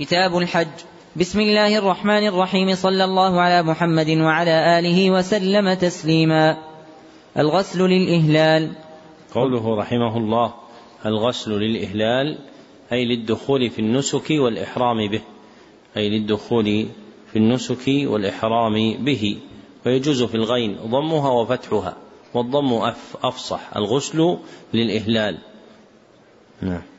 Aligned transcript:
كتاب 0.00 0.38
الحج. 0.38 0.66
بسم 1.16 1.40
الله 1.40 1.78
الرحمن 1.78 2.26
الرحيم. 2.26 2.74
صلى 2.74 3.04
الله 3.04 3.40
على 3.40 3.62
محمد 3.62 4.10
وعلى 4.10 4.78
آله 4.78 5.10
وسلم 5.10 5.74
تسليما. 5.74 6.56
الغسل 7.36 7.82
للإهلال. 7.82 8.72
قوله 9.34 9.76
رحمه 9.76 10.16
الله 10.16 10.54
الغسل 11.06 11.52
للإهلال 11.52 12.38
أي 12.92 13.04
للدخول 13.04 13.70
في 13.70 13.78
النسك 13.78 14.30
والإحرام 14.30 15.10
به. 15.10 15.20
أي 15.96 16.08
للدخول 16.08 16.86
في 17.32 17.36
النسك 17.36 17.86
والإحرام 17.86 19.04
به. 19.04 19.38
ويجوز 19.86 20.22
في 20.22 20.34
الغين 20.34 20.76
ضمها 20.76 21.30
وفتحها. 21.30 21.96
والضم 22.34 22.92
أفصح. 23.22 23.76
الغسل 23.76 24.36
للإهلال. 24.74 25.38
نعم. 26.62 26.89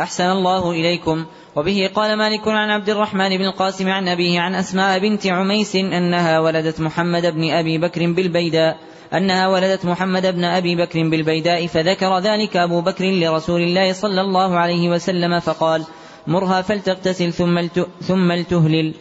أحسن 0.00 0.24
الله 0.24 0.70
إليكم. 0.70 1.24
وبه 1.56 1.90
قال 1.94 2.18
مالك 2.18 2.48
عن 2.48 2.70
عبد 2.70 2.90
الرحمن 2.90 3.36
بن 3.36 3.44
القاسم 3.44 3.88
عن 3.88 4.08
أبيه 4.08 4.40
عن 4.40 4.54
أسماء 4.54 4.98
بنت 4.98 5.26
عميس 5.26 5.76
أنها 5.76 6.40
ولدت 6.40 6.80
محمد 6.80 7.26
بن 7.26 7.50
أبي 7.50 7.78
بكر 7.78 8.12
بالبيداء. 8.12 8.76
أنها 9.14 9.48
ولدت 9.48 9.84
محمد 9.84 10.26
بن 10.26 10.44
أبي 10.44 10.76
بكر 10.76 11.08
بالبيداء 11.08 11.66
فذكر 11.66 12.18
ذلك 12.18 12.56
أبو 12.56 12.80
بكر 12.80 13.04
لرسول 13.04 13.60
الله 13.60 13.92
صلى 13.92 14.20
الله 14.20 14.58
عليه 14.58 14.88
وسلم 14.88 15.40
فقال 15.40 15.84
مرها 16.26 16.62
فلتغتسل 16.62 17.32
ثم 17.32 17.66
ثم 18.00 18.32
لتهلل. 18.32 18.94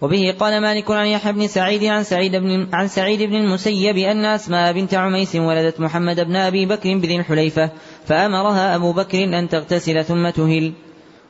وبه 0.00 0.34
قال 0.40 0.60
مالك 0.60 0.90
عن 0.90 1.06
يحيى 1.06 1.32
بن 1.32 1.46
سعيد 1.46 1.84
عن 1.84 2.02
سعيد 2.02 2.36
بن 2.36 2.68
عن 2.72 2.88
سعيد 2.88 3.22
بن 3.22 3.34
المسيب 3.34 3.96
أن 3.96 4.24
أسماء 4.24 4.72
بنت 4.72 4.94
عميس 4.94 5.36
ولدت 5.36 5.80
محمد 5.80 6.20
بن 6.20 6.36
أبي 6.36 6.66
بكر 6.66 6.98
بذي 6.98 7.16
الحليفة 7.16 7.70
فأمرها 8.06 8.76
أبو 8.76 8.92
بكر 8.92 9.24
أن 9.24 9.48
تغتسل 9.48 10.04
ثم 10.04 10.30
تهل. 10.30 10.72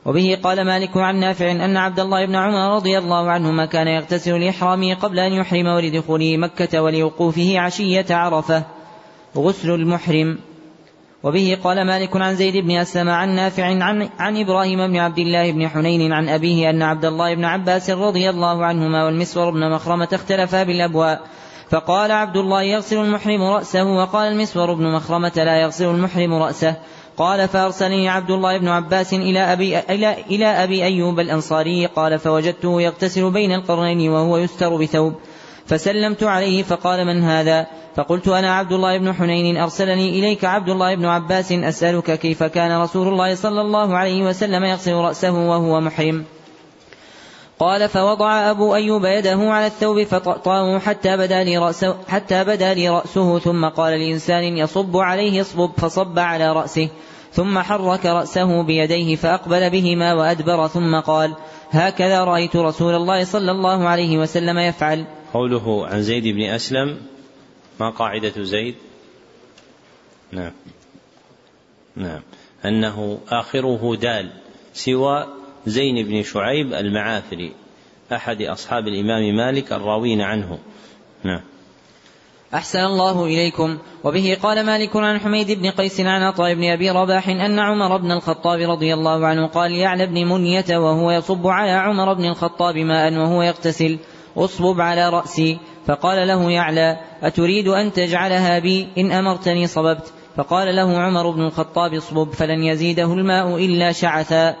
وبه 0.05 0.37
قال 0.43 0.65
مالك 0.65 0.97
عن 0.97 1.19
نافع 1.19 1.51
أن 1.51 1.77
عبد 1.77 1.99
الله 1.99 2.25
بن 2.25 2.35
عمر 2.35 2.75
رضي 2.75 2.97
الله 2.97 3.31
عنهما 3.31 3.65
كان 3.65 3.87
يغتسل 3.87 4.39
لإحرامه 4.39 4.93
قبل 4.93 5.19
أن 5.19 5.33
يحرم 5.33 5.67
ولدخوله 5.67 6.37
مكة 6.37 6.81
ولوقوفه 6.81 7.59
عشية 7.59 8.05
عرفة. 8.09 8.63
غسل 9.37 9.71
المحرم. 9.71 10.37
وبه 11.23 11.57
قال 11.63 11.85
مالك 11.85 12.15
عن 12.15 12.35
زيد 12.35 12.57
بن 12.57 12.71
أسلم 12.71 13.09
عن 13.09 13.29
نافع 13.35 13.65
عن, 13.65 14.09
عن 14.19 14.37
إبراهيم 14.37 14.87
بن 14.87 14.97
عبد 14.97 15.19
الله 15.19 15.51
بن 15.51 15.67
حنين 15.67 16.13
عن 16.13 16.29
أبيه 16.29 16.69
أن 16.69 16.81
عبد 16.81 17.05
الله 17.05 17.35
بن 17.35 17.45
عباس 17.45 17.89
رضي 17.89 18.29
الله 18.29 18.65
عنهما 18.65 19.05
والمسور 19.05 19.49
بن 19.49 19.71
مخرمة 19.71 20.07
اختلفا 20.13 20.63
بالأبواء. 20.63 21.21
فقال 21.69 22.11
عبد 22.11 22.37
الله 22.37 22.61
يغسل 22.61 22.97
المحرم 22.97 23.43
رأسه 23.43 23.83
وقال 23.83 24.31
المسور 24.31 24.73
بن 24.73 24.91
مخرمة 24.91 25.31
لا 25.35 25.61
يغسل 25.61 25.85
المحرم 25.85 26.33
رأسه. 26.33 26.75
قال 27.17 27.47
فأرسلني 27.47 28.09
عبد 28.09 28.31
الله 28.31 28.57
بن 28.57 28.67
عباس 28.67 29.13
إلى 29.13 29.39
أبي, 29.39 29.79
إلى, 29.79 30.15
إلى 30.29 30.45
أبي 30.45 30.83
أيوب 30.83 31.19
الأنصاري. 31.19 31.85
قال 31.85 32.19
فوجدته 32.19 32.81
يغتسل 32.81 33.31
بين 33.31 33.51
القرنين 33.51 34.09
وهو 34.09 34.37
يستر 34.37 34.75
بثوب. 34.75 35.13
فسلمت 35.69 36.23
عليه 36.23 36.63
فقال 36.63 37.05
من 37.05 37.23
هذا؟ 37.23 37.67
فقلت 37.95 38.27
أنا 38.27 38.55
عبد 38.55 38.71
الله 38.71 38.97
بن 38.97 39.13
حنين 39.13 39.57
أرسلني 39.57 40.19
إليك 40.19 40.45
عبد 40.45 40.69
الله 40.69 40.95
بن 40.95 41.05
عباس 41.05 41.51
أسألك 41.51 42.19
كيف 42.19 42.43
كان 42.43 42.81
رسول 42.81 43.07
الله 43.07 43.35
صلى 43.35 43.61
الله 43.61 43.97
عليه 43.97 44.23
وسلم 44.23 44.63
يغسل 44.63 44.93
رأسه 44.93 45.31
وهو 45.31 45.81
محرم. 45.81 46.25
قال 47.59 47.89
فوضع 47.89 48.51
أبو 48.51 48.75
أيوب 48.75 49.05
يده 49.05 49.37
على 49.39 49.65
الثوب 49.65 50.03
فطأطاه 50.03 50.79
حتى 50.79 51.17
بدا 51.17 51.43
لي 51.43 51.57
رأسه 51.57 51.95
حتى 52.07 52.43
بدا 52.43 52.73
لي 52.73 52.89
رأسه 52.89 53.39
ثم 53.39 53.65
قال 53.65 53.99
لإنسان 53.99 54.43
يصب 54.43 54.97
عليه 54.97 55.41
اصبب 55.41 55.71
فصب 55.77 56.19
على 56.19 56.53
رأسه 56.53 56.89
ثم 57.33 57.59
حرك 57.59 58.05
رأسه 58.05 58.63
بيديه 58.63 59.15
فأقبل 59.15 59.69
بهما 59.69 60.13
وأدبر 60.13 60.67
ثم 60.67 60.99
قال 60.99 61.35
هكذا 61.71 62.23
رأيت 62.23 62.55
رسول 62.55 62.95
الله 62.95 63.23
صلى 63.23 63.51
الله 63.51 63.87
عليه 63.87 64.17
وسلم 64.17 64.59
يفعل. 64.59 65.18
قوله 65.33 65.87
عن 65.87 66.01
زيد 66.01 66.23
بن 66.23 66.41
أسلم 66.41 66.97
ما 67.79 67.89
قاعدة 67.89 68.43
زيد؟ 68.43 68.75
نعم. 70.31 70.51
نعم. 71.95 72.21
أنه 72.65 73.19
آخره 73.29 73.95
دال 73.95 74.29
سوى 74.73 75.27
زين 75.65 76.05
بن 76.05 76.23
شعيب 76.23 76.73
المعافري 76.73 77.53
أحد 78.13 78.41
أصحاب 78.41 78.87
الإمام 78.87 79.35
مالك 79.35 79.73
الراوين 79.73 80.21
عنه. 80.21 80.59
نعم. 81.23 81.41
أحسن 82.53 82.79
الله 82.79 83.25
إليكم. 83.25 83.77
وبه 84.03 84.37
قال 84.43 84.65
مالك 84.65 84.95
عن 84.95 85.19
حميد 85.19 85.51
بن 85.51 85.71
قيس 85.71 85.99
عن 85.99 86.21
عطاء 86.21 86.53
بن 86.53 86.63
أبي 86.63 86.89
رباح 86.89 87.29
أن 87.29 87.59
عمر 87.59 87.97
بن 87.97 88.11
الخطاب 88.11 88.59
رضي 88.59 88.93
الله 88.93 89.27
عنه 89.27 89.47
قال 89.47 89.71
يعلى 89.71 90.05
بن 90.05 90.25
منية 90.25 90.77
وهو 90.77 91.11
يصب 91.11 91.47
على 91.47 91.71
عمر 91.71 92.13
بن 92.13 92.25
الخطاب 92.25 92.77
ماء 92.77 93.13
وهو 93.13 93.41
يغتسل. 93.41 93.99
اصبب 94.45 94.81
على 94.81 95.09
رأسي. 95.09 95.59
فقال 95.85 96.27
له 96.27 96.51
يعلى 96.51 96.99
أتريد 97.23 97.67
أن 97.67 97.93
تجعلها 97.93 98.59
بي؟ 98.59 98.87
إن 98.97 99.11
أمرتني 99.11 99.67
صببت. 99.67 100.13
فقال 100.35 100.75
له 100.75 100.97
عمر 100.97 101.29
بن 101.29 101.41
الخطاب 101.41 101.93
اصبب 101.93 102.31
فلن 102.31 102.63
يزيده 102.63 103.13
الماء 103.13 103.55
إلا 103.65 103.91
شعثا. 103.91 104.55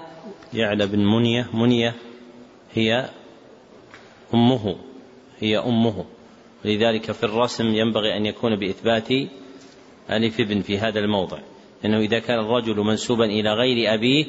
يعلى 0.53 0.87
بن 0.87 0.99
منية. 0.99 1.47
منية 1.53 1.95
هي 2.73 3.09
أمه. 4.33 4.75
هي 5.39 5.57
أمه. 5.57 6.05
لذلك 6.65 7.11
في 7.11 7.23
الرسم 7.23 7.67
ينبغي 7.67 8.17
أن 8.17 8.25
يكون 8.25 8.55
بإثبات 8.55 9.07
ألف 10.09 10.39
ابن 10.39 10.61
في 10.61 10.77
هذا 10.77 10.99
الموضع. 10.99 11.37
لأنه 11.83 11.99
إذا 11.99 12.19
كان 12.19 12.39
الرجل 12.39 12.77
منسوبا 12.77 13.25
إلى 13.25 13.53
غير 13.53 13.93
أبيه 13.93 14.25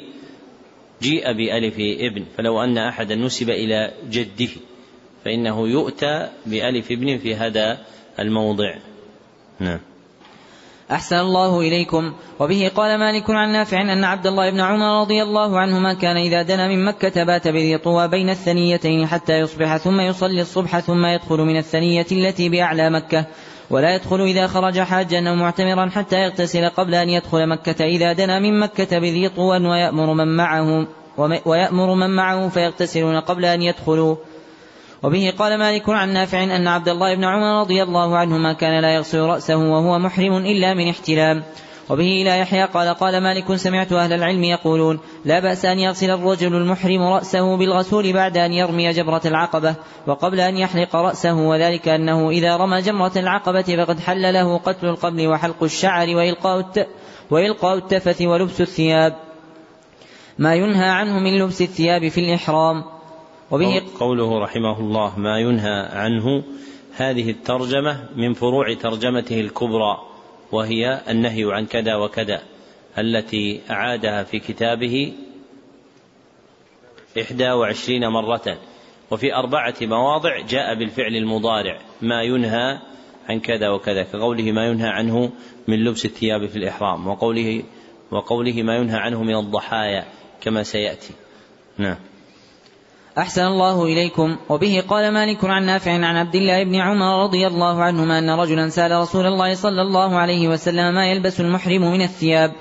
جيء 1.01 1.33
بألف 1.33 1.75
ابن. 1.79 2.25
فلو 2.37 2.63
أن 2.63 2.77
أحدا 2.77 3.15
نسب 3.15 3.49
إلى 3.49 3.91
جده. 4.09 4.49
فإنه 5.25 5.67
يؤتى 5.67 6.29
بألف 6.45 6.91
ابن 6.91 7.17
في 7.17 7.35
هذا 7.35 7.77
الموضع. 8.19 8.75
نعم. 9.59 9.79
أحسن 10.91 11.15
الله 11.15 11.59
إليكم. 11.59 12.13
وبه 12.39 12.71
قال 12.75 12.99
مالك 12.99 13.29
عن 13.29 13.51
نافع 13.51 13.81
أن 13.81 14.03
عبد 14.03 14.27
الله 14.27 14.49
بن 14.49 14.59
عمر 14.59 15.01
رضي 15.01 15.23
الله 15.23 15.59
عنهما 15.59 15.93
كان 15.93 16.17
إذا 16.17 16.41
دنا 16.41 16.67
من 16.67 16.85
مكة 16.85 17.23
بات 17.23 17.47
بذي 17.47 17.77
طوى 17.77 18.07
بين 18.07 18.29
الثنيتين 18.29 19.07
حتى 19.07 19.39
يصبح 19.39 19.77
ثم 19.77 19.99
يصلي 19.99 20.41
الصبح 20.41 20.79
ثم 20.79 21.05
يدخل 21.05 21.37
من 21.37 21.57
الثنية 21.57 22.05
التي 22.11 22.49
بأعلى 22.49 22.89
مكة. 22.89 23.25
ولا 23.69 23.95
يدخل 23.95 24.21
إذا 24.21 24.47
خرج 24.47 24.79
حاجا 24.79 25.29
أو 25.29 25.35
معتمرا 25.35 25.89
حتى 25.89 26.15
يغتسل 26.15 26.69
قبل 26.69 26.95
أن 26.95 27.09
يدخل 27.09 27.47
مكة 27.47 27.85
إذا 27.85 28.13
دنا 28.13 28.39
من 28.39 28.59
مكة 28.59 28.99
بذي 28.99 29.29
طوى 29.29 29.67
ويأمر 29.67 30.13
من 30.13 30.37
معه 30.37 30.87
ويأمر 31.45 31.95
من 31.95 32.09
معه 32.09 32.49
فيغتسلون 32.49 33.19
قبل 33.19 33.45
أن 33.45 33.61
يدخلوا. 33.61 34.15
وبه 35.03 35.33
قال 35.39 35.57
مالك 35.57 35.89
عن 35.89 36.13
نافع 36.13 36.43
أن 36.43 36.67
عبد 36.67 36.89
الله 36.89 37.15
بن 37.15 37.23
عمر 37.23 37.61
رضي 37.61 37.83
الله 37.83 38.17
عنهما 38.17 38.53
كان 38.53 38.81
لا 38.81 38.95
يغسل 38.95 39.19
رأسه 39.19 39.57
وهو 39.57 39.99
محرم 39.99 40.37
إلا 40.37 40.73
من 40.73 40.89
احتلام 40.89 41.43
وبه 41.89 42.21
إلى 42.21 42.39
يحيى 42.39 42.65
قال 42.65 42.93
قال 42.93 43.23
مالك 43.23 43.55
سمعت 43.55 43.93
أهل 43.93 44.13
العلم 44.13 44.43
يقولون 44.43 44.99
لا 45.25 45.39
بأس 45.39 45.65
أن 45.65 45.79
يغسل 45.79 46.09
الرجل 46.09 46.55
المحرم 46.55 47.01
رأسه 47.01 47.57
بالغسول 47.57 48.13
بعد 48.13 48.37
أن 48.37 48.53
يرمي 48.53 48.91
جمرة 48.91 49.21
العقبة 49.25 49.75
وقبل 50.07 50.39
أن 50.39 50.57
يحلق 50.57 50.95
رأسه 50.95 51.33
وذلك 51.33 51.87
أنه 51.87 52.29
إذا 52.29 52.57
رمى 52.57 52.81
جمرة 52.81 53.11
العقبة 53.15 53.61
فقد 53.61 53.99
حل 53.99 54.33
له 54.33 54.57
قتل 54.57 54.87
القبل 54.87 55.27
وحلق 55.27 55.63
الشعر 55.63 56.15
وإلقاء. 56.15 56.87
وإلقاء 57.31 57.77
التفث 57.77 58.21
ولبس 58.21 58.61
الثياب 58.61 59.15
ما 60.39 60.55
ينهى 60.55 60.89
عنه 60.89 61.19
من 61.19 61.39
لبس 61.39 61.61
الثياب 61.61 62.07
في 62.07 62.19
الإحرام 62.19 62.83
وبه 63.51 63.81
قوله 63.99 64.39
رحمه 64.39 64.79
الله 64.79 65.19
ما 65.19 65.39
ينهى 65.39 65.89
عنه. 65.91 66.43
هذه 66.95 67.29
الترجمة 67.29 68.09
من 68.15 68.33
فروع 68.33 68.73
ترجمته 68.73 69.39
الكبرى 69.39 69.97
وهي 70.51 71.01
النهي 71.09 71.53
عن 71.53 71.65
كذا 71.65 71.95
وكذا 71.95 72.41
التي 72.97 73.61
أعادها 73.69 74.23
في 74.23 74.39
كتابه 74.39 75.13
إحدى 77.21 77.51
وعشرين 77.51 78.07
مرة. 78.07 78.57
وفي 79.11 79.35
أربعة 79.35 79.75
مواضع 79.81 80.39
جاء 80.39 80.75
بالفعل 80.75 81.15
المضارع 81.15 81.79
ما 82.01 82.23
ينهى 82.23 82.79
عن 83.29 83.39
كذا 83.39 83.69
وكذا 83.69 84.03
كقوله 84.03 84.51
ما 84.51 84.67
ينهى 84.67 84.89
عنه 84.89 85.31
من 85.67 85.83
لبس 85.83 86.05
الثياب 86.05 86.45
في 86.45 86.55
الإحرام 86.55 87.07
وقوله 87.07 87.63
وقوله 88.11 88.63
ما 88.63 88.75
ينهى 88.75 88.97
عنه 88.97 89.23
من 89.23 89.35
الضحايا 89.35 90.05
كما 90.41 90.63
سيأتي. 90.63 91.13
نعم. 91.77 92.10
أحسن 93.17 93.41
الله 93.41 93.83
إليكم. 93.85 94.37
وبه 94.49 94.83
قال 94.89 95.11
مالك 95.11 95.45
عن 95.45 95.65
نافع 95.65 95.91
عن 95.91 96.17
عبد 96.17 96.35
الله 96.35 96.63
بن 96.63 96.75
عمر 96.75 97.23
رضي 97.23 97.47
الله 97.47 97.83
عنهما 97.83 98.19
أن 98.19 98.29
رجلا 98.29 98.69
سأل 98.69 98.91
رسول 98.91 99.25
الله 99.25 99.55
صلى 99.55 99.81
الله 99.81 100.17
عليه 100.17 100.47
وسلم 100.47 100.93
ما 100.93 101.11
يلبس 101.11 101.39
المحرم 101.39 101.91
من 101.91 102.01
الثياب. 102.01 102.51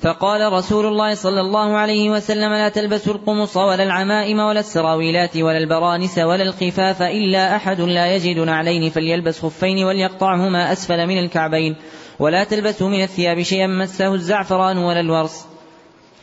فقال 0.00 0.52
رسول 0.52 0.86
الله 0.86 1.14
صلى 1.14 1.40
الله 1.40 1.76
عليه 1.76 2.10
وسلم 2.10 2.52
لا 2.52 2.68
تلبسوا 2.68 3.14
القمص 3.14 3.56
ولا 3.56 3.82
العمائم 3.82 4.38
ولا 4.38 4.60
السراويلات 4.60 5.36
ولا 5.36 5.58
البرانس 5.58 6.18
ولا 6.18 6.42
الخفاف 6.42 7.02
إلا 7.02 7.56
أحد 7.56 7.80
لا 7.80 8.16
يجد 8.16 8.38
نعلين 8.38 8.90
فليلبس 8.90 9.40
خفين 9.40 9.84
وليقطعهما 9.84 10.72
أسفل 10.72 11.06
من 11.06 11.18
الكعبين. 11.18 11.76
ولا 12.18 12.44
تلبسوا 12.44 12.88
من 12.88 13.02
الثياب 13.02 13.42
شيئا 13.42 13.66
مسه 13.66 14.14
الزعفران 14.14 14.78
ولا 14.78 15.00
الورس. 15.00 15.51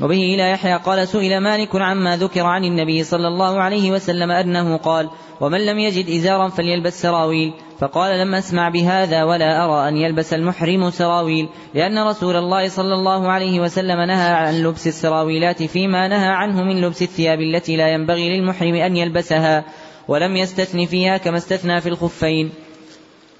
وبه 0.02 0.34
إلى 0.34 0.52
يحيى 0.52 0.76
قال 0.76 1.08
سئل 1.08 1.38
مالك 1.38 1.76
عما 1.76 2.18
ذكر 2.18 2.46
عن 2.46 2.64
النبي 2.64 3.04
صلى 3.04 3.28
الله 3.28 3.62
عليه 3.62 3.92
وسلم 3.92 4.32
أنه 4.32 4.78
قال 4.78 5.10
ومن 5.42 5.66
لم 5.66 5.80
يجد 5.80 6.10
إزارا 6.10 6.50
فليلبس 6.50 7.02
سراويل 7.02 7.54
فقال 7.80 8.20
لم 8.20 8.36
أسمع 8.36 8.70
بهذا 8.70 9.24
ولا 9.24 9.66
أرى 9.66 9.90
أن 9.90 9.98
يلبس 9.98 10.34
المحرم 10.34 10.90
سراويل 10.90 11.50
لأن 11.74 12.00
رسول 12.08 12.36
الله 12.36 12.70
صلى 12.70 12.94
الله 12.94 13.32
عليه 13.32 13.60
وسلم 13.60 14.02
نهى 14.02 14.32
عن 14.32 14.64
لبس 14.64 14.88
السراويلات 14.88 15.64
فيما 15.64 16.08
نهى 16.08 16.28
عنه 16.28 16.64
من 16.64 16.82
لبس 16.82 17.02
الثياب 17.02 17.40
التي 17.40 17.76
لا 17.76 17.94
ينبغي 17.94 18.38
للمحرم 18.38 18.76
أن 18.76 18.98
يلبسها 18.98 19.66
ولم 20.08 20.36
يستثن 20.36 20.86
فيها 20.86 21.18
كما 21.18 21.38
استثنى 21.38 21.82
في 21.82 21.90
الخفين. 21.90 22.52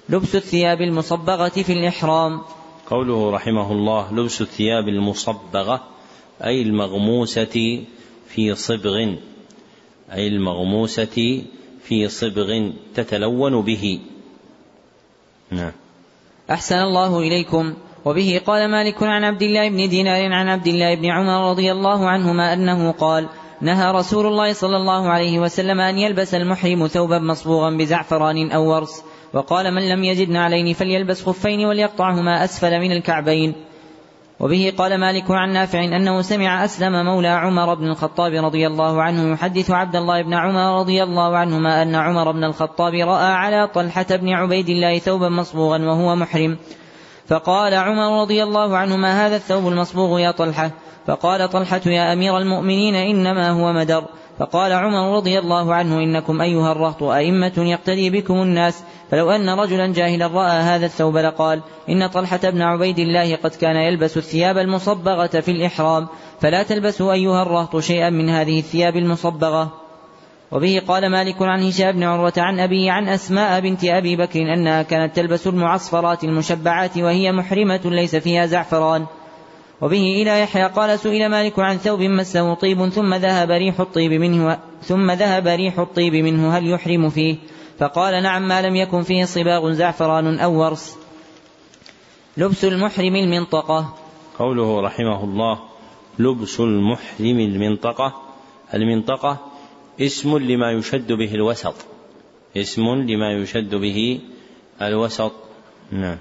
لبس 0.08 0.36
الثياب 0.36 0.80
المصبغة 0.80 1.48
في 1.48 1.72
الإحرام. 1.72 2.40
قوله 2.90 3.30
رحمه 3.30 3.72
الله 3.72 4.12
لبس 4.12 4.40
الثياب 4.40 4.88
المصبغة 4.88 5.80
أي 6.44 6.62
المغموسة 6.62 7.84
في 8.28 8.54
صبغ 8.54 8.96
أي 10.12 10.28
المغموسة 10.28 11.42
في 11.82 12.08
صبغ 12.08 12.70
تتلون 12.94 13.62
به. 13.62 14.00
نعم. 15.50 15.72
أحسن 16.50 16.78
الله 16.78 17.18
إليكم. 17.18 17.74
وبه 18.04 18.40
قال 18.46 18.70
مالك 18.70 19.02
عن 19.02 19.24
عبد 19.24 19.42
الله 19.42 19.68
بن 19.68 19.88
دينار 19.88 20.32
عن 20.32 20.48
عبد 20.48 20.66
الله 20.66 20.94
بن 20.94 21.06
عمر 21.06 21.50
رضي 21.50 21.72
الله 21.72 22.08
عنهما 22.08 22.52
أنه 22.52 22.92
قال 22.92 23.28
نهى 23.60 23.92
رسول 23.92 24.26
الله 24.26 24.52
صلى 24.52 24.76
الله 24.76 25.08
عليه 25.08 25.38
وسلم 25.38 25.80
أن 25.80 25.98
يلبس 25.98 26.34
المحرم 26.34 26.86
ثوبا 26.86 27.18
مصبوغا 27.18 27.70
بزعفران 27.70 28.50
أو 28.50 28.74
ورس 28.74 29.04
وقال 29.32 29.74
من 29.74 29.88
لم 29.88 30.04
يجد 30.04 30.30
نعلين 30.30 30.74
فليلبس 30.74 31.22
خفين 31.22 31.64
وليقطعهما 31.66 32.44
أسفل 32.44 32.80
من 32.80 32.92
الكعبين. 32.92 33.54
وبه 34.40 34.72
قال 34.78 35.00
مالك 35.00 35.30
عن 35.30 35.52
نافع 35.52 35.84
أنه 35.84 36.22
سمع 36.22 36.64
أسلم 36.64 37.04
مولى 37.04 37.28
عمر 37.28 37.74
بن 37.74 37.86
الخطاب 37.86 38.32
رضي 38.44 38.66
الله 38.66 39.02
عنه 39.02 39.32
يحدث 39.32 39.70
عبد 39.70 39.96
الله 39.96 40.22
بن 40.22 40.34
عمر 40.34 40.80
رضي 40.80 41.02
الله 41.02 41.36
عنهما 41.36 41.82
أن 41.82 41.94
عمر 41.94 42.32
بن 42.32 42.44
الخطاب 42.44 42.94
رأى 42.94 43.32
على 43.32 43.68
طلحة 43.74 44.06
بن 44.10 44.28
عبيد 44.28 44.68
الله 44.68 44.98
ثوبا 44.98 45.28
مصبوغا 45.28 45.78
وهو 45.78 46.16
محرم. 46.16 46.58
فقال 47.26 47.74
عمر 47.74 48.22
رضي 48.22 48.42
الله 48.42 48.76
عنه 48.76 48.96
ما 48.96 49.26
هذا 49.26 49.36
الثوب 49.36 49.68
المصبوغ 49.68 50.18
يا 50.18 50.30
طلحة؟ 50.30 50.70
فقال 51.06 51.50
طلحة 51.50 51.80
يا 51.86 52.12
أمير 52.12 52.38
المؤمنين 52.38 52.94
إنما 52.94 53.50
هو 53.50 53.72
مدر. 53.72 54.04
فقال 54.38 54.72
عمر 54.72 55.16
رضي 55.16 55.38
الله 55.38 55.74
عنه 55.74 55.98
إنكم 55.98 56.40
أيها 56.40 56.72
الرهط 56.72 57.02
أئمة 57.02 57.52
يقتدي 57.58 58.10
بكم 58.10 58.34
الناس 58.34 58.84
فلو 59.10 59.30
أن 59.30 59.50
رجلا 59.50 59.92
جاهلا 59.92 60.26
رأى 60.26 60.60
هذا 60.60 60.86
الثوب 60.86 61.16
لقال 61.16 61.62
إن 61.88 62.06
طلحة 62.06 62.40
بن 62.50 62.62
عبيد 62.62 62.98
الله 62.98 63.36
قد 63.36 63.50
كان 63.50 63.76
يلبس 63.76 64.16
الثياب 64.16 64.58
المصبغة 64.58 65.40
في 65.40 65.50
الإحرام 65.50 66.08
فلا 66.40 66.62
تلبسوا 66.62 67.12
أيها 67.12 67.42
الرهط 67.42 67.76
شيئا 67.78 68.10
من 68.10 68.28
هذه 68.28 68.58
الثياب 68.58 68.96
المصبغة 68.96 69.72
وبه 70.52 70.82
قال 70.88 71.10
مالك 71.10 71.42
عن 71.42 71.62
هشام 71.62 71.92
بن 71.92 72.02
عروة 72.02 72.32
عن 72.36 72.60
أبي 72.60 72.90
عن 72.90 73.08
أسماء 73.08 73.60
بنت 73.60 73.84
أبي 73.84 74.16
بكر 74.16 74.40
أنها 74.54 74.82
كانت 74.82 75.16
تلبس 75.16 75.46
المعصفرات 75.46 76.24
المشبعات 76.24 76.98
وهي 76.98 77.32
محرمة 77.32 77.80
ليس 77.84 78.16
فيها 78.16 78.46
زعفران 78.46 79.06
وبه 79.80 80.22
إلى 80.22 80.40
يحيى 80.40 80.64
قال 80.64 80.98
سئل 80.98 81.28
مالك 81.28 81.58
عن 81.58 81.76
ثوب 81.76 82.00
مسه 82.02 82.54
طيب 82.54 82.88
ثم 82.88 83.14
ذهب 83.14 83.50
ريح 83.50 83.80
الطيب 83.80 84.12
منه 84.12 84.58
ثم 84.82 85.10
ذهب 85.10 85.46
ريح 85.46 85.78
الطيب 85.78 86.14
منه 86.14 86.58
هل 86.58 86.70
يحرم 86.70 87.08
فيه؟ 87.08 87.36
فقال 87.80 88.22
نعم 88.22 88.48
ما 88.48 88.62
لم 88.62 88.76
يكن 88.76 89.02
فيه 89.02 89.24
صباغ 89.24 89.72
زعفران 89.72 90.38
أو 90.38 90.60
ورس. 90.60 90.96
لبس 92.36 92.64
المحرم 92.64 93.16
المنطقة. 93.16 93.94
قوله 94.38 94.80
رحمه 94.80 95.24
الله 95.24 95.60
لبس 96.18 96.60
المحرم 96.60 97.38
المنطقة. 97.40 98.22
المنطقة 98.74 99.38
اسم 100.00 100.38
لما 100.38 100.72
يشد 100.72 101.12
به 101.12 101.34
الوسط. 101.34 101.74
اسم 102.56 102.82
لما 102.82 103.32
يشد 103.32 103.74
به 103.74 104.20
الوسط. 104.82 105.32
نعم. 105.92 106.18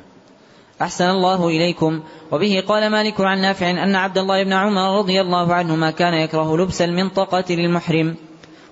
أحسن 0.81 1.09
الله 1.09 1.47
إليكم. 1.47 2.03
وبه 2.31 2.63
قال 2.67 2.89
مالك 2.89 3.21
عن 3.21 3.41
نافع 3.41 3.69
أن 3.69 3.95
عبد 3.95 4.17
الله 4.17 4.43
بن 4.43 4.53
عمر 4.53 4.99
رضي 4.99 5.21
الله 5.21 5.53
عنهما 5.53 5.91
كان 5.91 6.13
يكره 6.13 6.57
لبس 6.57 6.81
المنطقة 6.81 7.45
للمحرم. 7.49 8.15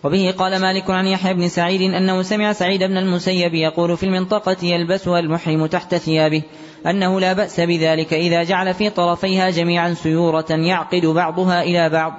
وبه 0.08 0.34
قال 0.38 0.62
مالك 0.62 0.90
عن 0.90 1.08
يحيى 1.08 1.34
بن 1.34 1.48
سعيد 1.48 1.82
أنه 1.82 2.22
سمع 2.22 2.54
سعيد 2.54 2.84
بن 2.84 2.98
المسيب 2.98 3.54
يقول 3.54 3.98
في 3.98 4.06
المنطقة 4.06 4.66
يلبسها 4.66 5.20
المحرم 5.20 5.66
تحت 5.66 5.96
ثيابه 5.96 6.44
أنه 6.86 7.20
لا 7.20 7.34
بأس 7.34 7.60
بذلك 7.60 8.14
إذا 8.14 8.44
جعل 8.44 8.74
في 8.74 8.90
طرفيها 8.90 9.50
جميعا 9.50 9.94
سيورة 9.94 10.46
يعقد 10.50 11.06
بعضها 11.06 11.64
إلى 11.64 11.90
بعض. 11.90 12.14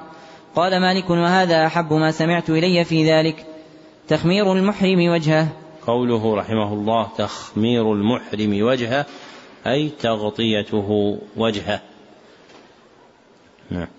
قال 0.57 0.81
مالك 0.81 1.11
وهذا 1.11 1.67
أحب 1.67 1.93
ما 1.93 2.11
سمعت 2.11 2.51
إلي 2.51 2.85
في 2.85 3.13
ذلك. 3.13 3.47
تخمير 4.09 4.53
المحرم 4.53 5.09
وجهه. 5.09 5.49
قوله 5.87 6.37
رحمه 6.37 6.73
الله 6.73 7.09
تخمير 7.19 7.93
المحرم 7.93 8.63
وجهه 8.63 9.07
أي 9.67 9.89
تغطيته 9.89 11.19
وجهه. 11.37 11.81
نعم. 13.71 13.98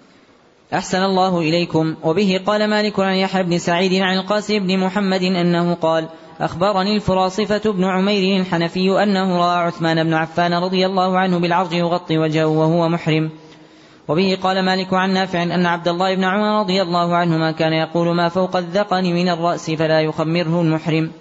أحسن 0.73 1.03
الله 1.03 1.39
إليكم. 1.39 1.95
وبه 2.03 2.41
قال 2.45 2.69
مالك 2.69 2.99
عن 2.99 3.13
يحيى 3.13 3.43
بن 3.43 3.57
سعيد 3.57 4.01
عن 4.01 4.17
القاسم 4.17 4.59
بن 4.59 4.79
محمد 4.79 5.23
أنه 5.23 5.73
قال 5.73 6.09
أخبرني 6.39 6.95
الفراصفة 6.95 7.71
بن 7.71 7.83
عمير 7.83 8.41
الحنفي 8.41 9.03
أنه 9.03 9.37
رأى 9.37 9.57
عثمان 9.57 10.03
بن 10.03 10.13
عفان 10.13 10.53
رضي 10.53 10.85
الله 10.85 11.19
عنه 11.19 11.39
بالعرج 11.39 11.73
يغطي 11.73 12.17
وجهه 12.17 12.45
وهو 12.45 12.89
محرم. 12.89 13.29
وبه 14.07 14.37
قال 14.43 14.65
مالك 14.65 14.93
عن 14.93 15.13
نافع 15.13 15.43
أن 15.43 15.65
عبد 15.65 15.87
الله 15.87 16.15
بن 16.15 16.23
عمر 16.23 16.59
رضي 16.59 16.81
الله 16.81 17.15
عنهما 17.15 17.51
كان 17.51 17.73
يقول 17.73 18.15
ما 18.15 18.29
فوق 18.29 18.55
الذقن 18.55 19.03
من 19.03 19.29
الرأس 19.29 19.71
فلا 19.71 20.01
يخمره 20.01 20.61
المحرم. 20.61 21.11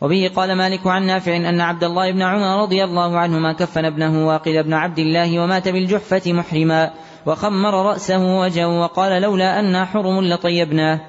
وبه 0.00 0.30
قال 0.36 0.56
مالك 0.56 0.86
عن 0.86 1.06
نافع 1.06 1.36
أن 1.36 1.60
عبد 1.60 1.84
الله 1.84 2.12
بن 2.12 2.22
عمر 2.22 2.62
رضي 2.62 2.84
الله 2.84 3.18
عنهما 3.18 3.52
كفن 3.52 3.84
ابنه 3.84 4.26
واقل 4.26 4.62
بن 4.62 4.72
عبد 4.72 4.98
الله 4.98 5.38
ومات 5.38 5.68
بالجحفة 5.68 6.32
محرما. 6.32 6.90
وخمر 7.26 7.86
رأسه 7.86 8.40
وجهه 8.40 8.80
وقال 8.80 9.22
لولا 9.22 9.60
أنا 9.60 9.84
حرم 9.84 10.20
لطيبناه. 10.20 11.00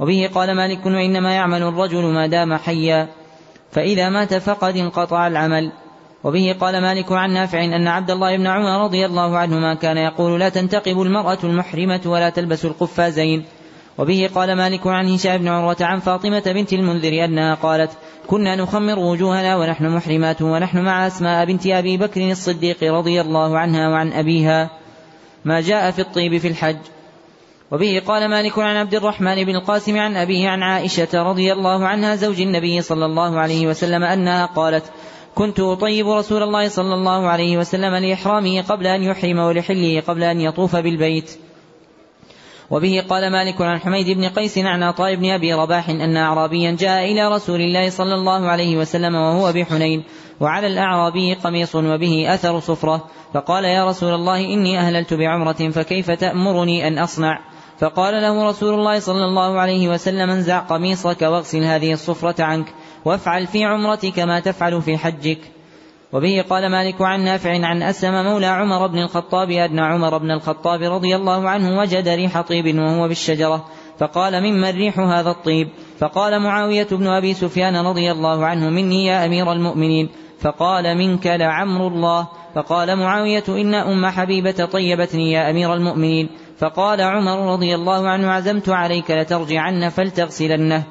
وبه 0.00 0.30
قال 0.34 0.56
مالك 0.56 0.86
وإنما 0.86 1.34
يعمل 1.34 1.62
الرجل 1.62 2.04
ما 2.04 2.26
دام 2.26 2.56
حيا 2.56 3.08
فإذا 3.72 4.08
مات 4.08 4.34
فقد 4.34 4.76
انقطع 4.76 5.26
العمل. 5.26 5.72
وبه 6.24 6.56
قال 6.60 6.82
مالك 6.82 7.12
عن 7.12 7.30
نافع 7.30 7.64
أن 7.64 7.88
عبد 7.88 8.10
الله 8.10 8.36
بن 8.36 8.46
عمر 8.46 8.84
رضي 8.84 9.06
الله 9.06 9.38
عنهما 9.38 9.74
كان 9.74 9.96
يقول 9.96 10.40
لا 10.40 10.48
تنتقب 10.48 11.02
المرأة 11.02 11.38
المحرمة 11.44 12.00
ولا 12.06 12.30
تلبس 12.30 12.64
القفازين. 12.64 13.44
وبه 13.98 14.30
قال 14.34 14.56
مالك 14.56 14.86
عن 14.86 15.08
هشام 15.08 15.38
بن 15.38 15.48
عروة 15.48 15.76
عن 15.80 15.98
فاطمة 15.98 16.42
بنت 16.46 16.72
المنذر 16.72 17.24
أنها 17.24 17.54
قالت 17.54 17.90
كنا 18.26 18.56
نخمر 18.56 18.98
وجوهنا 18.98 19.56
ونحن 19.56 19.88
محرمات 19.88 20.42
ونحن 20.42 20.78
مع 20.78 21.06
أسماء 21.06 21.44
بنت 21.44 21.66
أبي 21.66 21.96
بكر 21.96 22.30
الصديق 22.30 22.84
رضي 22.84 23.20
الله 23.20 23.58
عنها 23.58 23.88
وعن 23.88 24.12
أبيها. 24.12 24.70
ما 25.46 25.60
جاء 25.60 25.90
في 25.90 25.98
الطيب 25.98 26.38
في 26.38 26.48
الحج. 26.48 26.76
وبه 27.70 28.02
قال 28.06 28.30
مالك 28.30 28.58
عن 28.58 28.76
عبد 28.76 28.94
الرحمن 28.94 29.44
بن 29.44 29.56
القاسم 29.56 29.98
عن 29.98 30.16
أبيه 30.16 30.48
عن 30.48 30.62
عائشة 30.62 31.22
رضي 31.22 31.52
الله 31.52 31.86
عنها 31.86 32.16
زوج 32.16 32.40
النبي 32.40 32.82
صلى 32.82 33.04
الله 33.04 33.38
عليه 33.38 33.66
وسلم 33.66 34.02
أنها 34.02 34.46
قالت 34.46 34.84
كنت 35.34 35.60
أطيب 35.60 36.08
رسول 36.08 36.42
الله 36.42 36.68
صلى 36.68 36.94
الله 36.94 37.26
عليه 37.26 37.58
وسلم 37.58 37.94
لإحرامه 37.94 38.62
قبل 38.62 38.86
أن 38.86 39.02
يحرم 39.02 39.38
ولحله 39.38 40.00
قبل 40.00 40.22
أن 40.22 40.40
يطوف 40.40 40.76
بالبيت. 40.76 41.38
وبه 42.70 43.04
قال 43.08 43.32
مالك 43.32 43.60
عن 43.62 43.78
حميد 43.78 44.18
بن 44.18 44.28
قيس 44.28 44.58
عن 44.58 44.82
عطاء 44.82 45.14
بن 45.14 45.30
أبي 45.30 45.54
رباح 45.54 45.88
أن 45.88 46.16
أعرابيا 46.16 46.76
جاء 46.80 47.12
إلى 47.12 47.28
رسول 47.28 47.60
الله 47.60 47.90
صلى 47.90 48.14
الله 48.14 48.48
عليه 48.48 48.76
وسلم 48.76 49.14
وهو 49.14 49.52
بحنين 49.52 50.04
وعلى 50.40 50.66
الأعرابي 50.66 51.34
قميص 51.34 51.76
وبه 51.76 52.34
أثر 52.34 52.60
صفرة 52.60 53.04
فقال 53.34 53.64
يا 53.64 53.88
رسول 53.88 54.14
الله 54.14 54.40
إني 54.40 54.78
أهللت 54.78 55.14
بعمرة 55.14 55.70
فكيف 55.70 56.10
تأمرني 56.10 56.88
أن 56.88 56.98
أصنع؟ 56.98 57.38
فقال 57.78 58.14
له 58.22 58.48
رسول 58.48 58.74
الله 58.74 58.98
صلى 58.98 59.24
الله 59.24 59.60
عليه 59.60 59.88
وسلم 59.88 60.30
انزع 60.30 60.58
قميصك 60.58 61.22
واغسل 61.22 61.64
هذه 61.64 61.92
الصفرة 61.92 62.44
عنك 62.44 62.66
وافعل 63.04 63.46
في 63.46 63.64
عمرتك 63.64 64.18
ما 64.18 64.40
تفعل 64.40 64.82
في 64.82 64.98
حجك. 64.98 65.38
وبه 66.12 66.44
قال 66.50 66.70
مالك 66.70 67.02
عن 67.02 67.24
نافع 67.24 67.66
عن 67.66 67.82
أسلم 67.82 68.24
مولى 68.24 68.46
عمر 68.46 68.86
بن 68.86 68.98
الخطاب 68.98 69.50
أن 69.50 69.78
عمر 69.78 70.18
بن 70.18 70.30
الخطاب 70.30 70.82
رضي 70.82 71.16
الله 71.16 71.48
عنه 71.48 71.78
وجد 71.78 72.08
ريح 72.08 72.40
طيب 72.40 72.78
وهو 72.78 73.08
بالشجرة. 73.08 73.64
فقال 73.98 74.42
مما 74.42 74.70
الريح 74.70 74.98
هذا 74.98 75.30
الطيب؟ 75.30 75.68
فقال 75.98 76.40
معاوية 76.40 76.86
بن 76.90 77.06
أبي 77.06 77.34
سفيان 77.34 77.76
رضي 77.76 78.12
الله 78.12 78.46
عنه 78.46 78.70
مني 78.70 79.06
يا 79.06 79.26
أمير 79.26 79.52
المؤمنين. 79.52 80.08
فقال 80.40 80.98
منك 80.98 81.26
لعمر 81.26 81.88
الله. 81.88 82.28
فقال 82.54 82.96
معاوية 82.96 83.44
إن 83.48 83.74
أم 83.74 84.06
حبيبة 84.06 84.64
طيبتني 84.64 85.32
يا 85.32 85.50
أمير 85.50 85.74
المؤمنين. 85.74 86.30
فقال 86.58 87.00
عمر 87.00 87.52
رضي 87.52 87.74
الله 87.74 88.08
عنه 88.08 88.30
عزمت 88.30 88.68
عليك 88.68 89.10
لترجعن 89.10 89.88
فلتغسلنه. 89.88 90.84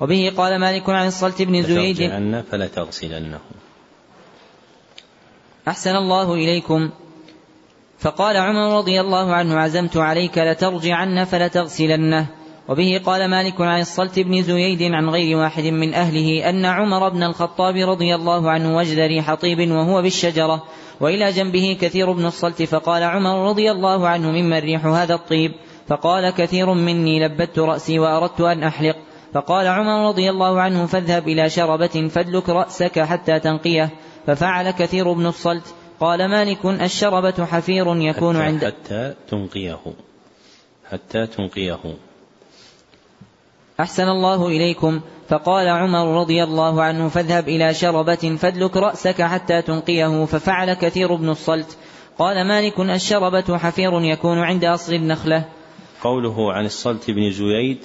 وبه 0.00 0.32
قال 0.36 0.60
مالك 0.60 0.90
عن 0.90 1.06
الصلت 1.06 1.42
بن 1.42 1.62
زويد 1.62 1.96
لترجعن 1.96 2.44
فلتغسلنه. 2.50 3.40
أحسن 5.68 5.96
الله 5.96 6.34
إليكم. 6.34 6.90
فقال 7.98 8.36
عمر 8.36 8.78
رضي 8.78 9.00
الله 9.00 9.34
عنه 9.34 9.58
عزمت 9.58 9.96
عليك 9.96 10.38
لترجعن 10.38 11.24
فلتغسلنه. 11.24 12.26
وبه 12.68 13.00
قال 13.04 13.30
مالك 13.30 13.60
عن 13.60 13.80
الصلت 13.80 14.18
بن 14.18 14.42
زييد 14.42 14.82
عن 14.82 15.08
غير 15.08 15.36
واحد 15.36 15.64
من 15.64 15.94
أهله 15.94 16.50
أن 16.50 16.64
عمر 16.64 17.08
بن 17.08 17.22
الخطاب 17.22 17.76
رضي 17.76 18.14
الله 18.14 18.50
عنه 18.50 18.76
وجد 18.76 18.98
ريح 18.98 19.34
طيب 19.34 19.70
وهو 19.70 20.02
بالشجرة 20.02 20.64
وإلى 21.00 21.30
جنبه 21.30 21.78
كثير 21.80 22.12
بن 22.12 22.26
الصلت 22.26 22.62
فقال 22.62 23.02
عمر 23.02 23.48
رضي 23.48 23.70
الله 23.70 24.08
عنه 24.08 24.30
ممن 24.30 24.58
ريح 24.58 24.86
هذا 24.86 25.14
الطيب 25.14 25.52
فقال 25.86 26.30
كثير 26.30 26.74
مني 26.74 27.26
لبت 27.26 27.58
رأسي 27.58 27.98
وأردت 27.98 28.40
أن 28.40 28.62
أحلق 28.62 28.96
فقال 29.34 29.66
عمر 29.66 30.08
رضي 30.08 30.30
الله 30.30 30.60
عنه 30.60 30.86
فاذهب 30.86 31.28
إلى 31.28 31.50
شربة 31.50 32.08
فادلك 32.08 32.48
رأسك 32.48 33.00
حتى 33.00 33.40
تنقيه 33.40 33.90
ففعل 34.26 34.70
كثير 34.70 35.12
بن 35.12 35.26
الصلت 35.26 35.74
قال 36.00 36.28
مالك 36.28 36.66
الشربة 36.66 37.44
حفير 37.44 37.96
يكون 37.96 38.36
حتى 38.36 38.44
عند 38.44 38.64
حتى 38.64 39.14
تنقيه 39.28 39.80
حتى 40.90 41.26
تنقيه. 41.26 41.78
أحسن 43.80 44.08
الله 44.08 44.46
إليكم. 44.48 45.00
فقال 45.28 45.68
عمر 45.68 46.20
رضي 46.20 46.44
الله 46.44 46.82
عنه 46.82 47.08
فاذهب 47.08 47.48
إلى 47.48 47.74
شربة 47.74 48.36
فادلك 48.36 48.76
رأسك 48.76 49.22
حتى 49.22 49.62
تنقيه 49.62 50.24
ففعل 50.24 50.74
كثير 50.74 51.14
بن 51.14 51.28
الصلت. 51.28 51.78
قال 52.18 52.48
مالك 52.48 52.80
الشربة 52.80 53.58
حفير 53.58 54.02
يكون 54.02 54.38
عند 54.38 54.64
أصل 54.64 54.94
النخلة. 54.94 55.44
قوله 56.02 56.52
عن 56.52 56.66
الصلت 56.66 57.10
بن 57.10 57.30
زييد 57.30 57.78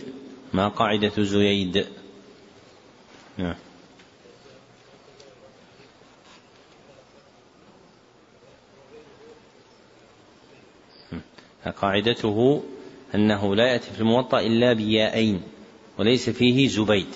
ما 0.54 0.68
قاعدة 0.68 1.24
زييد؟ 1.24 1.86
نعم. 3.38 3.56
قاعدته 11.82 12.64
أنه 13.16 13.56
لا 13.56 13.68
يأتي 13.68 13.92
في 13.92 14.00
الموطأ 14.00 14.40
إلا 14.40 14.74
بياءين 14.74 15.42
وليس 16.00 16.30
فيه 16.30 16.68
زبيد. 16.68 17.08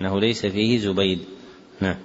أنه 0.00 0.20
ليس 0.20 0.46
فيه 0.46 0.78
زبيد. 0.78 1.18
نعم. 1.80 1.96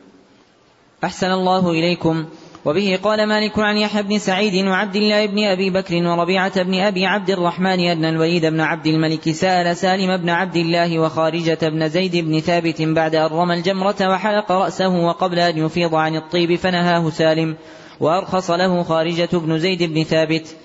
أحسن 1.03 1.31
الله 1.31 1.71
إليكم. 1.71 2.25
وبه 2.65 2.99
قال 3.03 3.27
مالك 3.27 3.59
عن 3.59 3.77
يحيى 3.77 4.03
بن 4.03 4.19
سعيد 4.19 4.67
وعبد 4.67 4.95
الله 4.95 5.25
بن 5.25 5.43
أبي 5.43 5.69
بكر 5.69 5.95
وربيعة 5.95 6.63
بن 6.63 6.73
أبي 6.73 7.05
عبد 7.05 7.29
الرحمن 7.29 7.79
أن 7.79 8.05
الوليد 8.05 8.45
بن 8.45 8.59
عبد 8.59 8.87
الملك 8.87 9.31
سأل 9.31 9.77
سالم 9.77 10.17
بن 10.17 10.29
عبد 10.29 10.55
الله 10.55 10.99
وخارجة 10.99 11.59
بن 11.61 11.89
زيد 11.89 12.15
بن 12.15 12.39
ثابت 12.39 12.81
بعد 12.81 13.15
أن 13.15 13.25
رمى 13.25 13.53
الجمرة 13.53 13.95
وحلق 14.01 14.51
رأسه 14.51 14.89
وقبل 14.89 15.39
أن 15.39 15.57
يفيض 15.57 15.95
عن 15.95 16.15
الطيب 16.15 16.55
فنهاه 16.55 17.09
سالم. 17.09 17.55
وأرخص 17.99 18.51
له 18.51 18.83
خارجة 18.83 19.29
بن 19.33 19.59
زيد 19.59 19.83
بن 19.83 20.03
ثابت. 20.03 20.55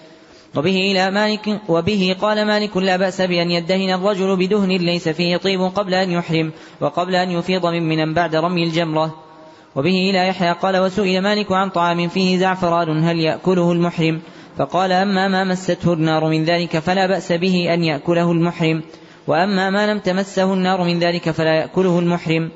وبه 0.57 0.77
إلى 0.93 1.11
مالك 1.11 1.61
وبه 1.69 2.17
قال 2.21 2.47
مالك 2.47 2.77
لا 2.77 2.97
بأس 2.97 3.21
بأن 3.21 3.51
يدهن 3.51 3.91
الرجل 3.91 4.37
بدهن 4.37 4.69
ليس 4.69 5.09
فيه 5.09 5.37
طيب 5.37 5.61
قبل 5.61 5.95
أن 5.95 6.11
يحرم 6.11 6.53
وقبل 6.81 7.15
أن 7.15 7.31
يفيض 7.31 7.67
من 7.67 7.83
من 7.83 8.15
بعد 8.15 8.37
رمي 8.37 8.65
الجمرة. 8.65 9.15
وبه 9.77 10.11
إلى 10.11 10.29
يحيى 10.29 10.53
قال 10.53 10.77
وسئل 10.77 11.23
مالك 11.23 11.53
عن 11.53 11.71
طعام 11.71 12.09
فيه 12.09 12.39
زعفران 12.39 13.05
هل 13.05 13.19
يأكله 13.19 13.73
المحرم؟ 13.73 14.21
فقال 14.59 14.93
أما 14.93 15.29
ما 15.29 15.45
مسته 15.45 15.93
النار 15.93 16.29
من 16.29 16.45
ذلك 16.45 16.79
فلا 16.79 17.07
بأس 17.07 17.33
به 17.33 17.75
أن 17.75 17.85
يأكله 17.85 18.33
المحرم. 18.33 18.83
وأما 19.27 19.71
ما 19.71 19.93
لم 19.93 19.99
تمسه 19.99 20.55
النار 20.55 20.85
من 20.85 20.99
ذلك 20.99 21.31
فلا 21.31 21.55
يأكله 21.55 21.99
المحرم. 21.99 22.51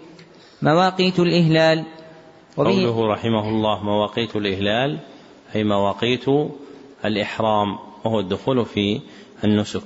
مواقيت 0.62 1.18
الإهلال. 1.18 1.84
قوله 2.56 3.06
رحمه 3.12 3.48
الله 3.48 3.84
مواقيت 3.84 4.36
الإهلال 4.36 4.98
أي 5.54 5.64
مواقيت 5.64 6.24
الإحرام. 7.04 7.85
وهو 8.06 8.20
الدخول 8.20 8.66
في 8.66 9.00
النسك. 9.44 9.82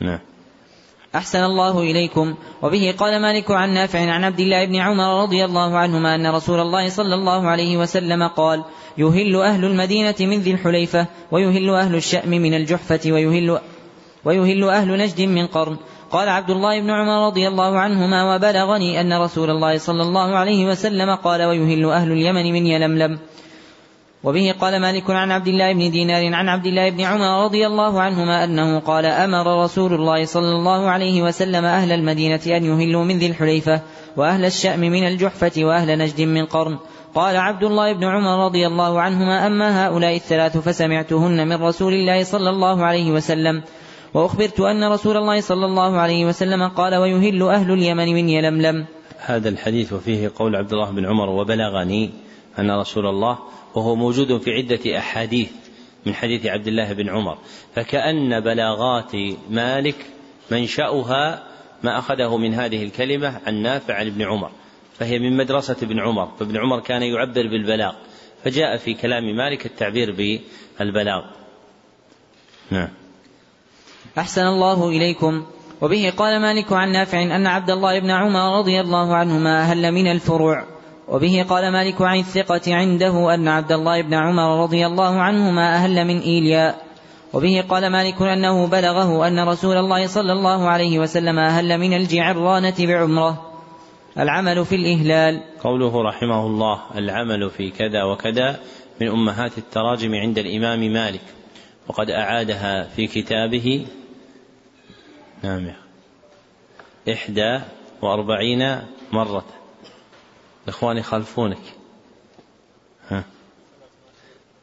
نعم. 0.00 0.18
أحسن 1.14 1.44
الله 1.44 1.80
إليكم. 1.80 2.34
وبه 2.62 2.94
قال 2.98 3.22
مالك 3.22 3.50
عن 3.50 3.74
نافع 3.74 3.98
عن 3.98 4.24
عبد 4.24 4.40
الله 4.40 4.64
بن 4.64 4.76
عمر 4.76 5.22
رضي 5.22 5.44
الله 5.44 5.78
عنهما 5.78 6.14
أن 6.14 6.26
رسول 6.26 6.60
الله 6.60 6.88
صلى 6.88 7.14
الله 7.14 7.46
عليه 7.48 7.76
وسلم 7.76 8.28
قال 8.28 8.64
يهل 8.98 9.36
أهل 9.36 9.64
المدينة 9.64 10.14
من 10.20 10.40
ذي 10.40 10.50
الحليفة 10.50 11.06
ويهل 11.32 11.70
أهل 11.70 11.94
الشأم 11.94 12.30
من 12.30 12.54
الجحفة 12.54 13.00
ويهل 13.06 13.60
ويهل 14.24 14.64
أهل 14.68 14.98
نجد 14.98 15.20
من 15.20 15.46
قرن. 15.46 15.76
قال 16.10 16.28
عبد 16.28 16.50
الله 16.50 16.80
بن 16.80 16.90
عمر 16.90 17.26
رضي 17.26 17.48
الله 17.48 17.78
عنهما 17.78 18.34
وبلغني 18.34 19.00
أن 19.00 19.12
رسول 19.22 19.50
الله 19.50 19.78
صلى 19.78 20.02
الله 20.02 20.36
عليه 20.36 20.66
وسلم 20.66 21.14
قال 21.14 21.42
ويهل 21.42 21.84
أهل 21.90 22.12
اليمن 22.12 22.52
من 22.52 22.66
يلملم. 22.66 23.18
وبه 24.26 24.54
قال 24.60 24.80
مالك 24.80 25.10
عن 25.10 25.30
عبد 25.30 25.48
الله 25.48 25.72
بن 25.72 25.90
دينار 25.90 26.34
عن 26.34 26.48
عبد 26.48 26.66
الله 26.66 26.90
بن 26.90 27.00
عمر 27.00 27.44
رضي 27.44 27.66
الله 27.66 28.00
عنهما 28.00 28.44
أنه 28.44 28.78
قال 28.78 29.06
أمر 29.06 29.64
رسول 29.64 29.94
الله 29.94 30.24
صلى 30.24 30.52
الله 30.52 30.90
عليه 30.90 31.22
وسلم 31.22 31.64
أهل 31.64 31.92
المدينة 31.92 32.40
أن 32.46 32.64
يهلوا 32.64 33.04
من 33.04 33.18
ذي 33.18 33.26
الحليفة 33.26 33.82
وأهل 34.16 34.44
الشأم 34.44 34.80
من 34.80 35.06
الجحفة 35.06 35.64
وأهل 35.64 35.98
نجد 35.98 36.20
من 36.20 36.44
قرن. 36.44 36.78
قال 37.14 37.36
عبد 37.36 37.64
الله 37.64 37.92
بن 37.92 38.04
عمر 38.04 38.44
رضي 38.44 38.66
الله 38.66 39.00
عنهما 39.00 39.46
أما 39.46 39.86
هؤلاء 39.86 40.16
الثلاث 40.16 40.58
فسمعتهن 40.58 41.48
من 41.48 41.62
رسول 41.62 41.92
الله 41.92 42.24
صلى 42.24 42.50
الله 42.50 42.84
عليه 42.84 43.10
وسلم. 43.10 43.62
وأخبرت 44.14 44.60
أن 44.60 44.92
رسول 44.92 45.16
الله 45.16 45.40
صلى 45.40 45.66
الله 45.66 45.96
عليه 45.96 46.26
وسلم 46.26 46.68
قال 46.68 46.94
ويهل 46.94 47.42
أهل 47.42 47.72
اليمن 47.72 48.14
من 48.14 48.28
يلملم. 48.28 48.86
هذا 49.18 49.48
الحديث 49.48 49.92
وفيه 49.92 50.30
قول 50.38 50.56
عبد 50.56 50.72
الله 50.72 50.90
بن 50.90 51.06
عمر 51.06 51.28
وبلغني 51.28 52.10
أن 52.58 52.70
رسول 52.70 53.06
الله 53.06 53.38
وهو 53.76 53.94
موجود 53.94 54.40
في 54.42 54.50
عدة 54.50 54.98
أحاديث 54.98 55.50
من 56.06 56.14
حديث 56.14 56.46
عبد 56.46 56.66
الله 56.66 56.92
بن 56.92 57.08
عمر. 57.08 57.38
فكأن 57.74 58.40
بلاغات 58.40 59.12
مالك 59.50 60.06
منشأها 60.50 61.42
ما 61.82 61.98
أخذه 61.98 62.36
من 62.36 62.54
هذه 62.54 62.82
الكلمة 62.82 63.40
عن 63.46 63.54
نافع 63.54 63.94
عن 63.94 64.06
ابن 64.06 64.22
عمر. 64.22 64.50
فهي 64.98 65.18
من 65.18 65.36
مدرسة 65.36 65.76
ابن 65.82 66.00
عمر. 66.00 66.26
فابن 66.38 66.56
عمر 66.56 66.80
كان 66.80 67.02
يعبر 67.02 67.42
بالبلاغ. 67.42 67.94
فجاء 68.44 68.76
في 68.76 68.94
كلام 68.94 69.36
مالك 69.36 69.66
التعبير 69.66 70.40
بالبلاغ. 70.80 71.24
نعم. 72.70 72.88
أحسن 74.18 74.46
الله 74.46 74.88
إليكم. 74.88 75.46
وبه 75.80 76.12
قال 76.16 76.40
مالك 76.40 76.72
عن 76.72 76.92
نافع 76.92 77.22
أن 77.22 77.46
عبد 77.46 77.70
الله 77.70 77.98
بن 77.98 78.10
عمر 78.10 78.58
رضي 78.58 78.80
الله 78.80 79.16
عنهما 79.16 79.60
أهل 79.60 79.92
من 79.92 80.10
الفروع. 80.10 80.75
وبه 81.08 81.46
قال 81.48 81.72
مالك 81.72 82.02
عن 82.02 82.18
الثقة 82.18 82.74
عنده 82.74 83.34
أن 83.34 83.48
عبد 83.48 83.72
الله 83.72 84.02
بن 84.02 84.14
عمر 84.14 84.62
رضي 84.62 84.86
الله 84.86 85.20
عنهما 85.20 85.74
أهل 85.74 86.04
من 86.04 86.20
إيلياء 86.20 86.86
وبه 87.32 87.64
قال 87.68 87.86
مالك 87.86 88.22
أنه 88.22 88.66
بلغه 88.66 89.28
أن 89.28 89.48
رسول 89.48 89.76
الله 89.76 90.06
صلى 90.06 90.32
الله 90.32 90.68
عليه 90.68 90.98
وسلم 90.98 91.38
أهل 91.38 91.78
من 91.78 91.92
الجعرانة 91.92 92.74
بعمرة. 92.78 93.52
العمل 94.18 94.64
في 94.64 94.74
الإهلال. 94.74 95.40
قوله 95.64 96.02
رحمه 96.02 96.46
الله 96.46 96.80
العمل 96.96 97.50
في 97.50 97.70
كذا 97.70 98.04
وكذا 98.04 98.60
من 99.00 99.08
أمهات 99.08 99.58
التراجم 99.58 100.14
عند 100.14 100.38
الإمام 100.38 100.80
مالك. 100.80 101.20
وقد 101.88 102.10
أعادها 102.10 102.82
في 102.82 103.06
كتابه 103.06 103.86
نعم 105.42 105.72
إحدى 107.12 107.60
وأربعين 108.02 108.78
مرة. 109.12 109.44
الإخوان 110.66 110.96
يخالفونك. 110.96 111.62
ها. 113.08 113.24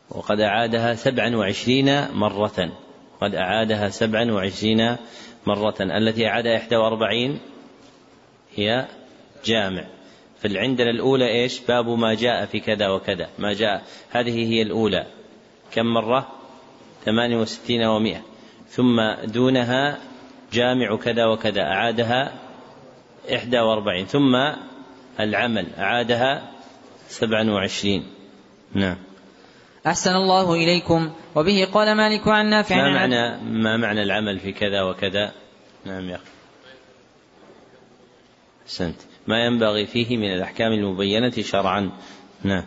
وقد 0.10 0.40
أعادها 0.40 0.96
سبعا 0.96 1.36
وعشرين 1.36 2.12
مرة. 2.12 2.72
قد 3.22 3.36
أعادها 3.36 3.90
سبعا 3.90 4.32
وعشرين 4.32 4.98
مرة. 5.48 5.76
التي 5.80 6.28
أعادها 6.28 6.58
إحدى 6.58 6.76
وأربعين 6.76 7.40
هي 8.56 8.88
جامع. 9.46 9.86
فالعندنا 10.40 10.90
الأولى 10.90 11.28
إيش؟ 11.28 11.60
باب 11.60 11.90
ما 11.90 12.14
جاء 12.14 12.46
في 12.46 12.60
كذا 12.60 12.90
وكذا. 12.90 13.30
ما 13.40 13.54
جاء. 13.54 13.84
هذه 14.12 14.54
هي 14.54 14.62
الأولى. 14.62 15.06
كم 15.72 15.86
مرة؟ 15.86 16.28
ثمانية 17.06 17.38
وستين 17.38 17.84
ومائة 17.84 18.22
ثم 18.68 19.02
دونها 19.24 19.98
جامع 20.54 20.96
كذا 20.96 21.26
وكذا. 21.26 21.62
أعادها 21.62 22.34
إحدى 23.36 23.60
وأربعين. 23.60 24.06
ثم 24.06 24.36
العمل. 25.20 25.68
أعادها 25.78 26.52
سبعا 27.08 27.52
وعشرين. 27.52 28.04
نعم. 28.74 28.98
أحسن 29.88 30.12
الله 30.12 30.54
إليكم. 30.54 31.12
وبه 31.36 31.68
قال 31.74 31.96
مالك 31.98 32.28
عن 32.28 32.50
نافع 32.50 32.76
ما 32.76 32.94
معنى 32.94 33.44
ما 33.44 33.78
معنى 33.78 34.04
العمل 34.04 34.40
في 34.40 34.52
كذا 34.52 34.82
وكذا؟ 34.82 35.32
نعم 35.86 36.10
يا 36.10 36.16
أخي. 36.16 36.24
أحسنت. 38.66 38.96
ما 39.28 39.46
ينبغي 39.46 39.86
فيه 39.86 40.18
من 40.18 40.34
الأحكام 40.34 40.72
المبينة 40.72 41.32
شرعا. 41.42 41.92
نعم. 42.44 42.64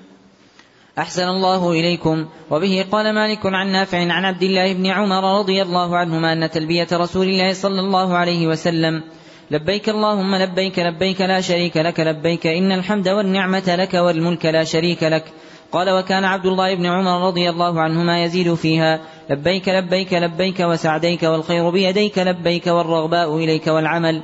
أحسن 0.99 1.23
الله 1.23 1.73
إليكم. 1.73 2.29
وبه 2.51 2.87
قال 2.93 3.15
مالك 3.15 3.47
عن 3.47 3.69
نافع 3.69 3.99
عن 3.99 4.25
عبد 4.25 4.43
الله 4.43 4.73
بن 4.73 4.87
عمر 4.87 5.39
رضي 5.39 5.63
الله 5.63 5.97
عنهما 5.97 6.33
أن 6.33 6.51
تلبية 6.51 6.89
رسول 6.93 7.27
الله 7.27 7.53
صلى 7.53 7.81
الله 7.81 8.17
عليه 8.17 8.47
وسلم 8.47 9.03
لبيك 9.51 9.89
اللهم 9.89 10.35
لبيك 10.35 10.79
لبيك 10.79 11.21
لا 11.21 11.41
شريك 11.41 11.77
لك 11.77 12.01
لبيك 12.01 12.47
إن 12.47 12.73
الحمد 12.73 13.09
والنعمة 13.09 13.77
لك 13.79 13.95
والملك 13.95 14.47
لا 14.47 14.65
شريك 14.65 15.03
لك. 15.03 15.25
قال 15.73 15.91
وكان 15.91 16.25
عبد 16.25 16.47
الله 16.47 16.75
بن 16.75 16.87
عمر 16.87 17.27
رضي 17.27 17.51
الله 17.51 17.81
عنهما 17.81 18.25
يزيد 18.25 18.55
فيها 18.55 19.01
لبيك 19.31 19.69
لبيك 19.69 20.13
لبيك 20.13 20.61
وسعديك 20.61 21.23
والخير 21.23 21.71
بيديك 21.71 22.19
لبيك 22.19 22.67
والرغباء 22.67 23.37
إليك 23.37 23.67
والعمل. 23.67 24.23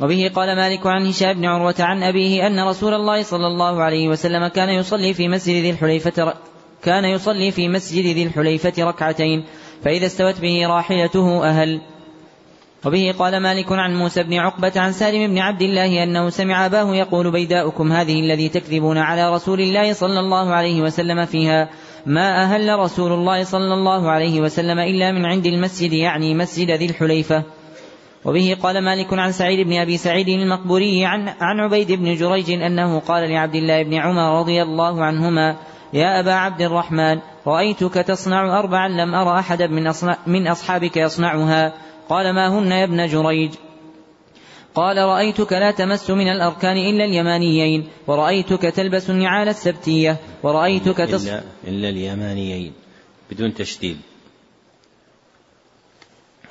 وبه 0.00 0.30
قال 0.34 0.56
مالك 0.56 0.86
عن 0.86 1.06
هشام 1.06 1.32
بن 1.32 1.44
عروة 1.44 1.74
عن 1.80 2.02
أبيه 2.02 2.46
أن 2.46 2.68
رسول 2.68 2.94
الله 2.94 3.22
صلى 3.22 3.46
الله 3.46 3.82
عليه 3.82 4.08
وسلم 4.08 4.46
كان 4.46 4.68
يصلي 4.68 5.14
في 5.14 5.28
مسجد 5.28 5.54
ذي 5.54 5.70
الحليفة 5.70 6.34
كان 6.82 7.04
يصلي 7.04 7.50
في 7.50 7.68
مسجد 7.68 8.04
ذي 8.04 8.22
الحليفة 8.22 8.72
ركعتين 8.78 9.44
فإذا 9.84 10.06
استوت 10.06 10.40
به 10.40 10.66
راحلته 10.66 11.48
أهل. 11.48 11.80
وبه 12.86 13.14
قال 13.18 13.40
مالك 13.40 13.72
عن 13.72 13.94
موسى 13.96 14.22
بن 14.22 14.34
عقبة 14.34 14.72
عن 14.76 14.92
سالم 14.92 15.26
بن 15.26 15.38
عبد 15.38 15.62
الله 15.62 16.02
أنه 16.02 16.30
سمع 16.30 16.66
أباه 16.66 16.94
يقول 16.94 17.30
بيداؤكم 17.30 17.92
هذه 17.92 18.20
الذي 18.20 18.48
تكذبون 18.48 18.98
على 18.98 19.34
رسول 19.34 19.60
الله 19.60 19.92
صلى 19.92 20.20
الله 20.20 20.54
عليه 20.54 20.82
وسلم 20.82 21.24
فيها 21.24 21.68
ما 22.06 22.42
أهل 22.42 22.78
رسول 22.78 23.12
الله 23.12 23.44
صلى 23.44 23.74
الله 23.74 24.10
عليه 24.10 24.40
وسلم 24.40 24.78
إلا 24.78 25.12
من 25.12 25.24
عند 25.24 25.46
المسجد 25.46 25.92
يعني 25.92 26.34
مسجد 26.34 26.70
ذي 26.70 26.86
الحليفة. 26.86 27.44
وبه 28.24 28.56
قال 28.62 28.84
مالك 28.84 29.12
عن 29.12 29.32
سعيد 29.32 29.66
بن 29.66 29.72
أبي 29.72 29.96
سعيد 29.96 30.28
المقبوري 30.28 31.04
عن, 31.04 31.28
عن 31.28 31.60
عبيد 31.60 31.92
بن 31.92 32.14
جريج 32.14 32.50
أنه 32.50 32.98
قال 32.98 33.30
لعبد 33.30 33.54
الله 33.54 33.82
بن 33.82 33.94
عمر 33.94 34.38
رضي 34.40 34.62
الله 34.62 35.04
عنهما 35.04 35.56
يا 35.92 36.20
أبا 36.20 36.32
عبد 36.32 36.62
الرحمن 36.62 37.18
رأيتك 37.46 37.94
تصنع 37.94 38.58
أربعا 38.58 38.88
لم 38.88 39.14
أرى 39.14 39.38
أحدا 39.38 39.66
من, 39.66 39.92
من 40.26 40.48
أصحابك 40.48 40.96
يصنعها. 40.96 41.72
قال 42.08 42.34
ما 42.34 42.58
هن 42.58 42.72
يا 42.72 42.84
ابن 42.84 43.06
جريج؟ 43.06 43.50
قال 44.74 44.96
رأيتك 44.96 45.52
لا 45.52 45.70
تمس 45.70 46.10
من 46.10 46.28
الأركان 46.28 46.76
إلا 46.76 47.04
اليمانيين 47.04 47.88
ورأيتك 48.06 48.62
تلبس 48.62 49.10
النعال 49.10 49.48
السبتية 49.48 50.16
ورأيتك 50.42 50.96
تص... 50.96 51.26
إلا, 51.26 51.42
إلا 51.66 51.88
اليمانيين 51.88 52.72
بدون 53.30 53.54
تشديد. 53.54 53.96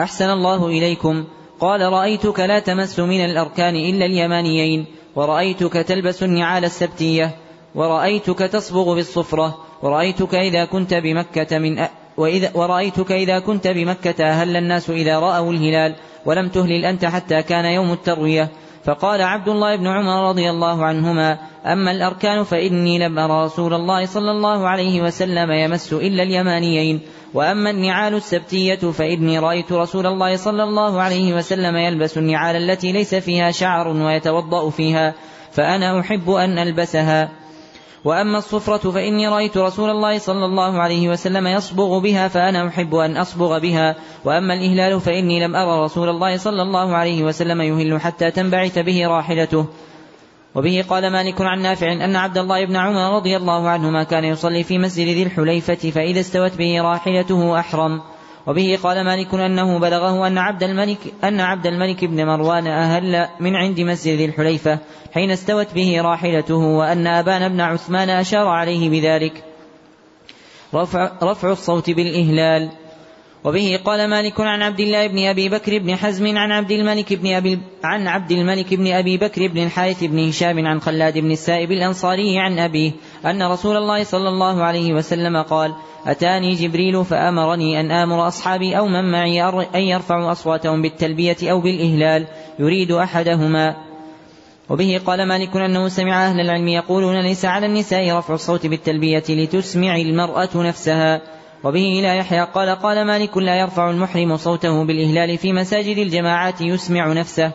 أحسن 0.02 0.30
الله 0.30 0.68
إليكم. 0.68 1.26
قال 1.60 1.82
رأيتك 1.82 2.40
لا 2.40 2.60
تمس 2.60 3.00
من 3.00 3.26
الأركان 3.26 3.76
إلا 3.76 4.06
اليمانيين 4.06 4.86
ورأيتك 5.16 5.74
تلبس 5.74 6.24
النعال 6.24 6.66
السبتية 6.66 7.36
ورأيتك 7.76 8.40
تصبغ 8.40 8.96
بالصفرة 8.96 9.66
ورأيتك 9.82 10.36
إذا 10.36 10.66
كنت 10.66 10.94
بمكة 10.94 11.58
من 11.58 11.80
أ... 11.80 11.90
وإذا 12.18 12.52
ورأيتك 12.54 13.12
إذا 13.12 13.40
كنت 13.40 13.68
بمكة 13.68 14.26
أهل 14.26 14.58
الناس 14.58 14.90
إذا 14.90 15.20
رأوا 15.20 15.52
الهلال 15.52 15.96
ولم 16.26 16.50
تهلل 16.50 16.86
أنت 16.86 17.06
حتى 17.06 17.44
كان 17.44 17.66
يوم 17.66 17.94
التروية. 17.94 18.50
فقال 18.84 19.22
عبد 19.22 19.50
الله 19.50 19.76
بن 19.76 19.88
عمر 19.88 20.30
رضي 20.30 20.50
الله 20.50 20.86
عنهما 20.86 21.38
أما 21.66 21.92
الأركان 21.92 22.44
فإني 22.44 23.00
لم 23.00 23.20
أرى 23.20 23.46
رسول 23.46 23.74
الله 23.74 24.06
صلى 24.06 24.32
الله 24.32 24.68
عليه 24.68 25.02
وسلم 25.02 25.52
يمس 25.52 25.94
إلا 25.94 26.24
اليمانيين. 26.24 27.02
وأما 27.34 27.70
النعال 27.70 28.16
السبتية 28.16 28.76
فإني 28.76 29.40
رأيت 29.40 29.72
رسول 29.72 30.08
الله 30.08 30.36
صلى 30.36 30.64
الله 30.64 31.02
عليه 31.02 31.34
وسلم 31.34 31.76
يلبس 31.76 32.18
النعال 32.18 32.56
التي 32.56 32.92
ليس 32.92 33.16
فيها 33.16 33.52
شعر 33.52 33.88
ويتوضأ 33.88 34.70
فيها 34.70 35.14
فأنا 35.52 36.00
أحب 36.00 36.30
أن 36.30 36.58
ألبسها. 36.60 37.41
وأما 38.06 38.38
الصفرة 38.38 38.92
فإني 38.92 39.28
رأيت 39.28 39.58
رسول 39.58 39.90
الله 39.90 40.18
صلى 40.18 40.46
الله 40.46 40.80
عليه 40.80 41.10
وسلم 41.10 41.48
يصبغ 41.48 42.00
بها 42.00 42.28
فأنا 42.28 42.68
أحب 42.68 42.96
أن 42.96 43.18
أصبغ 43.18 43.60
بها. 43.60 43.96
وأما 44.26 44.54
الإهلال 44.54 45.02
فإني 45.02 45.46
لم 45.46 45.56
أرى 45.56 45.84
رسول 45.84 46.10
الله 46.10 46.38
صلى 46.38 46.62
الله 46.62 46.96
عليه 46.96 47.24
وسلم 47.24 47.62
يهل 47.62 48.02
حتى 48.02 48.32
تنبعث 48.32 48.80
به 48.80 49.08
راحلته. 49.08 49.66
وبه 50.56 50.86
قال 50.90 51.12
مالك 51.12 51.42
عن 51.42 51.62
نافع 51.62 51.92
أن 51.92 52.16
عبد 52.16 52.38
الله 52.38 52.66
بن 52.66 52.76
عمر 52.76 53.16
رضي 53.16 53.38
الله 53.38 53.70
عنهما 53.70 54.04
كان 54.04 54.24
يصلي 54.24 54.64
في 54.64 54.78
مسجد 54.78 55.08
ذي 55.08 55.24
الحليفة 55.24 55.92
فإذا 55.92 56.20
استوت 56.20 56.58
به 56.58 56.82
راحلته 56.82 57.60
أحرم. 57.60 58.02
وبه 58.48 58.80
قال 58.84 59.06
مالك 59.06 59.34
أنه 59.34 59.80
بلغه 59.80 60.28
أن 60.28 60.38
عبد 60.38 60.64
الملك 60.64 60.98
أن 61.24 61.40
عبد 61.40 61.68
الملك 61.68 62.06
بن 62.06 62.26
مروان 62.26 62.68
أهل 62.68 63.28
من 63.40 63.56
عند 63.56 63.80
مسجد 63.80 64.18
ذي 64.18 64.26
الحليفة 64.26 64.80
حين 65.14 65.32
استوت 65.32 65.74
به 65.74 66.02
راحلته 66.02 66.56
وأن 66.56 67.08
أبان 67.08 67.50
بن 67.50 67.62
عثمان 67.62 68.10
أشار 68.10 68.48
عليه 68.48 68.90
بذلك. 68.90 69.44
رفع, 70.74 71.12
رفع 71.24 71.52
الصوت 71.52 71.90
بالإهلال. 71.90 72.70
وبه 73.44 73.80
قال 73.86 74.10
مالك 74.10 74.42
عن 74.42 74.62
عبد 74.62 74.80
الله 74.80 75.08
بن 75.08 75.26
أبي 75.26 75.50
بكر 75.50 75.78
بن 75.78 75.96
حزم 75.96 76.38
عن 76.38 76.52
عبد 76.52 76.72
الملك 76.72 77.14
بن 77.14 77.34
أبي 77.34 77.60
عن 77.84 78.08
عبد 78.08 78.32
الملك 78.32 78.74
بن 78.74 78.88
أبي 78.88 79.18
بكر 79.18 79.48
بن 79.48 79.64
الحارث 79.64 80.04
بن 80.04 80.28
هشام 80.28 80.68
عن 80.68 80.82
خلاد 80.82 81.18
بن 81.18 81.32
السائب 81.32 81.72
الأنصاري 81.72 82.40
عن 82.40 82.60
أبيه. 82.60 82.92
أن 83.26 83.44
رسول 83.44 83.78
الله 83.78 84.04
صلى 84.04 84.30
الله 84.30 84.64
عليه 84.64 84.94
وسلم 84.94 85.42
قال 85.42 85.74
أتاني 86.08 86.54
جبريل 86.54 87.06
فأمرني 87.06 87.80
أن 87.80 87.92
آمر 87.92 88.28
أصحابي 88.28 88.78
أو 88.78 88.88
من 88.88 89.12
معي 89.12 89.44
أن 89.76 89.82
يرفعوا 89.82 90.32
أصواتهم 90.32 90.82
بالتلبية 90.82 91.38
أو 91.44 91.62
بالإهلال 91.62 92.28
يريد 92.60 92.92
أحدهما. 92.92 93.76
وبه 94.70 95.02
قال 95.06 95.28
مالك 95.28 95.58
أنه 95.58 95.88
سمع 95.88 96.26
أهل 96.26 96.40
العلم 96.40 96.68
يقولون 96.68 97.22
ليس 97.22 97.46
على 97.46 97.66
النساء 97.66 98.18
رفع 98.18 98.34
الصوت 98.34 98.68
بالتلبية 98.68 99.24
لتسمع 99.30 99.96
المرأة 99.96 100.50
نفسها. 100.56 101.22
وبه 101.64 102.00
إلى 102.00 102.18
يحيى 102.18 102.44
قال 102.44 102.70
قال 102.70 103.08
مالك 103.08 103.38
لا 103.38 103.60
يرفع 103.60 103.90
المحرم 103.90 104.38
صوته 104.38 104.84
بالإهلال 104.84 105.38
في 105.38 105.54
مساجد 105.54 105.98
الجماعات 105.98 106.62
يسمع 106.62 107.14
نفسه. 107.14 107.52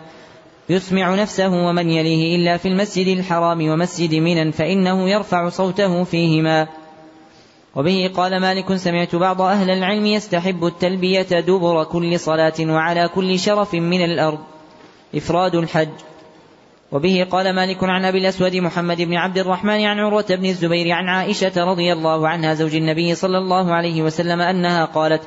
يسمع 0.69 1.15
نفسه 1.15 1.49
ومن 1.49 1.91
يليه 1.91 2.37
إلا 2.37 2.57
في 2.57 2.69
المسجد 2.69 3.07
الحرام 3.07 3.69
ومسجد 3.69 4.15
منى 4.15 4.53
فإنه 4.53 5.11
يرفع 5.11 5.49
صوته 5.49 6.05
فيهما. 6.05 6.69
وبه 7.75 8.11
قال 8.17 8.41
مالك 8.41 8.77
سمعت 8.77 9.17
بعض 9.17 9.41
أهل 9.41 9.71
العلم 9.71 10.07
يستحب 10.07 10.65
التلبية 10.65 11.41
دبر 11.41 11.85
كل 11.85 12.21
صلاة 12.21 12.55
وعلى 12.61 13.09
كل 13.09 13.39
شرف 13.39 13.75
من 13.75 14.05
الأرض. 14.05 14.39
إفراد 15.15 15.55
الحج. 15.55 15.89
وبه 16.93 17.27
قال 17.31 17.55
مالك 17.55 17.85
عن 17.85 18.05
أبي 18.05 18.19
الأسود 18.19 18.57
محمد 18.57 19.03
بن 19.03 19.15
عبد 19.15 19.39
الرحمن 19.39 19.85
عن 19.85 19.99
عروة 19.99 20.27
بن 20.31 20.47
الزبير 20.47 20.93
عن 20.93 21.09
عائشة 21.09 21.65
رضي 21.65 21.93
الله 21.93 22.29
عنها 22.29 22.55
زوج 22.55 22.77
النبي 22.77 23.15
صلى 23.15 23.39
الله 23.39 23.75
عليه 23.75 24.03
وسلم 24.03 24.41
أنها 24.41 24.85
قالت 24.85 25.23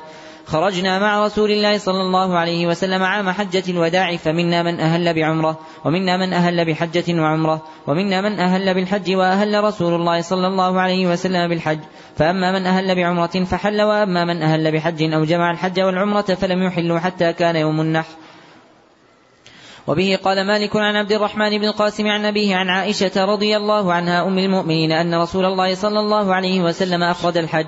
خرجنا 0.50 0.98
مع 0.98 1.26
رسول 1.26 1.50
الله 1.50 1.78
صلى 1.78 2.00
الله 2.00 2.38
عليه 2.38 2.66
وسلم 2.66 3.02
عام 3.02 3.30
حجة 3.30 3.62
الوداع 3.68 4.16
فمنا 4.16 4.62
من 4.62 4.80
أهل 4.80 5.14
بعمرة 5.14 5.58
ومنا 5.84 6.16
من 6.16 6.32
أهل 6.32 6.64
بحجة 6.64 7.20
وعمرة 7.20 7.62
ومنا 7.86 8.20
من 8.20 8.40
أهل 8.40 8.74
بالحج 8.74 9.14
وأهل 9.14 9.64
رسول 9.64 9.94
الله 9.94 10.20
صلى 10.20 10.46
الله 10.46 10.80
عليه 10.80 11.06
وسلم 11.06 11.48
بالحج. 11.48 11.78
فأما 12.16 12.58
من 12.58 12.66
أهل 12.66 12.94
بعمرة 12.94 13.44
فحل 13.44 13.82
وأما 13.82 14.24
من 14.24 14.42
أهل 14.42 14.72
بحج 14.72 15.12
أو 15.12 15.24
جمع 15.24 15.50
الحج 15.50 15.80
والعمرة 15.80 16.22
فلم 16.22 16.62
يحلوا 16.62 16.98
حتى 16.98 17.32
كان 17.32 17.56
يوم 17.56 17.80
النحر. 17.80 18.14
وبه 19.86 20.18
قال 20.24 20.46
مالك 20.46 20.76
عن 20.76 20.96
عبد 20.96 21.12
الرحمن 21.12 21.58
بن 21.58 21.64
القاسم 21.64 22.06
عن 22.06 22.24
أبيه 22.24 22.56
عن 22.56 22.68
عائشة 22.68 23.24
رضي 23.24 23.56
الله 23.56 23.92
عنها 23.92 24.22
أم 24.26 24.38
المؤمنين 24.38 24.92
أن 24.92 25.14
رسول 25.14 25.44
الله 25.44 25.74
صلى 25.74 26.00
الله 26.00 26.34
عليه 26.34 26.60
وسلم 26.60 27.02
أفرد 27.02 27.36
الحج. 27.36 27.66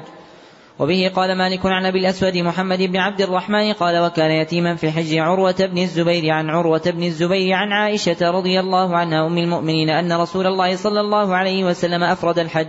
وبه 0.78 1.10
قال 1.16 1.38
مالك 1.38 1.66
عن 1.66 1.86
أبي 1.86 1.98
الأسود 1.98 2.36
محمد 2.36 2.82
بن 2.82 2.96
عبد 2.96 3.20
الرحمن 3.20 3.72
قال 3.72 3.98
وكان 3.98 4.30
يتيما 4.30 4.74
في 4.74 4.90
حج 4.90 5.18
عروة 5.18 5.56
بن 5.58 5.78
الزبير 5.78 6.30
عن 6.30 6.50
عروة 6.50 6.82
بن 6.86 7.02
الزبير 7.02 7.52
عن 7.52 7.72
عائشة 7.72 8.30
رضي 8.30 8.60
الله 8.60 8.96
عنها 8.96 9.26
أم 9.26 9.38
المؤمنين 9.38 9.90
أن 9.90 10.12
رسول 10.12 10.46
الله 10.46 10.76
صلى 10.76 11.00
الله 11.00 11.36
عليه 11.36 11.64
وسلم 11.64 12.02
أفرد 12.02 12.38
الحج. 12.38 12.68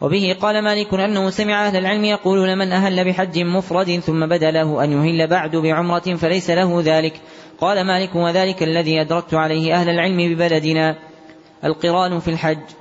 وبه 0.00 0.36
قال 0.40 0.64
مالك 0.64 0.94
أنه 0.94 1.30
سمع 1.30 1.66
أهل 1.66 1.76
العلم 1.76 2.04
يقولون 2.04 2.58
من 2.58 2.72
أهل 2.72 3.04
بحج 3.04 3.38
مفرد 3.38 3.98
ثم 3.98 4.26
بدا 4.26 4.50
له 4.50 4.84
أن 4.84 4.92
يهل 4.92 5.26
بعد 5.26 5.56
بعمرة 5.56 6.14
فليس 6.14 6.50
له 6.50 6.82
ذلك. 6.84 7.20
قال 7.60 7.86
مالك 7.86 8.14
وذلك 8.14 8.62
الذي 8.62 9.00
أدركت 9.00 9.34
عليه 9.34 9.74
أهل 9.74 9.88
العلم 9.88 10.34
ببلدنا. 10.34 10.96
القران 11.64 12.20
في 12.20 12.28
الحج. 12.28 12.79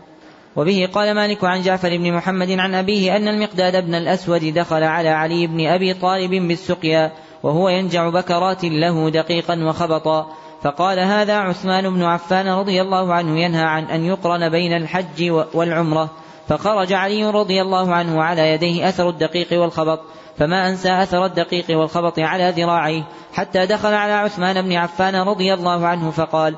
وبه 0.55 0.89
قال 0.93 1.15
مالك 1.15 1.43
عن 1.43 1.62
جعفر 1.62 1.97
بن 1.97 2.13
محمد 2.13 2.51
عن 2.51 2.75
أبيه 2.75 3.15
أن 3.15 3.27
المقداد 3.27 3.85
بن 3.85 3.95
الأسود 3.95 4.45
دخل 4.45 4.83
على 4.83 5.09
علي 5.09 5.47
بن 5.47 5.67
أبي 5.67 5.93
طالب 5.93 6.31
بالسقيا 6.47 7.12
وهو 7.43 7.69
ينجع 7.69 8.09
بكرات 8.09 8.63
له 8.63 9.09
دقيقا 9.09 9.63
وخبطا. 9.63 10.27
فقال 10.63 10.99
هذا 10.99 11.38
عثمان 11.38 11.89
بن 11.89 12.03
عفان 12.03 12.47
رضي 12.47 12.81
الله 12.81 13.13
عنه 13.13 13.39
ينهى 13.39 13.63
عن 13.63 13.83
أن 13.83 14.05
يقرن 14.05 14.49
بين 14.49 14.73
الحج 14.73 15.31
والعمرة. 15.53 16.09
فخرج 16.47 16.93
علي 16.93 17.29
رضي 17.29 17.62
الله 17.62 17.93
عنه 17.93 18.23
على 18.23 18.49
يديه 18.49 18.89
أثر 18.89 19.09
الدقيق 19.09 19.62
والخبط. 19.62 19.99
فما 20.39 20.69
أنسى 20.69 21.03
أثر 21.03 21.25
الدقيق 21.25 21.65
والخبط 21.69 22.19
على 22.19 22.53
ذراعيه 22.57 23.03
حتى 23.33 23.65
دخل 23.65 23.93
على 23.93 24.13
عثمان 24.13 24.62
بن 24.62 24.73
عفان 24.73 25.15
رضي 25.15 25.53
الله 25.53 25.88
عنه 25.88 26.12
فقال 26.12 26.55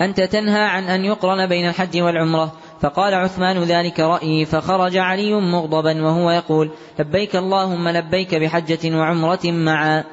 أنت 0.00 0.20
تنهى 0.20 0.62
عن 0.62 0.84
أن 0.84 1.04
يقرن 1.04 1.46
بين 1.46 1.68
الحج 1.68 2.00
والعمرة. 2.00 2.52
فقال 2.80 3.14
عثمان 3.14 3.62
ذلك 3.62 4.00
رأيي 4.00 4.44
فخرج 4.44 4.96
علي 4.96 5.32
مغضبا 5.32 6.02
وهو 6.04 6.30
يقول 6.30 6.70
لبيك 6.98 7.36
اللهم 7.36 7.88
لبيك 7.88 8.34
بحجة 8.34 8.96
وعمرة 8.96 9.40
معا. 9.44 10.04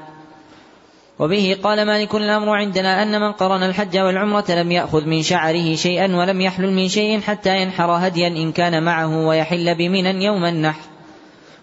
وبه 1.19 1.57
قال 1.63 1.85
مالك 1.85 2.15
الأمر 2.15 2.49
عندنا 2.49 3.03
أن 3.03 3.21
من 3.21 3.31
قرن 3.31 3.63
الحج 3.63 3.97
والعمرة 3.97 4.45
لم 4.49 4.71
يأخذ 4.71 5.05
من 5.05 5.21
شعره 5.21 5.75
شيئا 5.75 6.15
ولم 6.15 6.41
يحلل 6.41 6.73
من 6.73 6.87
شيء 6.87 7.21
حتى 7.21 7.57
ينحر 7.61 7.91
هديا 7.91 8.27
إن 8.27 8.51
كان 8.51 8.83
معه 8.83 9.17
ويحل 9.27 9.75
بمنى 9.75 10.25
يوم 10.25 10.45
النحر. 10.45 10.81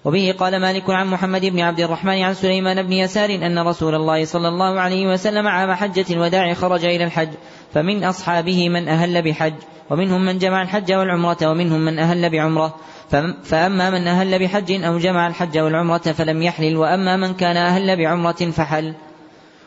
وبه 0.05 0.35
قال 0.38 0.61
مالك 0.61 0.90
عن 0.90 1.07
محمد 1.07 1.44
بن 1.44 1.61
عبد 1.61 1.81
الرحمن 1.81 2.22
عن 2.22 2.35
سليمان 2.35 2.83
بن 2.83 2.92
يسار 2.92 3.31
أن 3.31 3.59
رسول 3.59 3.94
الله 3.94 4.24
صلى 4.24 4.48
الله 4.48 4.81
عليه 4.81 5.07
وسلم 5.07 5.48
عام 5.48 5.72
حجة 5.72 6.05
الوداع 6.11 6.55
خرج 6.55 6.85
إلى 6.85 7.05
الحج. 7.05 7.29
فمن 7.74 8.05
أصحابه 8.05 8.68
من 8.68 8.88
أهل 8.88 9.22
بحج 9.22 9.55
ومنهم 9.90 10.24
من 10.24 10.38
جمع 10.38 10.62
الحج 10.62 10.92
والعمرة 10.92 11.37
ومنهم 11.42 11.81
من 11.81 11.98
أهل 11.98 12.31
بعمرة. 12.31 12.76
فأما 13.44 13.90
من 13.90 14.07
أهل 14.07 14.38
بحج 14.38 14.85
أو 14.85 14.98
جمع 14.98 15.26
الحج 15.26 15.59
والعمرة 15.59 15.98
فلم 15.98 16.42
يحلل 16.42 16.76
وأما 16.76 17.16
من 17.16 17.35
كان 17.35 17.57
أهل 17.57 17.96
بعمرة 17.96 18.50
فحل. 18.50 18.94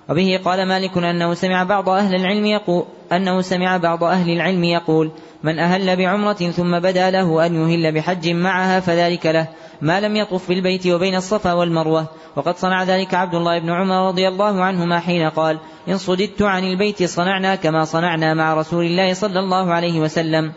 وبه 0.10 0.40
قال 0.46 0.68
مالك 0.68 0.98
أنه 0.98 1.34
سمع 1.34 1.64
بعض 1.64 1.90
أهل 1.90 2.16
العلم 2.16 2.46
يقول 2.46 2.86
أنه 3.12 3.42
سمع 3.42 3.78
بعض 3.78 4.04
أهل 4.04 4.30
العلم 4.30 4.64
يقول 4.64 5.12
من 5.44 5.60
أهل 5.60 5.96
بعمرة 5.96 6.34
ثم 6.34 6.80
بدا 6.80 7.12
له 7.12 7.46
أن 7.46 7.56
يهل 7.56 7.92
بحج 7.92 8.30
معها 8.30 8.80
فذلك 8.80 9.26
له. 9.26 9.48
ما 9.82 10.00
لم 10.00 10.16
يطف 10.16 10.50
بالبيت 10.50 10.88
وبين 10.88 11.16
الصفا 11.16 11.54
والمروة. 11.54 12.06
وقد 12.36 12.58
صنع 12.58 12.84
ذلك 12.84 13.14
عبد 13.14 13.36
الله 13.36 13.60
بن 13.60 13.70
عمر 13.70 14.08
رضي 14.08 14.28
الله 14.28 14.64
عنهما 14.64 15.00
حين 15.00 15.30
قال 15.30 15.60
إن 15.88 15.98
صددت 15.98 16.42
عن 16.42 16.64
البيت 16.64 17.04
صنعنا 17.04 17.56
كما 17.56 17.86
صنعنا 17.86 18.34
مع 18.34 18.54
رسول 18.54 18.86
الله 18.86 19.14
صلى 19.14 19.40
الله 19.40 19.74
عليه 19.74 20.00
وسلم. 20.00 20.54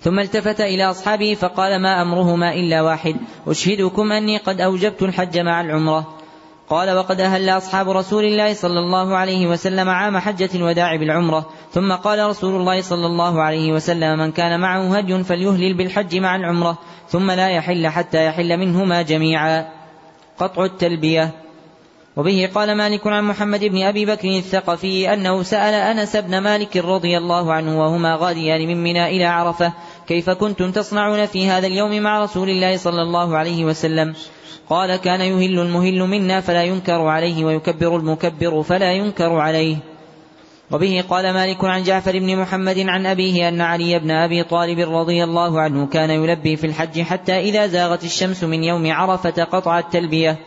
ثم 0.00 0.18
التفت 0.18 0.60
إلى 0.60 0.90
أصحابه 0.90 1.34
فقال 1.34 1.82
ما 1.82 2.02
أمرهما 2.02 2.54
إلا 2.54 2.82
واحد. 2.82 3.16
أشهدكم 3.46 4.12
أني 4.12 4.36
قد 4.36 4.60
أوجبت 4.60 5.02
الحج 5.02 5.38
مع 5.38 5.60
العمرة. 5.60 6.23
قال 6.70 6.96
وقد 6.96 7.20
أهل 7.20 7.48
أصحاب 7.48 7.90
رسول 7.90 8.24
الله 8.24 8.54
صلى 8.54 8.78
الله 8.78 9.16
عليه 9.16 9.46
وسلم 9.46 9.88
عام 9.88 10.18
حجة 10.18 10.50
الوداع 10.54 10.96
بالعمرة 10.96 11.46
ثم 11.72 11.92
قال 11.92 12.26
رسول 12.28 12.54
الله 12.60 12.80
صلى 12.80 13.06
الله 13.06 13.42
عليه 13.42 13.72
وسلم 13.72 14.18
من 14.18 14.32
كان 14.32 14.60
معه 14.60 14.96
هدي 14.96 15.24
فليهلل 15.24 15.74
بالحج 15.74 16.16
مع 16.16 16.36
العمرة 16.36 16.78
ثم 17.08 17.30
لا 17.30 17.48
يحل 17.48 17.88
حتى 17.88 18.26
يحل 18.26 18.56
منهما 18.56 19.02
جميعا. 19.02 19.66
قطع 20.38 20.64
التلبية. 20.64 21.30
وبه 22.16 22.50
قال 22.54 22.74
مالك 22.76 23.06
عن 23.06 23.24
محمد 23.24 23.64
بن 23.64 23.82
أبي 23.82 24.06
بكر 24.06 24.28
الثقفي 24.28 25.12
أنه 25.12 25.42
سأل 25.42 25.74
أنس 25.74 26.16
بن 26.16 26.38
مالك 26.38 26.76
رضي 26.76 27.18
الله 27.18 27.52
عنه 27.52 27.80
وهما 27.80 28.16
غاديان 28.20 28.68
من 28.68 28.82
منى 28.82 29.06
إلى 29.06 29.24
عرفة 29.24 29.72
كيف 30.06 30.30
كنتم 30.30 30.70
تصنعون 30.70 31.26
في 31.26 31.48
هذا 31.48 31.66
اليوم 31.66 32.02
مع 32.02 32.22
رسول 32.22 32.48
الله 32.48 32.76
صلى 32.76 33.02
الله 33.02 33.36
عليه 33.36 33.64
وسلم؟ 33.64 34.14
قال 34.70 34.96
كان 34.96 35.20
يهل 35.20 35.58
المهل 35.58 36.02
منا 36.02 36.40
فلا 36.40 36.62
ينكر 36.62 37.00
عليه 37.06 37.44
ويكبر 37.44 37.96
المكبر 37.96 38.62
فلا 38.62 38.92
ينكر 38.92 39.32
عليه. 39.32 39.76
وبه 40.70 41.04
قال 41.08 41.34
مالك 41.34 41.64
عن 41.64 41.82
جعفر 41.82 42.18
بن 42.18 42.36
محمد 42.36 42.78
عن 42.78 43.06
أبيه 43.06 43.48
أن 43.48 43.60
علي 43.60 43.98
بن 43.98 44.10
أبي 44.10 44.42
طالب 44.42 44.78
رضي 44.78 45.24
الله 45.24 45.60
عنه 45.60 45.86
كان 45.86 46.10
يلبي 46.10 46.56
في 46.56 46.66
الحج 46.66 47.00
حتى 47.00 47.40
إذا 47.40 47.66
زاغت 47.66 48.04
الشمس 48.04 48.44
من 48.44 48.64
يوم 48.64 48.92
عرفة 48.92 49.44
قطع 49.44 49.78
التلبية. 49.78 50.38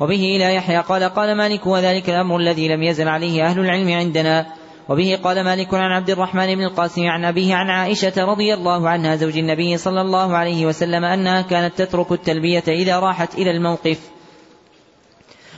وبه 0.00 0.36
إلى 0.36 0.54
يحيى 0.54 0.78
قال 0.78 1.04
قال 1.04 1.36
مالك 1.36 1.66
وذلك 1.66 2.10
الأمر 2.10 2.36
الذي 2.36 2.68
لم 2.68 2.82
يزل 2.82 3.08
عليه 3.08 3.46
أهل 3.46 3.60
العلم 3.60 3.88
عندنا. 3.92 4.61
وبه 4.88 5.18
قال 5.24 5.44
مالك 5.44 5.74
عن 5.74 5.92
عبد 5.92 6.10
الرحمن 6.10 6.54
بن 6.54 6.64
القاسم 6.64 7.06
عن 7.06 7.24
أبيه 7.24 7.54
عن 7.54 7.70
عائشة 7.70 8.24
رضي 8.24 8.54
الله 8.54 8.88
عنها 8.88 9.16
زوج 9.16 9.38
النبي 9.38 9.76
صلى 9.76 10.00
الله 10.00 10.36
عليه 10.36 10.66
وسلم 10.66 11.04
أنها 11.04 11.42
كانت 11.42 11.78
تترك 11.78 12.12
التلبية 12.12 12.64
إذا 12.68 12.98
راحت 12.98 13.34
إلى 13.34 13.50
الموقف. 13.50 13.98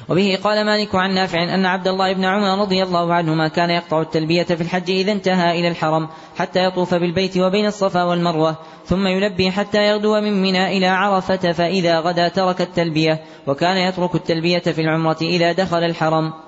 وبه 0.08 0.38
قال 0.44 0.66
مالك 0.66 0.94
عن 0.94 1.14
نافع 1.14 1.54
أن 1.54 1.66
عبد 1.66 1.88
الله 1.88 2.12
بن 2.12 2.24
عمر 2.24 2.60
رضي 2.60 2.82
الله 2.82 3.14
عنهما 3.14 3.48
كان 3.48 3.70
يقطع 3.70 4.00
التلبية 4.00 4.42
في 4.42 4.60
الحج 4.60 4.90
إذا 4.90 5.12
انتهى 5.12 5.60
إلى 5.60 5.68
الحرم 5.68 6.08
حتى 6.36 6.64
يطوف 6.64 6.94
بالبيت 6.94 7.38
وبين 7.38 7.66
الصفا 7.66 8.02
والمروة 8.02 8.56
ثم 8.86 9.06
يلبي 9.06 9.50
حتى 9.50 9.78
يغدو 9.78 10.20
من 10.20 10.42
منى 10.42 10.76
إلى 10.76 10.86
عرفة 10.86 11.52
فإذا 11.52 12.00
غدا 12.00 12.28
ترك 12.28 12.60
التلبية 12.60 13.20
وكان 13.46 13.76
يترك 13.76 14.14
التلبية 14.14 14.58
في 14.58 14.80
العمرة 14.80 15.18
إذا 15.22 15.52
دخل 15.52 15.84
الحرم. 15.84 16.43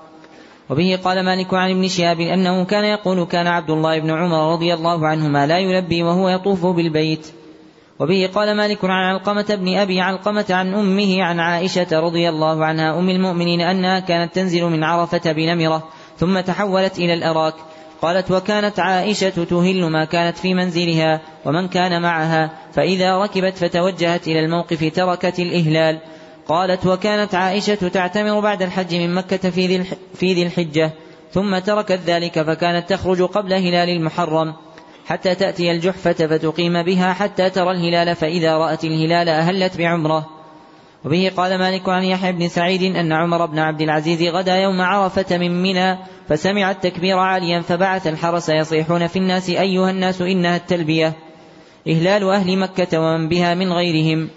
وبه 0.69 0.99
قال 1.03 1.25
مالك 1.25 1.53
عن 1.53 1.69
ابن 1.71 1.87
شهاب 1.87 2.19
أنه 2.19 2.65
كان 2.65 2.83
يقول 2.83 3.25
كان 3.25 3.47
عبد 3.47 3.69
الله 3.69 3.99
بن 3.99 4.11
عمر 4.11 4.53
رضي 4.53 4.73
الله 4.73 5.07
عنهما 5.07 5.47
لا 5.47 5.57
يلبي 5.57 6.03
وهو 6.03 6.29
يطوف 6.29 6.65
بالبيت. 6.65 7.27
وبه 7.99 8.29
قال 8.35 8.57
مالك 8.57 8.85
عن 8.85 9.03
علقمة 9.03 9.55
بن 9.55 9.77
أبي 9.77 10.01
علقمة 10.01 10.45
عن 10.49 10.73
أمه 10.73 11.23
عن 11.23 11.39
عائشة 11.39 11.99
رضي 11.99 12.29
الله 12.29 12.65
عنها 12.65 12.99
أم 12.99 13.09
المؤمنين 13.09 13.61
أنها 13.61 13.99
كانت 13.99 14.35
تنزل 14.35 14.63
من 14.63 14.83
عرفة 14.83 15.31
بنمرة 15.31 15.83
ثم 16.17 16.39
تحولت 16.39 16.99
إلى 16.99 17.13
الأراك. 17.13 17.53
قالت 18.01 18.31
وكانت 18.31 18.79
عائشة 18.79 19.43
تهل 19.43 19.85
ما 19.85 20.05
كانت 20.05 20.37
في 20.37 20.53
منزلها 20.53 21.21
ومن 21.45 21.67
كان 21.67 22.01
معها 22.01 22.51
فإذا 22.73 23.17
ركبت 23.17 23.57
فتوجهت 23.57 24.27
إلى 24.27 24.39
الموقف 24.39 24.91
تركت 24.95 25.39
الإهلال. 25.39 25.99
قالت 26.47 26.85
وكانت 26.85 27.35
عائشة 27.35 27.87
تعتمر 27.87 28.39
بعد 28.39 28.61
الحج 28.61 28.95
من 28.95 29.13
مكة 29.13 29.49
في 30.13 30.33
ذي 30.33 30.43
الحجة 30.43 30.91
ثم 31.31 31.57
تركت 31.57 31.99
ذلك 32.05 32.41
فكانت 32.41 32.89
تخرج 32.89 33.21
قبل 33.21 33.53
هلال 33.53 33.89
المحرم 33.89 34.53
حتى 35.07 35.35
تأتي 35.35 35.71
الجحفة 35.71 36.13
فتقيم 36.13 36.83
بها 36.83 37.13
حتى 37.13 37.49
ترى 37.49 37.71
الهلال 37.71 38.15
فإذا 38.15 38.57
رأت 38.57 38.83
الهلال 38.83 39.29
أهلت 39.29 39.77
بعمرة. 39.77 40.25
وبه 41.05 41.31
قال 41.37 41.59
مالك 41.59 41.89
عن 41.89 42.03
يحيى 42.03 42.31
بن 42.31 42.47
سعيد 42.47 42.95
أن 42.95 43.11
عمر 43.11 43.45
بن 43.45 43.59
عبد 43.59 43.81
العزيز 43.81 44.21
غدا 44.21 44.55
يوم 44.55 44.81
عرفة 44.81 45.37
من 45.37 45.63
منى 45.63 45.97
فسمع 46.29 46.71
التكبير 46.71 47.17
عاليا 47.17 47.61
فبعث 47.61 48.07
الحرس 48.07 48.49
يصيحون 48.49 49.07
في 49.07 49.19
الناس 49.19 49.49
أيها 49.49 49.89
الناس 49.89 50.21
إنها 50.21 50.55
التلبية 50.55 51.13
إهلال 51.87 52.29
أهل 52.29 52.57
مكة 52.59 52.99
ومن 52.99 53.29
بها 53.29 53.55
من 53.55 53.73
غيرهم. 53.73 54.29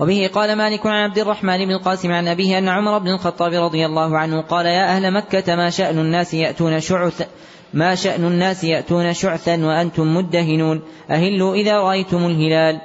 وبه 0.00 0.30
قال 0.34 0.56
مالك 0.56 0.86
عن 0.86 1.02
عبد 1.10 1.18
الرحمن 1.18 1.64
بن 1.64 1.70
القاسم 1.70 2.12
عن 2.12 2.28
أبيه 2.28 2.58
أن 2.58 2.68
عمر 2.68 2.98
بن 2.98 3.08
الخطاب 3.08 3.52
رضي 3.52 3.86
الله 3.86 4.18
عنه 4.18 4.40
قال 4.40 4.66
يا 4.66 4.96
أهل 4.96 5.14
مكة 5.14 5.56
ما 5.56 5.70
شأن 5.70 5.98
الناس 5.98 6.34
يأتون 6.34 6.80
شعث 6.80 7.28
ما 7.74 7.94
شأن 7.94 8.24
الناس 8.24 8.64
يأتون 8.64 9.14
شعثا 9.14 9.66
وأنتم 9.66 10.16
مدهنون 10.16 10.82
أهلوا 11.10 11.54
إذا 11.54 11.78
رأيتم 11.78 12.26
الهلال. 12.26 12.80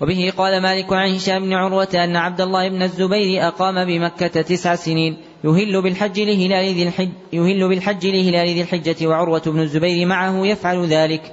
وبه 0.00 0.32
قال 0.36 0.62
مالك 0.62 0.92
عن 0.92 1.14
هشام 1.14 1.42
بن 1.42 1.52
عروة 1.52 1.88
أن 1.94 2.16
عبد 2.16 2.40
الله 2.40 2.68
بن 2.68 2.82
الزبير 2.82 3.48
أقام 3.48 3.84
بمكة 3.84 4.42
تسع 4.42 4.74
سنين 4.74 5.16
يهل 5.44 5.82
بالحج 5.82 6.20
لهلال 6.20 6.74
ذي 6.74 6.82
الحج 6.82 7.10
يهل 7.32 7.68
بالحج 7.68 8.06
لهلال 8.06 8.48
ذي 8.48 8.62
الحجة 8.62 9.06
وعروة 9.06 9.42
بن 9.46 9.60
الزبير 9.60 10.06
معه 10.06 10.46
يفعل 10.46 10.86
ذلك 10.86 11.32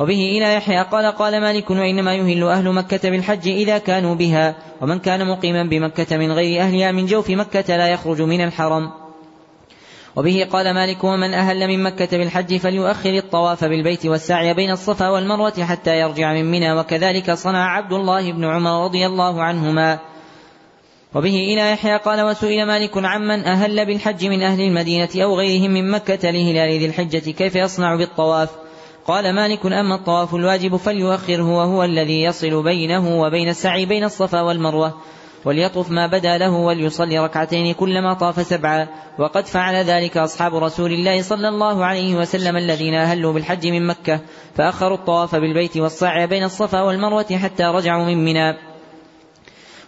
وبه 0.00 0.38
إلى 0.38 0.54
يحيى 0.54 0.82
قال 0.82 1.06
قال 1.06 1.40
مالك 1.40 1.70
وإنما 1.70 2.14
يهل 2.14 2.44
أهل 2.44 2.72
مكة 2.72 3.10
بالحج 3.10 3.48
إذا 3.48 3.78
كانوا 3.78 4.14
بها 4.14 4.54
ومن 4.80 4.98
كان 4.98 5.26
مقيما 5.26 5.62
بمكة 5.62 6.16
من 6.16 6.32
غير 6.32 6.60
أهلها 6.60 6.92
من 6.92 7.06
جوف 7.06 7.30
مكة 7.30 7.76
لا 7.76 7.88
يخرج 7.88 8.22
من 8.22 8.40
الحرم. 8.40 8.90
وبه 10.16 10.48
قال 10.52 10.74
مالك 10.74 11.04
ومن 11.04 11.34
أهل 11.34 11.68
من 11.68 11.82
مكة 11.82 12.18
بالحج 12.18 12.56
فليؤخر 12.56 13.10
الطواف 13.10 13.64
بالبيت 13.64 14.06
والسعي 14.06 14.54
بين 14.54 14.70
الصفا 14.70 15.08
والمروة 15.08 15.64
حتى 15.64 16.00
يرجع 16.00 16.32
من 16.32 16.50
منى 16.50 16.72
وكذلك 16.72 17.30
صنع 17.30 17.76
عبد 17.76 17.92
الله 17.92 18.32
بن 18.32 18.44
عمر 18.44 18.84
رضي 18.84 19.06
الله 19.06 19.42
عنهما. 19.42 19.98
وبه 21.14 21.34
إلى 21.34 21.72
يحيى 21.72 21.96
قال 21.96 22.20
وسئل 22.22 22.66
مالك 22.66 22.96
عمن 22.96 23.44
أهل 23.44 23.86
بالحج 23.86 24.26
من 24.26 24.42
أهل 24.42 24.60
المدينة 24.60 25.08
أو 25.16 25.38
غيرهم 25.38 25.70
من 25.70 25.90
مكة 25.90 26.30
لهلال 26.30 26.78
ذي 26.78 26.86
الحجة 26.86 27.30
كيف 27.30 27.56
يصنع 27.56 27.96
بالطواف؟ 27.96 28.69
قال 29.06 29.34
مالك 29.34 29.66
أما 29.66 29.94
الطواف 29.94 30.34
الواجب 30.34 30.76
فليؤخره 30.76 31.56
وهو 31.56 31.84
الذي 31.84 32.22
يصل 32.22 32.62
بينه 32.62 33.20
وبين 33.20 33.48
السعي 33.48 33.86
بين 33.86 34.04
الصفا 34.04 34.40
والمروة 34.40 34.94
وليطف 35.44 35.90
ما 35.90 36.06
بدا 36.06 36.38
له 36.38 36.50
وليصلي 36.50 37.18
ركعتين 37.18 37.74
كلما 37.74 38.14
طاف 38.14 38.46
سبعا. 38.46 38.88
وقد 39.18 39.46
فعل 39.46 39.74
ذلك 39.74 40.16
أصحاب 40.16 40.54
رسول 40.54 40.92
الله 40.92 41.22
صلى 41.22 41.48
الله 41.48 41.84
عليه 41.84 42.14
وسلم 42.14 42.56
الذين 42.56 42.94
أهلوا 42.94 43.32
بالحج 43.32 43.66
من 43.66 43.86
مكة 43.86 44.20
فأخروا 44.54 44.96
الطواف 44.96 45.34
بالبيت 45.34 45.76
والسعي 45.76 46.26
بين 46.26 46.44
الصفا 46.44 46.82
والمروة 46.82 47.38
حتى 47.42 47.64
رجعوا 47.64 48.04
من 48.04 48.24
منى. 48.24 48.69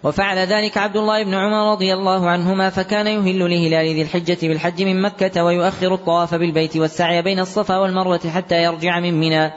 وفعل 0.04 0.38
ذلك 0.38 0.78
عبد 0.78 0.96
الله 0.96 1.24
بن 1.24 1.34
عمر 1.34 1.72
رضي 1.72 1.94
الله 1.94 2.30
عنهما 2.30 2.70
فكان 2.70 3.06
يهل 3.06 3.38
لهلال 3.38 3.94
ذي 3.94 4.02
الحجة 4.02 4.38
بالحج 4.42 4.82
من 4.82 5.02
مكة 5.02 5.44
ويؤخر 5.44 5.94
الطواف 5.94 6.34
بالبيت 6.34 6.76
والسعي 6.76 7.22
بين 7.22 7.38
الصفا 7.38 7.78
والمروة 7.78 8.20
حتى 8.34 8.62
يرجع 8.62 9.00
من 9.00 9.20
منى. 9.20 9.52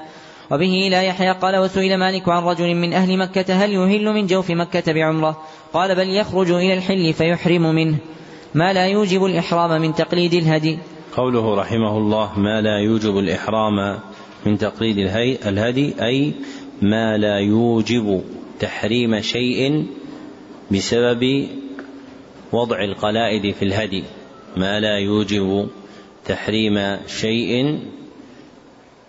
وبه 0.51 0.87
إلى 0.87 1.05
يحيى 1.05 1.31
قال 1.31 1.57
وسئل 1.57 1.97
مالك 1.97 2.29
عن 2.29 2.43
رجل 2.43 2.75
من 2.75 2.93
أهل 2.93 3.17
مكة 3.17 3.65
هل 3.65 3.73
يهل 3.73 4.13
من 4.13 4.27
جوف 4.27 4.51
مكة 4.51 4.93
بعمرة؟ 4.93 5.37
قال 5.73 5.95
بل 5.95 6.09
يخرج 6.09 6.51
إلى 6.51 6.73
الحل 6.73 7.13
فيحرم 7.13 7.75
منه. 7.75 7.97
ما 8.53 8.73
لا 8.73 8.85
يوجب 8.85 9.25
الإحرام 9.25 9.81
من 9.81 9.93
تقليد 9.93 10.33
الهدي. 10.33 10.79
قوله 11.17 11.55
رحمه 11.55 11.97
الله 11.97 12.39
ما 12.39 12.61
لا 12.61 12.79
يوجب 12.79 13.17
الإحرام 13.17 13.99
من 14.45 14.57
تقليد 14.57 14.97
الهدي 15.47 15.93
أي 16.01 16.33
ما 16.81 17.17
لا 17.17 17.39
يوجب 17.39 18.21
تحريم 18.59 19.21
شيء 19.21 19.85
بسبب 20.71 21.47
وضع 22.51 22.83
القلائد 22.83 23.55
في 23.55 23.65
الهدي 23.65 24.03
ما 24.57 24.79
لا 24.79 24.97
يوجب 24.99 25.69
تحريم 26.25 26.97
شيء 27.07 27.79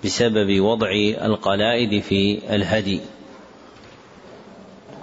بسبب 0.05 0.61
وضع 0.61 0.91
القلائد 1.25 2.03
في 2.03 2.39
الهدي. 2.55 3.01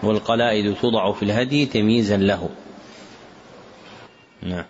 والقلائد 0.04 0.76
توضع 0.82 1.12
في 1.12 1.24
الهدي 1.24 1.66
تمييزا 1.66 2.18
له. 2.18 2.50
نعم. 4.42 4.66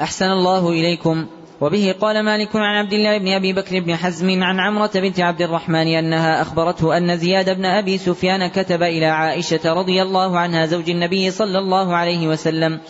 أحسن 0.00 0.26
الله 0.26 0.68
إليكم. 0.68 1.26
وبه 1.64 1.94
قال 2.00 2.22
مالك 2.22 2.56
عن 2.56 2.76
عبد 2.76 2.92
الله 2.92 3.18
بن 3.18 3.28
أبي 3.28 3.52
بكر 3.52 3.80
بن 3.80 3.96
حزم 3.96 4.42
عن 4.42 4.60
عمرة 4.60 4.90
بنت 4.94 5.20
عبد 5.20 5.42
الرحمن 5.42 5.86
أنها 5.86 6.42
أخبرته 6.42 6.96
أن 6.96 7.16
زياد 7.16 7.56
بن 7.56 7.64
أبي 7.64 7.98
سفيان 7.98 8.46
كتب 8.46 8.82
إلى 8.82 9.06
عائشة 9.06 9.72
رضي 9.72 10.02
الله 10.02 10.38
عنها 10.38 10.66
زوج 10.66 10.90
النبي 10.90 11.30
صلى 11.30 11.58
الله 11.58 11.96
عليه 11.96 12.28
وسلم 12.28 12.80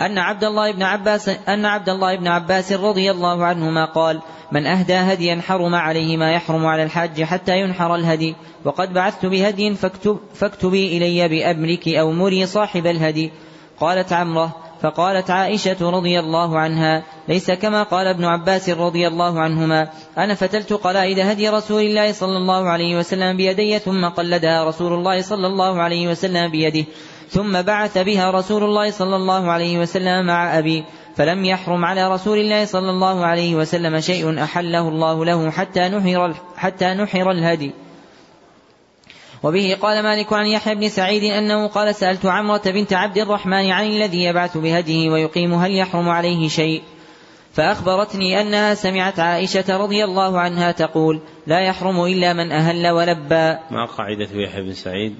أن 0.00 0.18
عبد 0.18 0.44
الله 0.44 0.72
بن 0.72 0.82
عباس 0.82 1.28
أن 1.28 1.64
عبد 1.64 1.88
الله 1.88 2.16
بن 2.16 2.26
عباس 2.26 2.72
رضي 2.72 3.10
الله 3.10 3.44
عنهما 3.44 3.84
قال: 3.84 4.20
من 4.52 4.66
أهدى 4.66 4.94
هديا 4.94 5.40
حرم 5.46 5.74
عليه 5.74 6.16
ما 6.16 6.32
يحرم 6.32 6.66
على 6.66 6.82
الحاج 6.82 7.22
حتى 7.22 7.60
ينحر 7.60 7.94
الهدي، 7.94 8.34
وقد 8.64 8.92
بعثت 8.92 9.26
بهدي 9.26 9.74
فاكتب 9.74 10.18
فاكتبي 10.34 10.96
إلي 10.96 11.28
بأمرك 11.28 11.88
أو 11.88 12.12
مري 12.12 12.46
صاحب 12.46 12.86
الهدي. 12.86 13.30
قالت 13.80 14.12
عمرة: 14.12 14.56
فقالت 14.82 15.30
عائشة 15.30 15.90
رضي 15.90 16.18
الله 16.20 16.58
عنها: 16.58 17.17
ليس 17.28 17.50
كما 17.50 17.82
قال 17.82 18.06
ابن 18.06 18.24
عباس 18.24 18.70
رضي 18.70 19.08
الله 19.08 19.40
عنهما: 19.40 19.88
أنا 20.18 20.34
فتلت 20.34 20.72
قلائد 20.72 21.18
هدي 21.18 21.48
رسول 21.48 21.82
الله 21.82 22.12
صلى 22.12 22.36
الله 22.36 22.68
عليه 22.68 22.98
وسلم 22.98 23.36
بيدي 23.36 23.78
ثم 23.78 24.04
قلدها 24.04 24.64
رسول 24.64 24.92
الله 24.92 25.22
صلى 25.22 25.46
الله 25.46 25.82
عليه 25.82 26.08
وسلم 26.08 26.50
بيده. 26.50 26.84
ثم 27.30 27.62
بعث 27.62 27.98
بها 27.98 28.30
رسول 28.30 28.64
الله 28.64 28.90
صلى 28.90 29.16
الله 29.16 29.50
عليه 29.50 29.78
وسلم 29.78 30.26
مع 30.26 30.58
أبي 30.58 30.84
فلم 31.16 31.44
يحرم 31.44 31.84
على 31.84 32.12
رسول 32.12 32.38
الله 32.38 32.64
صلى 32.64 32.90
الله 32.90 33.24
عليه 33.24 33.54
وسلم 33.54 34.00
شيء 34.00 34.42
أحله 34.42 34.88
الله 34.88 35.24
له 35.24 35.50
حتى 35.50 35.88
نحر 35.88 36.34
حتى 36.56 36.86
نحر 36.94 37.30
الهدي 37.30 37.72
وبه 39.42 39.76
قال 39.82 40.02
مالك 40.02 40.32
عن 40.32 40.46
يحيى 40.46 40.74
بن 40.74 40.88
سعيد 40.88 41.22
أنه 41.22 41.66
قال 41.66 41.94
سألت 41.94 42.26
عمرة 42.26 42.62
بنت 42.66 42.92
عبد 42.92 43.18
الرحمن 43.18 43.70
عن 43.70 43.86
الذي 43.86 44.24
يبعث 44.24 44.58
بهديه 44.58 45.10
ويقيم 45.10 45.54
هل 45.54 45.76
يحرم 45.76 46.08
عليه 46.08 46.48
شيء 46.48 46.82
فأخبرتني 47.58 48.40
أنها 48.40 48.74
سمعت 48.74 49.20
عائشة 49.20 49.76
رضي 49.76 50.04
الله 50.04 50.40
عنها 50.40 50.72
تقول 50.72 51.20
لا 51.46 51.60
يحرم 51.60 52.04
إلا 52.04 52.32
من 52.32 52.52
أهل 52.52 52.88
ولبى 52.88 53.58
ما 53.70 53.84
قاعدة 53.84 54.28
يحيى 54.32 54.62
بن 54.62 54.72
سعيد. 54.72 55.16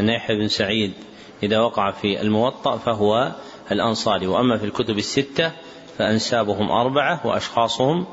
أن 0.00 0.08
يحيى 0.08 0.36
بن 0.36 0.48
سعيد 0.48 0.92
إذا 1.42 1.60
وقع 1.60 1.90
في 1.90 2.20
الموطأ 2.20 2.76
فهو 2.76 3.32
الأنصاري 3.72 4.26
وأما 4.26 4.58
في 4.58 4.64
الكتب 4.64 4.98
الستة 4.98 5.52
فأنسابهم 5.98 6.70
أربعة 6.70 7.26
وأشخاصهم 7.26 8.06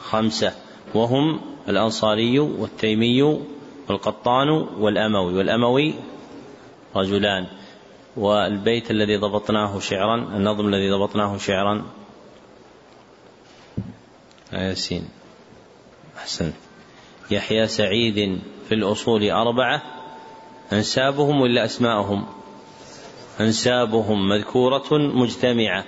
خمسة 0.00 0.52
وهم 0.94 1.40
الأنصاري 1.68 2.38
والتيمي 2.38 3.22
والقطان 3.88 4.48
والأموي 4.78 5.34
والأموي 5.34 5.94
رجلان. 6.96 7.46
والبيت 8.18 8.90
الذي 8.90 9.16
ضبطناه 9.16 9.78
شعرا 9.78 10.14
النظم 10.14 10.68
الذي 10.68 10.90
ضبطناه 10.90 11.36
شعرا. 11.36 11.86
ياسين. 14.52 15.08
أحسن 16.18 16.52
يحيى 17.30 17.66
سعيد 17.66 18.38
في 18.68 18.74
الأصول 18.74 19.30
أربعة. 19.30 19.82
أنسابهم 20.72 21.40
ولا 21.40 21.64
أسماءهم؟ 21.64 22.26
أنسابهم 23.40 24.28
مذكورة 24.28 24.88
مجتمعة. 24.92 25.84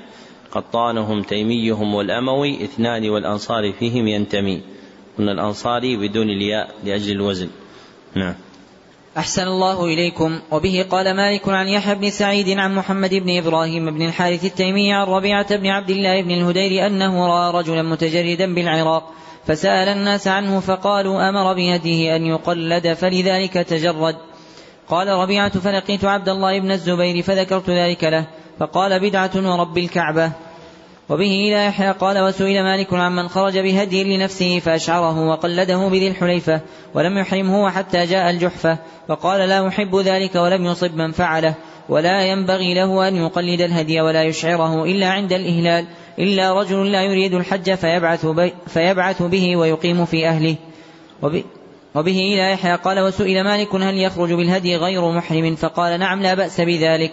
قطانهم 0.50 1.22
تيميهم 1.22 1.94
والأموي 1.94 2.64
اثنان 2.64 3.10
والأنصار 3.10 3.72
فيهم 3.72 4.08
ينتمي. 4.08 4.62
قلنا 5.18 5.32
الأنصاري 5.32 5.96
بدون 5.96 6.30
الياء 6.30 6.74
لأجل 6.84 7.12
الوزن. 7.12 7.50
نعم. 8.14 8.34
أحسن 9.18 9.42
الله 9.42 9.84
إليكم. 9.84 10.40
وبه 10.50 10.86
قال 10.90 11.16
مالك 11.16 11.48
عن 11.48 11.68
يحيى 11.68 11.94
بن 11.94 12.10
سعيد 12.10 12.58
عن 12.58 12.74
محمد 12.74 13.14
بن 13.14 13.36
إبراهيم 13.36 13.90
بن 13.90 14.02
الحارث 14.02 14.44
التيمي 14.44 14.92
عن 14.92 15.06
ربيعة 15.06 15.56
بن 15.56 15.66
عبد 15.66 15.90
الله 15.90 16.22
بن 16.22 16.30
الهدير 16.30 16.86
أنه 16.86 17.26
رأى 17.26 17.52
رجلا 17.52 17.82
متجردا 17.82 18.54
بالعراق 18.54 19.12
فسأل 19.46 19.88
الناس 19.88 20.28
عنه 20.28 20.60
فقالوا 20.60 21.28
أمر 21.28 21.54
بيده 21.54 22.16
أن 22.16 22.26
يقلد 22.26 22.92
فلذلك 22.92 23.52
تجرد. 23.52 24.16
قال 24.88 25.08
ربيعة 25.08 25.58
فلقيت 25.58 26.04
عبد 26.04 26.28
الله 26.28 26.60
بن 26.60 26.70
الزبير 26.70 27.22
فذكرت 27.22 27.70
ذلك 27.70 28.04
له 28.04 28.26
فقال 28.58 29.00
بدعة 29.00 29.30
ورب 29.36 29.78
الكعبة. 29.78 30.32
وبه 31.10 31.48
إلى 31.48 31.66
يحيى 31.66 31.90
قال 31.90 32.18
وسئل 32.18 32.62
مالك 32.62 32.94
عمن 32.94 33.28
خرج 33.28 33.58
بهدي 33.58 34.16
لنفسه 34.16 34.58
فأشعره 34.58 35.28
وقلده 35.28 35.88
بذي 35.88 36.08
الحليفة 36.08 36.60
ولم 36.94 37.18
يحرمه 37.18 37.70
حتى 37.70 38.04
جاء 38.06 38.30
الجحفة 38.30 38.78
فقال 39.08 39.48
لا 39.48 39.68
أحب 39.68 39.96
ذلك 39.96 40.34
ولم 40.34 40.64
يصب 40.64 40.94
من 40.94 41.12
فعله 41.12 41.54
ولا 41.88 42.22
ينبغي 42.22 42.74
له 42.74 43.08
أن 43.08 43.16
يقلد 43.16 43.60
الهدي 43.60 44.00
ولا 44.00 44.22
يشعره 44.22 44.84
إلا 44.84 45.08
عند 45.08 45.32
الإهلال 45.32 45.86
إلا 46.18 46.60
رجل 46.60 46.92
لا 46.92 47.02
يريد 47.02 47.34
الحج 47.34 47.74
فيبعث, 47.74 48.26
فيبعث 48.66 49.22
به 49.22 49.56
ويقيم 49.56 50.04
في 50.04 50.28
أهله. 50.28 50.56
وبه 51.94 52.18
إلى 52.34 52.52
يحيى 52.52 52.74
قال 52.74 53.00
وسئل 53.00 53.44
مالك 53.44 53.74
هل 53.74 53.98
يخرج 53.98 54.32
بالهدي 54.32 54.76
غير 54.76 55.10
محرم 55.10 55.54
فقال 55.54 56.00
نعم 56.00 56.22
لا 56.22 56.34
بأس 56.34 56.60
بذلك. 56.60 57.12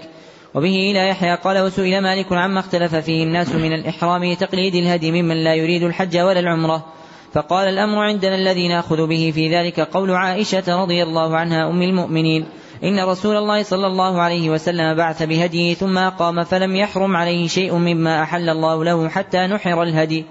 وبه 0.55 0.91
إلى 0.91 1.09
يحيى 1.09 1.35
قال 1.35 1.59
وسئل 1.59 2.01
مالك 2.01 2.33
عما 2.33 2.59
اختلف 2.59 2.95
فيه 2.95 3.23
الناس 3.23 3.55
من 3.55 3.73
الإحرام 3.73 4.33
تقليد 4.33 4.75
الهدي 4.75 5.11
ممن 5.11 5.43
لا 5.43 5.55
يريد 5.55 5.83
الحج 5.83 6.17
ولا 6.17 6.39
العمرة. 6.39 6.85
فقال 7.33 7.67
الأمر 7.67 8.03
عندنا 8.03 8.35
الذي 8.35 8.67
نأخذ 8.67 9.07
به 9.07 9.31
في 9.35 9.55
ذلك 9.55 9.79
قول 9.79 10.11
عائشة 10.11 10.81
رضي 10.81 11.03
الله 11.03 11.37
عنها 11.37 11.69
أم 11.69 11.81
المؤمنين 11.81 12.45
إن 12.83 12.99
رسول 12.99 13.35
الله 13.37 13.63
صلى 13.63 13.87
الله 13.87 14.21
عليه 14.21 14.49
وسلم 14.49 14.95
بعث 14.95 15.23
بهديه 15.23 15.73
ثم 15.73 15.97
أقام 15.97 16.43
فلم 16.43 16.75
يحرم 16.75 17.15
عليه 17.15 17.47
شيء 17.47 17.73
مما 17.73 18.23
أحل 18.23 18.49
الله 18.49 18.83
له 18.83 19.09
حتى 19.09 19.47
نحر 19.47 19.83
الهدي. 19.83 20.25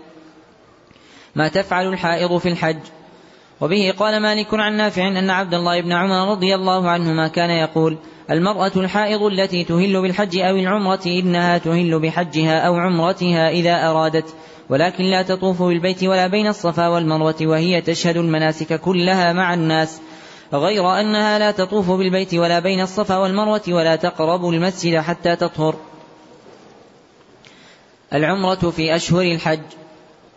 ما 1.34 1.48
تفعل 1.48 1.86
الحائض 1.86 2.36
في 2.38 2.48
الحج؟ 2.48 2.78
وبه 3.60 3.94
قال 3.98 4.22
مالك 4.22 4.54
عن 4.54 4.76
نافع 4.76 5.08
أن 5.08 5.30
عبد 5.30 5.54
الله 5.54 5.80
بن 5.80 5.92
عمر 5.92 6.30
رضي 6.30 6.54
الله 6.54 6.90
عنهما 6.90 7.28
كان 7.28 7.50
يقول 7.50 7.98
المرأة 8.30 8.72
الحائض 8.76 9.22
التي 9.22 9.64
تهل 9.64 10.02
بالحج 10.02 10.38
أو 10.38 10.56
العمرة 10.56 11.00
إنها 11.06 11.58
تهل 11.58 11.98
بحجها 11.98 12.58
أو 12.60 12.74
عمرتها 12.74 13.50
إذا 13.50 13.90
أرادت 13.90 14.34
ولكن 14.68 15.04
لا 15.04 15.22
تطوف 15.22 15.62
بالبيت 15.62 16.04
ولا 16.04 16.26
بين 16.26 16.46
الصفا 16.46 16.88
والمروة 16.88 17.36
وهي 17.42 17.80
تشهد 17.80 18.16
المناسك 18.16 18.80
كلها 18.80 19.32
مع 19.32 19.54
الناس. 19.54 20.00
غير 20.52 21.00
أنها 21.00 21.38
لا 21.38 21.50
تطوف 21.50 21.90
بالبيت 21.90 22.34
ولا 22.34 22.58
بين 22.58 22.80
الصفا 22.80 23.16
والمروة 23.16 23.62
ولا 23.68 23.96
تقرب 23.96 24.48
المسجد 24.48 24.98
حتى 24.98 25.36
تطهر. 25.36 25.74
العمرة 28.12 28.70
في 28.70 28.96
أشهر 28.96 29.22
الحج. 29.22 29.60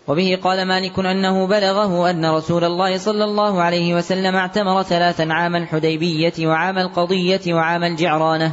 وبه 0.08 0.40
قال 0.44 0.68
مالك 0.68 1.00
أنه 1.00 1.48
بلغه 1.48 2.10
أن 2.10 2.26
رسول 2.26 2.64
الله 2.64 2.98
صلى 2.98 3.24
الله 3.24 3.62
عليه 3.62 3.96
وسلم 3.96 4.36
اعتمر 4.36 4.84
ثلاثا 4.84 5.28
عام 5.32 5.56
الحديبية 5.56 6.34
وعام 6.40 6.78
القضية 6.78 7.54
وعام 7.54 7.84
الجعرانة. 7.84 8.52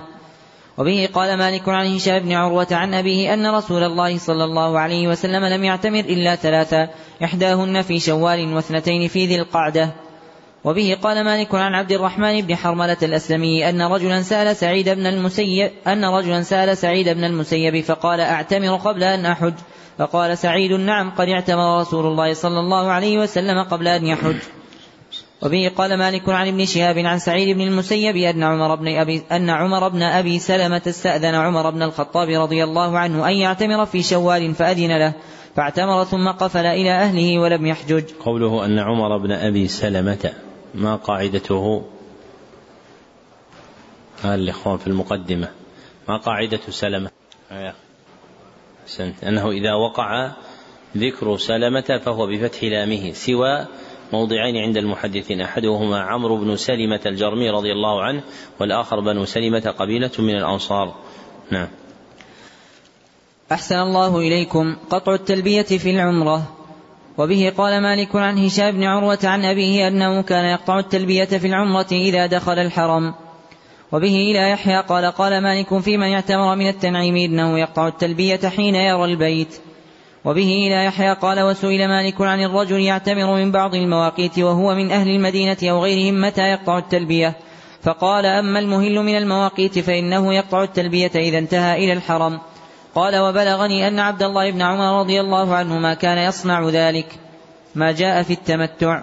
وبه 0.79 1.09
قال 1.15 1.39
مالك 1.39 1.69
عن 1.69 1.95
هشام 1.95 2.19
بن 2.19 2.33
عروة 2.33 2.67
عن 2.71 2.95
أبيه 2.95 3.35
أن 3.35 3.47
رسول 3.47 3.83
الله 3.83 4.19
صلى 4.19 4.45
الله 4.45 4.79
عليه 4.79 5.09
وسلم 5.09 5.45
لم 5.45 5.65
يعتمر 5.65 6.01
إلا 6.01 6.37
ثلاثا 6.37 6.89
إحداهن 7.25 7.83
في 7.83 8.01
شوال 8.01 8.55
واثنتين 8.55 9.09
في 9.09 9.27
ذي 9.27 9.37
القعدة. 9.37 9.91
وبه 10.65 10.99
قال 11.03 11.25
مالك 11.25 11.55
عن 11.55 11.75
عبد 11.75 11.93
الرحمن 11.93 12.41
بن 12.41 12.57
حرملة 12.57 12.97
الأسلمي 13.03 13.69
أن 13.69 13.83
رجلا 13.83 14.23
سأل 14.23 14.57
سعيد 14.57 14.89
بن 14.89 15.07
المسيب 15.07 15.71
أن 15.87 16.05
رجلا 16.05 16.43
سأل 16.43 16.77
سعيد 16.77 17.09
بن 17.09 17.25
المسيب 17.25 17.81
فقال 17.81 18.21
أعتمر 18.21 18.77
قبل 18.77 19.03
أن 19.03 19.27
أحج. 19.27 19.55
فقال 19.99 20.39
سعيد 20.39 20.73
نعم 20.73 21.11
قد 21.11 21.29
اعتمر 21.29 21.81
رسول 21.81 22.07
الله 22.07 22.35
صلى 22.35 22.61
الله 22.61 22.91
عليه 22.91 23.19
وسلم 23.19 23.63
قبل 23.63 23.89
أن 23.89 24.07
يحج 24.07 24.37
وبه 25.43 25.73
قال 25.77 25.99
مالك 25.99 26.29
عن 26.29 26.49
ابن 26.49 26.65
شهاب 26.65 26.99
عن 26.99 27.19
سعيد 27.19 27.57
بن 27.57 27.61
المسيب 27.61 28.17
أن 28.17 28.43
عمر 28.43 28.75
بن 28.75 28.89
أبي 28.89 29.23
أن 29.33 29.51
عمر 29.51 29.89
بن 29.89 30.03
أبي 30.03 30.39
سلمة 30.39 30.83
استأذن 30.87 31.35
عمر 31.35 31.71
بن 31.71 31.83
الخطاب 31.83 32.29
رضي 32.29 32.65
الله 32.65 32.99
عنه 32.99 33.29
أن 33.29 33.35
يعتمر 33.35 33.87
في 33.87 34.03
شوال 34.03 34.55
فأذن 34.55 34.99
له 34.99 35.13
فاعتمر 35.57 36.05
ثم 36.05 36.29
قفل 36.29 36.67
إلى 36.67 36.91
أهله 36.91 37.39
ولم 37.39 37.67
يحجج. 37.67 38.05
قوله 38.25 38.65
أن 38.65 38.79
عمر 38.79 39.19
بن 39.19 39.33
أبي 39.33 39.69
سلمة 39.69 40.33
ما 40.75 40.97
قاعدته؟ 40.97 41.85
هذا 44.23 44.35
الإخوان 44.35 44.79
في 44.79 44.87
المقدمة 44.87 45.49
ما 46.09 46.17
قاعدة 46.17 46.61
سلمة؟ 46.71 47.11
أحسنت 48.87 49.25
أنه 49.25 49.51
إذا 49.51 49.75
وقع 49.75 50.31
ذكر 50.97 51.37
سلمة 51.37 52.01
فهو 52.05 52.27
بفتح 52.27 52.65
لامه 52.65 53.13
سوى 53.13 53.67
موضعين 54.13 54.57
عند 54.57 54.77
المحدثين 54.77 55.41
أحدهما 55.41 56.01
عمرو 56.01 56.37
بن 56.37 56.57
سلمة 56.57 57.01
الجرمي 57.07 57.51
رضي 57.51 57.73
الله 57.73 58.03
عنه 58.03 58.23
والآخر 58.61 59.01
بنو 59.01 59.25
سلمة 59.25 59.75
قبيلة 59.79 60.11
من 60.19 60.37
الأنصار. 60.37 60.95
نعم. 61.51 61.69
أحسن 63.53 63.79
الله 63.79 64.19
إليكم. 64.19 64.77
قطع 64.91 65.15
التلبية 65.15 65.63
في 65.63 65.91
العمرة. 65.91 66.43
وبه 67.19 67.53
قال 67.57 67.83
مالك 67.83 68.17
عن 68.17 68.39
هشام 68.39 68.71
بن 68.71 68.85
عروة 68.85 69.19
عن 69.25 69.45
أبيه 69.45 69.89
أنه 69.89 70.23
كان 70.23 70.45
يقطع 70.45 70.79
التلبية 70.79 71.25
في 71.25 71.47
العمرة 71.47 71.89
إذا 71.93 72.27
دخل 72.27 72.59
الحرم. 72.59 73.15
وبه 73.97 74.17
إلى 74.31 74.51
يحيى 74.51 74.81
قال 74.81 75.05
قال 75.05 75.43
مالك 75.43 75.79
في 75.79 75.97
من 75.97 76.13
اعتمر 76.13 76.57
من 76.57 76.69
التنعيم 76.69 77.17
إنه 77.17 77.59
يقطع 77.59 77.89
التلبية 77.89 78.49
حين 78.49 78.75
يرى 78.75 79.05
البيت. 79.05 79.57
وبه 80.25 80.67
إلى 80.67 80.85
يحيى 80.85 81.13
قال 81.13 81.41
وسئل 81.41 81.89
مالك 81.89 82.21
عن 82.21 82.43
الرجل 82.43 82.81
يعتمر 82.81 83.35
من 83.35 83.53
بعض 83.53 83.75
المواقيت 83.75 84.39
وهو 84.39 84.75
من 84.75 84.93
أهل 84.93 85.09
المدينة 85.09 85.57
أو 85.63 85.83
غيرهم 85.83 86.21
متى 86.21 86.43
يقطع 86.43 86.79
التلبية. 86.79 87.37
فقال 87.83 88.27
أما 88.27 88.59
المهل 88.59 88.99
من 88.99 89.17
المواقيت 89.17 89.79
فإنه 89.79 90.35
يقطع 90.35 90.63
التلبية 90.63 91.13
إذا 91.15 91.39
انتهى 91.39 91.85
إلى 91.85 91.93
الحرم. 91.93 92.41
قال 92.95 93.19
وبلغني 93.19 93.89
أن 93.89 93.99
عبد 93.99 94.23
الله 94.23 94.51
بن 94.51 94.63
عمر 94.63 95.01
رضي 95.01 95.21
الله 95.21 95.55
عنهما 95.55 95.95
كان 95.95 96.19
يصنع 96.19 96.69
ذلك. 96.69 97.07
ما 97.75 97.93
جاء 97.93 98.23
في 98.23 98.33
التمتع. 98.33 99.03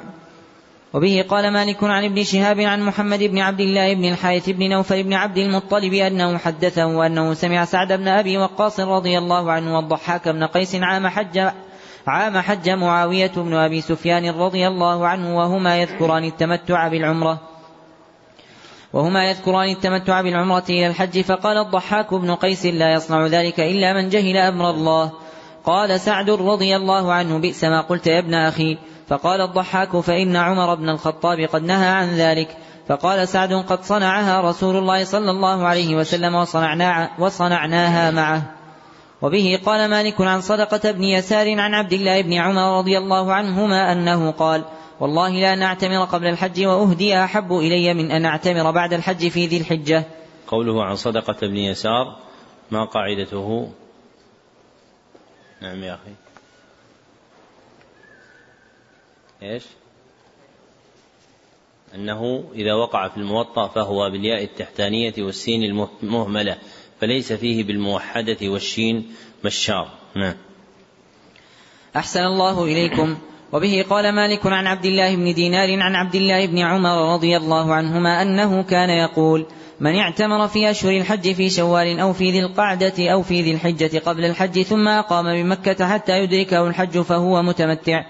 وبه 0.94 1.26
قال 1.30 1.54
مالك 1.54 1.84
عن 1.84 2.04
ابن 2.04 2.24
شهاب 2.24 2.60
عن 2.60 2.82
محمد 2.82 3.24
بن 3.24 3.40
عبد 3.40 3.60
الله 3.60 3.94
بن 3.94 4.06
الحارث 4.06 4.50
بن 4.50 4.70
نوفل 4.70 5.04
بن 5.04 5.14
عبد 5.14 5.38
المطلب 5.38 5.94
أنه 5.94 6.38
حدثه 6.38 6.86
وأنه 6.86 7.34
سمع 7.34 7.66
سعد 7.66 7.94
بن 7.94 8.08
أبي 8.08 8.38
وقاص 8.38 8.80
رضي 8.80 9.18
الله 9.18 9.52
عنه 9.52 9.76
والضحاك 9.76 10.30
بن 10.30 10.44
قيس 10.44 10.76
عام 10.76 11.08
حج 11.08 11.50
عام 12.08 12.38
حج 12.38 12.70
معاوية 12.70 13.32
بن 13.36 13.54
أبي 13.54 13.82
سفيان 13.82 14.30
رضي 14.30 14.68
الله 14.68 15.08
عنه 15.08 15.38
وهما 15.38 15.78
يذكران 15.78 16.24
التمتع 16.24 16.88
بالعمرة. 16.88 17.40
وهما 18.94 19.30
يذكران 19.30 19.70
التمتع 19.70 20.22
بالعمرة 20.22 20.64
إلى 20.70 20.88
الحج 20.88 21.22
فقال 21.22 21.58
الضحاك 21.58 22.14
بن 22.14 22.36
قيس 22.36 22.66
لا 22.66 22.94
يصنع 22.94 23.28
ذلك 23.28 23.60
إلا 23.60 23.94
من 23.94 24.10
جهل 24.10 24.38
أمر 24.38 24.70
الله. 24.70 25.12
قال 25.66 26.00
سعد 26.00 26.30
رضي 26.30 26.76
الله 26.76 27.14
عنه 27.14 27.38
بئس 27.38 27.64
ما 27.64 27.82
قلت 27.82 28.08
يا 28.08 28.20
ابن 28.20 28.34
أخي. 28.34 28.78
فقال 29.14 29.42
الضحاك 29.42 30.00
فإن 30.00 30.36
عمر 30.36 30.76
بن 30.76 30.90
الخطاب 30.90 31.40
قد 31.40 31.64
نهى 31.64 31.88
عن 31.88 32.08
ذلك. 32.08 32.58
فقال 32.88 33.28
سعد 33.28 33.54
قد 33.54 33.84
صنعها 33.84 34.42
رسول 34.42 34.76
الله 34.78 35.04
صلى 35.04 35.32
الله 35.32 35.68
عليه 35.68 35.96
وسلم 35.96 36.36
وصنعنا 36.36 37.10
وصنعناها 37.20 38.12
معه. 38.12 38.56
وبه 39.22 39.60
قال 39.66 39.90
مالك 39.90 40.22
عن 40.22 40.42
صدقة 40.42 40.92
بن 40.92 41.04
يسار 41.04 41.60
عن 41.60 41.74
عبد 41.74 41.94
الله 41.94 42.22
بن 42.22 42.34
عمر 42.34 42.78
رضي 42.78 42.98
الله 42.98 43.34
عنهما 43.34 43.92
أنه 43.92 44.32
قال 44.32 44.64
والله 45.00 45.30
لا 45.30 45.56
نعتمر 45.56 46.06
قبل 46.06 46.28
الحج 46.28 46.66
وأهدي 46.66 47.24
أحب 47.24 47.54
إلي 47.54 47.94
من 47.94 48.12
أن 48.12 48.26
أعتمر 48.26 48.72
بعد 48.72 48.94
الحج 48.94 49.28
في 49.28 49.48
ذي 49.48 49.58
الحجة. 49.58 50.04
قوله 50.48 50.84
عن 50.84 50.96
صدقة 50.96 51.48
بن 51.48 51.58
يسار 51.58 52.18
ما 52.72 52.86
قاعدته؟ 52.86 53.72
نعم 55.62 55.84
يا 55.84 55.94
أخي. 55.94 56.23
إيش؟ 59.44 59.64
أنه 61.96 62.44
إذا 62.56 62.74
وقع 62.74 63.08
في 63.08 63.18
الموطأ 63.18 63.68
فهو 63.68 64.10
بالياء 64.10 64.44
التحتانية 64.44 65.14
والسين 65.18 65.64
المهملة 66.04 66.58
فليس 67.02 67.34
فيه 67.34 67.64
بالموحدة 67.64 68.38
والشين 68.42 69.12
مشار 69.46 69.90
نعم. 70.16 70.36
أحسن 71.96 72.20
الله 72.20 72.64
إليكم. 72.64 73.18
وبه 73.54 73.86
قال 73.90 74.16
مالك 74.16 74.46
عن 74.46 74.68
عبد 74.68 74.86
الله 74.86 75.16
بن 75.16 75.34
دينار 75.34 75.82
عن 75.82 75.96
عبد 75.96 76.16
الله 76.16 76.46
بن 76.46 76.60
عمر 76.60 77.14
رضي 77.14 77.38
الله 77.38 77.74
عنهما 77.74 78.22
أنه 78.22 78.64
كان 78.64 78.90
يقول 78.90 79.46
من 79.80 79.96
اعتمر 79.96 80.48
في 80.48 80.70
أشهر 80.70 80.92
الحج 80.92 81.34
في 81.34 81.50
شوال 81.50 82.00
أو 82.00 82.14
في 82.14 82.32
ذي 82.32 82.40
القعدة 82.40 83.12
أو 83.14 83.24
في 83.24 83.42
ذي 83.42 83.52
الحجة 83.52 84.00
قبل 84.00 84.26
الحج 84.26 84.62
ثم 84.62 84.88
أقام 84.88 85.26
بمكة 85.26 85.88
حتى 85.88 86.24
يدركه 86.24 86.68
الحج 86.68 87.00
فهو 87.00 87.42
متمتع 87.42 88.06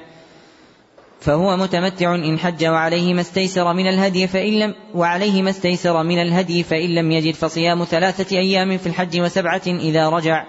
فهو 1.23 1.57
متمتع 1.57 2.15
إن 2.15 2.39
حج 2.39 2.65
وعليه 2.65 3.13
ما 3.13 3.21
استيسر 3.21 3.73
من 3.73 3.87
الهدي 3.87 4.27
فإن 4.27 4.59
لم 4.59 4.75
وعليه 4.95 5.41
ما 5.41 5.49
استيسر 5.49 6.03
من 6.03 6.21
الهدي 6.21 6.63
فإن 6.63 6.95
لم 6.95 7.11
يجد 7.11 7.33
فصيام 7.33 7.83
ثلاثة 7.83 8.37
أيام 8.37 8.77
في 8.77 8.87
الحج 8.87 9.19
وسبعة 9.19 9.61
إذا 9.67 10.09
رجع. 10.09 10.45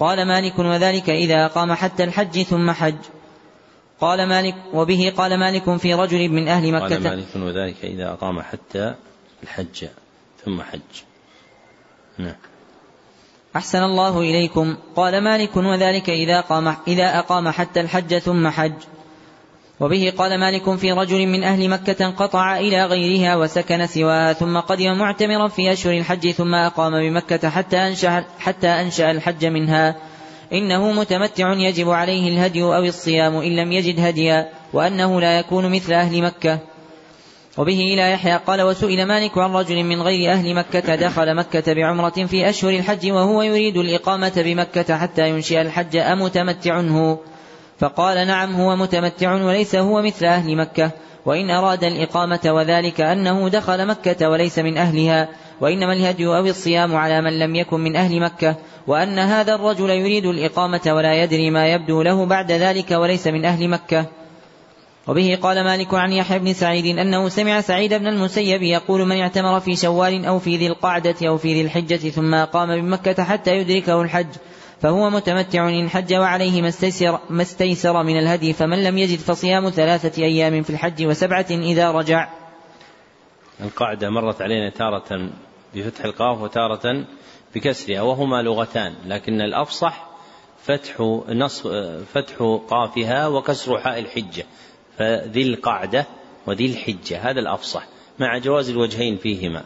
قال 0.00 0.28
مالك 0.28 0.58
وذلك 0.58 1.10
إذا 1.10 1.46
أقام 1.46 1.72
حتى 1.72 2.04
الحج 2.04 2.42
ثم 2.42 2.70
حج. 2.70 2.96
قال 4.00 4.28
مالك 4.28 4.54
وبه 4.74 5.12
قال 5.16 5.38
مالك 5.38 5.76
في 5.76 5.94
رجل 5.94 6.28
من 6.28 6.48
أهل 6.48 6.72
مكة. 6.72 6.82
قال 6.82 7.02
مالك 7.02 7.36
وذلك 7.36 7.84
إذا 7.84 8.12
أقام 8.12 8.40
حتى 8.40 8.94
الحج 9.42 9.86
ثم 10.44 10.62
حج. 10.62 10.80
نعم. 12.18 12.36
أحسن 13.56 13.82
الله 13.82 14.20
إليكم. 14.20 14.76
قال 14.96 15.24
مالك 15.24 15.56
وذلك 15.56 16.10
إذا 16.10 16.40
قام 16.40 16.76
إذا 16.88 17.18
أقام 17.18 17.48
حتى 17.48 17.80
الحج 17.80 18.18
ثم 18.18 18.48
حج. 18.48 18.95
وبه 19.80 20.12
قال 20.18 20.40
مالك 20.40 20.74
في 20.74 20.92
رجل 20.92 21.26
من 21.26 21.44
أهل 21.44 21.68
مكة 21.68 22.06
انقطع 22.06 22.58
إلى 22.58 22.84
غيرها 22.84 23.36
وسكن 23.36 23.86
سواها 23.86 24.32
ثم 24.32 24.58
قدم 24.58 24.98
معتمرا 24.98 25.48
في 25.48 25.72
أشهر 25.72 25.98
الحج 25.98 26.30
ثم 26.30 26.54
أقام 26.54 26.92
بمكة 26.92 27.48
حتى 27.48 27.76
أنشأ, 27.76 28.24
حتى 28.38 28.68
أنشأ 28.68 29.10
الحج 29.10 29.46
منها. 29.46 29.96
إنه 30.52 30.92
متمتع 30.92 31.52
يجب 31.52 31.90
عليه 31.90 32.28
الهدي 32.28 32.62
أو 32.62 32.84
الصيام 32.84 33.36
إن 33.36 33.56
لم 33.56 33.72
يجد 33.72 34.00
هديا 34.00 34.48
وأنه 34.72 35.20
لا 35.20 35.38
يكون 35.38 35.72
مثل 35.72 35.92
أهل 35.92 36.22
مكة. 36.22 36.58
وبه 37.58 37.80
إلى 37.80 38.12
يحيى 38.12 38.36
قال 38.36 38.62
وسئل 38.62 39.06
مالك 39.06 39.38
عن 39.38 39.52
رجل 39.52 39.84
من 39.84 40.02
غير 40.02 40.32
أهل 40.32 40.54
مكة 40.54 40.94
دخل 40.94 41.34
مكة 41.34 41.72
بعمرة 41.72 42.26
في 42.26 42.48
أشهر 42.48 42.70
الحج 42.70 43.10
وهو 43.10 43.42
يريد 43.42 43.76
الإقامة 43.76 44.32
بمكة 44.36 44.98
حتى 44.98 45.28
ينشئ 45.28 45.60
الحج 45.60 45.96
أمتمتع 45.96 46.80
هو 46.80 47.18
فقال 47.78 48.26
نعم 48.26 48.54
هو 48.54 48.76
متمتع 48.76 49.34
وليس 49.34 49.74
هو 49.74 50.02
مثل 50.02 50.24
أهل 50.24 50.56
مكة 50.56 50.90
وإن 51.26 51.50
أراد 51.50 51.84
الإقامة 51.84 52.40
وذلك 52.46 53.00
أنه 53.00 53.48
دخل 53.48 53.86
مكة 53.86 54.28
وليس 54.30 54.58
من 54.58 54.78
أهلها 54.78 55.28
وإنما 55.60 55.92
الهدي 55.92 56.26
أو 56.26 56.46
الصيام 56.46 56.96
على 56.96 57.20
من 57.20 57.38
لم 57.38 57.54
يكن 57.54 57.80
من 57.80 57.96
أهل 57.96 58.20
مكة 58.20 58.56
وأن 58.86 59.18
هذا 59.18 59.54
الرجل 59.54 59.90
يريد 59.90 60.26
الإقامة 60.26 60.80
ولا 60.86 61.22
يدري 61.22 61.50
ما 61.50 61.66
يبدو 61.66 62.02
له 62.02 62.26
بعد 62.26 62.52
ذلك 62.52 62.90
وليس 62.90 63.26
من 63.26 63.44
أهل 63.44 63.68
مكة. 63.68 64.06
وبه 65.06 65.38
قال 65.42 65.64
مالك 65.64 65.94
عن 65.94 66.12
يحيى 66.12 66.38
بن 66.38 66.52
سعيد 66.52 66.98
أنه 66.98 67.28
سمع 67.28 67.60
سعيد 67.60 67.94
بن 67.94 68.06
المسيب 68.06 68.62
يقول 68.62 69.06
من 69.06 69.20
اعتمر 69.20 69.60
في 69.60 69.76
شوال 69.76 70.24
أو 70.24 70.38
في 70.38 70.56
ذي 70.56 70.66
القعدة 70.66 71.14
أو 71.28 71.38
في 71.38 71.54
ذي 71.54 71.60
الحجة 71.60 72.10
ثم 72.10 72.34
أقام 72.34 72.80
بمكة 72.80 73.24
حتى 73.24 73.56
يدركه 73.56 74.02
الحج 74.02 74.26
فهو 74.86 75.10
متمتع 75.10 75.68
إن 75.68 75.90
حج 75.90 76.14
وعليه 76.14 76.62
ما 76.62 76.68
استيسر, 76.68 77.20
ما 77.30 77.42
استيسر 77.42 78.02
من 78.02 78.18
الهدي 78.18 78.52
فمن 78.52 78.84
لم 78.84 78.98
يجد 78.98 79.18
فصيام 79.18 79.70
ثلاثة 79.70 80.22
أيام 80.22 80.62
في 80.62 80.70
الحج 80.70 81.06
وسبعة 81.06 81.46
إذا 81.50 81.90
رجع. 81.90 82.28
القاعدة 83.60 84.10
مرت 84.10 84.42
علينا 84.42 84.70
تارة 84.70 85.30
بفتح 85.74 86.04
القاف 86.04 86.40
وتارة 86.40 87.04
بكسرها 87.54 88.02
وهما 88.02 88.42
لغتان 88.42 88.94
لكن 89.06 89.40
الأفصح 89.40 90.06
فتح 90.62 91.00
نص 91.28 91.66
فتح 92.14 92.58
قافها 92.68 93.26
وكسر 93.26 93.78
حاء 93.78 93.98
الحجة. 93.98 94.44
فذي 94.98 95.42
القعدة 95.42 96.06
وذي 96.46 96.66
الحجة 96.66 97.30
هذا 97.30 97.40
الأفصح 97.40 97.86
مع 98.18 98.38
جواز 98.38 98.70
الوجهين 98.70 99.16
فيهما. 99.16 99.64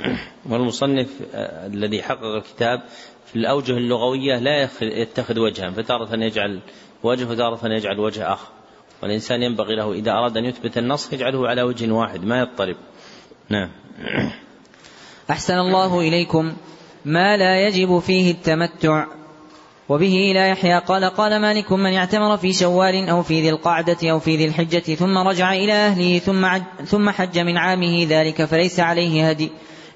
والمصنف 0.50 1.08
الذي 1.34 2.02
حقق 2.02 2.24
الكتاب 2.24 2.82
في 3.26 3.36
الأوجه 3.36 3.72
اللغوية 3.72 4.38
لا 4.38 4.68
يتخذ 4.82 5.38
وجها 5.38 5.70
فتارة 5.70 6.24
يجعل 6.24 6.60
وجه 7.02 7.30
وتارة 7.30 7.60
يجعل 7.64 7.98
وجه 7.98 8.32
آخر 8.32 8.48
والإنسان 9.02 9.42
ينبغي 9.42 9.74
له 9.74 9.92
إذا 9.92 10.12
أراد 10.12 10.36
أن 10.36 10.44
يثبت 10.44 10.78
النص 10.78 11.12
يجعله 11.12 11.48
على 11.48 11.62
وجه 11.62 11.92
واحد 11.92 12.24
ما 12.24 12.40
يضطرب. 12.40 12.76
نعم. 13.48 13.70
أحسن 15.30 15.58
الله 15.58 16.00
إليكم. 16.00 16.52
ما 17.04 17.36
لا 17.36 17.66
يجب 17.66 17.98
فيه 17.98 18.30
التمتع 18.30 19.06
وبه 19.88 20.30
إلى 20.30 20.48
يحيى 20.48 20.78
قال 20.78 21.04
قال 21.04 21.40
مالك 21.40 21.72
من 21.72 21.94
اعتمر 21.94 22.36
في 22.36 22.52
شوال 22.52 23.08
أو 23.08 23.22
في 23.22 23.40
ذي 23.40 23.50
القعدة 23.50 24.10
أو 24.10 24.18
في 24.18 24.36
ذي 24.36 24.44
الحجة 24.44 24.94
ثم 24.94 25.18
رجع 25.18 25.52
إلى 25.52 25.72
أهله 25.72 26.18
ثم, 26.18 26.48
ثم 26.84 27.10
حج 27.10 27.38
من 27.38 27.56
عامه 27.56 28.06
ذلك 28.08 28.44
فليس 28.44 28.80
عليه 28.80 29.28
هدي. 29.28 29.50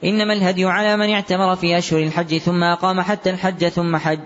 إنما 0.05 0.33
الهدي 0.33 0.65
على 0.65 0.97
من 0.97 1.11
اعتمر 1.11 1.57
في 1.57 1.79
أشهر 1.79 2.03
الحج 2.03 2.39
ثم 2.39 2.63
أقام 2.63 3.01
حتى 3.01 3.31
الحج 3.31 3.69
ثم 3.69 3.97
حج. 3.97 4.21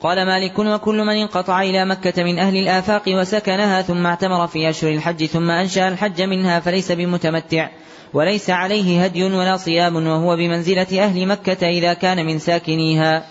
قال 0.00 0.26
مالك 0.26 0.58
وكل 0.58 1.04
من 1.04 1.16
انقطع 1.16 1.62
إلى 1.62 1.84
مكة 1.84 2.22
من 2.22 2.38
أهل 2.38 2.56
الآفاق 2.56 3.02
وسكنها 3.08 3.82
ثم 3.82 4.06
اعتمر 4.06 4.46
في 4.46 4.70
أشهر 4.70 4.90
الحج 4.92 5.24
ثم 5.24 5.50
أنشأ 5.50 5.88
الحج 5.88 6.22
منها 6.22 6.60
فليس 6.60 6.92
بمتمتع 6.92 7.68
وليس 8.14 8.50
عليه 8.50 9.04
هدي 9.04 9.24
ولا 9.24 9.56
صيام 9.56 10.06
وهو 10.06 10.36
بمنزلة 10.36 11.04
أهل 11.04 11.26
مكة 11.26 11.68
إذا 11.68 11.94
كان 11.94 12.26
من 12.26 12.38
ساكنيها. 12.38 13.24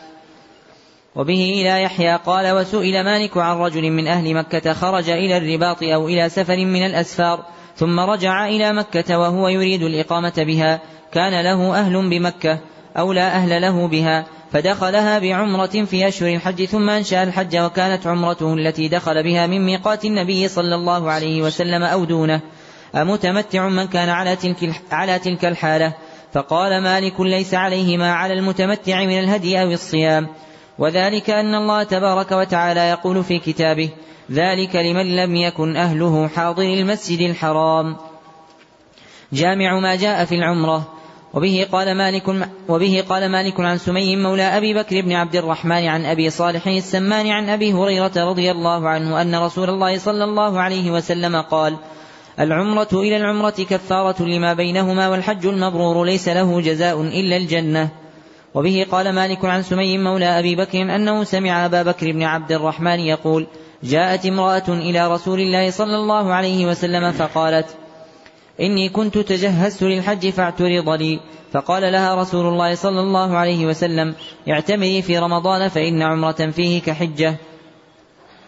وبه 1.15 1.61
إلى 1.61 1.83
يحيى 1.83 2.15
قال 2.15 2.51
وسئل 2.55 3.03
مالك 3.03 3.37
عن 3.37 3.57
رجل 3.57 3.91
من 3.91 4.07
أهل 4.07 4.33
مكة 4.33 4.73
خرج 4.73 5.09
إلى 5.09 5.37
الرباط 5.37 5.83
أو 5.83 6.07
إلى 6.07 6.29
سفر 6.29 6.57
من 6.57 6.85
الأسفار 6.85 7.45
ثم 7.75 7.99
رجع 7.99 8.47
إلى 8.47 8.73
مكة 8.73 9.19
وهو 9.19 9.47
يريد 9.47 9.83
الإقامة 9.83 10.33
بها. 10.37 10.79
كان 11.13 11.43
له 11.43 11.79
أهل 11.79 12.09
بمكة 12.09 12.59
أو 12.97 13.13
لا 13.13 13.35
أهل 13.35 13.61
له 13.61 13.87
بها. 13.87 14.25
فدخلها 14.51 15.19
بعمرة 15.19 15.85
في 15.85 16.07
أشهر 16.07 16.35
الحج 16.35 16.65
ثم 16.65 16.89
أنشأ 16.89 17.23
الحج 17.23 17.57
وكانت 17.57 18.07
عمرته 18.07 18.53
التي 18.53 18.87
دخل 18.87 19.23
بها 19.23 19.47
من 19.47 19.65
ميقات 19.65 20.05
النبي 20.05 20.47
صلى 20.47 20.75
الله 20.75 21.11
عليه 21.11 21.41
وسلم 21.41 21.83
أو 21.83 22.05
دونه. 22.05 22.41
أمتمتع 22.95 23.69
من 23.69 23.87
كان 23.87 24.09
على 24.09 24.35
تلك 24.35 24.81
على 24.91 25.19
تلك 25.19 25.45
الحالة. 25.45 25.93
فقال 26.33 26.83
مالك 26.83 27.21
ليس 27.21 27.53
عليه 27.53 27.97
ما 27.97 28.13
على 28.13 28.33
المتمتع 28.33 29.05
من 29.05 29.19
الهدي 29.19 29.61
أو 29.61 29.71
الصيام. 29.71 30.27
وذلك 30.79 31.29
أن 31.29 31.55
الله 31.55 31.83
تبارك 31.83 32.31
وتعالى 32.31 32.79
يقول 32.79 33.23
في 33.23 33.39
كتابه 33.39 33.89
ذلك 34.31 34.75
لمن 34.75 35.15
لم 35.15 35.35
يكن 35.35 35.75
أهله 35.75 36.27
حاضر 36.27 36.63
المسجد 36.63 37.19
الحرام. 37.19 37.95
جامع 39.33 39.79
ما 39.79 39.95
جاء 39.95 40.25
في 40.25 40.35
العمرة. 40.35 40.87
وبه 41.33 41.67
قال 41.71 41.97
مالك 41.97 42.47
وبه 42.69 43.03
قال 43.09 43.29
مالك 43.31 43.59
عن 43.59 43.77
سمي 43.77 44.15
مولى 44.15 44.43
أبي 44.43 44.73
بكر 44.73 45.01
بن 45.01 45.11
عبد 45.11 45.35
الرحمن 45.35 45.87
عن 45.87 46.05
أبي 46.05 46.29
صالح 46.29 46.67
السمان 46.67 47.27
عن 47.27 47.49
أبي 47.49 47.73
هريرة 47.73 48.11
رضي 48.17 48.51
الله 48.51 48.89
عنه 48.89 49.21
أن 49.21 49.35
رسول 49.35 49.69
الله 49.69 49.97
صلى 49.97 50.23
الله 50.23 50.59
عليه 50.59 50.91
وسلم 50.91 51.41
قال 51.41 51.77
العمرة 52.39 52.89
إلى 52.93 53.17
العمرة 53.17 53.65
كفارة 53.69 54.23
لما 54.23 54.53
بينهما 54.53 55.07
والحج 55.07 55.45
المبرور 55.45 56.05
ليس 56.05 56.29
له 56.29 56.61
جزاء 56.61 57.01
إلا 57.01 57.37
الجنة. 57.37 57.89
وبه 58.53 58.85
قال 58.91 59.15
مالك 59.15 59.45
عن 59.45 59.63
سمي 59.63 59.97
مولى 59.97 60.39
أبي 60.39 60.55
بكر 60.55 60.81
أنه 60.81 61.23
سمع 61.23 61.65
أبا 61.65 61.83
بكر 61.83 62.11
بن 62.11 62.23
عبد 62.23 62.51
الرحمن 62.51 62.99
يقول 62.99 63.47
جاءت 63.83 64.25
امرأة 64.25 64.67
إلى 64.67 65.11
رسول 65.11 65.39
الله 65.39 65.71
صلى 65.71 65.95
الله 65.95 66.33
عليه 66.33 66.65
وسلم 66.65 67.11
فقالت 67.11 67.65
إني 68.61 68.89
كنت 68.89 69.17
تجهزت 69.17 69.83
للحج 69.83 70.29
فاعترض 70.29 70.89
لي. 70.89 71.19
فقال 71.51 71.91
لها 71.91 72.15
رسول 72.15 72.45
الله 72.45 72.75
صلى 72.75 72.99
الله 72.99 73.37
عليه 73.37 73.65
وسلم 73.65 74.15
اعتمري 74.49 75.01
في 75.01 75.17
رمضان 75.17 75.67
فإن 75.67 76.01
عمرة 76.01 76.51
فيه 76.51 76.81
كحجة. 76.81 77.35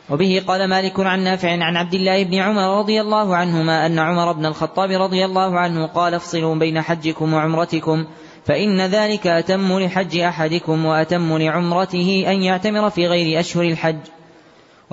وبه 0.09 0.43
قال 0.47 0.69
مالك 0.69 0.99
عن 0.99 1.23
نافع 1.23 1.51
عن 1.51 1.77
عبد 1.77 1.93
الله 1.93 2.23
بن 2.23 2.35
عمر 2.35 2.79
رضي 2.79 3.01
الله 3.01 3.35
عنهما 3.35 3.85
أن 3.85 3.99
عمر 3.99 4.31
بن 4.31 4.45
الخطاب 4.45 4.91
رضي 4.91 5.25
الله 5.25 5.59
عنه 5.59 5.85
قال 5.87 6.13
افصلوا 6.13 6.55
بين 6.55 6.81
حجكم 6.81 7.33
وعمرتكم 7.33 8.05
فإن 8.45 8.81
ذلك 8.81 9.27
أتم 9.27 9.79
لحج 9.79 10.17
أحدكم 10.17 10.85
وأتم 10.85 11.37
لعمرته 11.37 12.25
أن 12.27 12.43
يعتمر 12.43 12.89
في 12.89 13.07
غير 13.07 13.39
أشهر 13.39 13.63
الحج. 13.63 13.99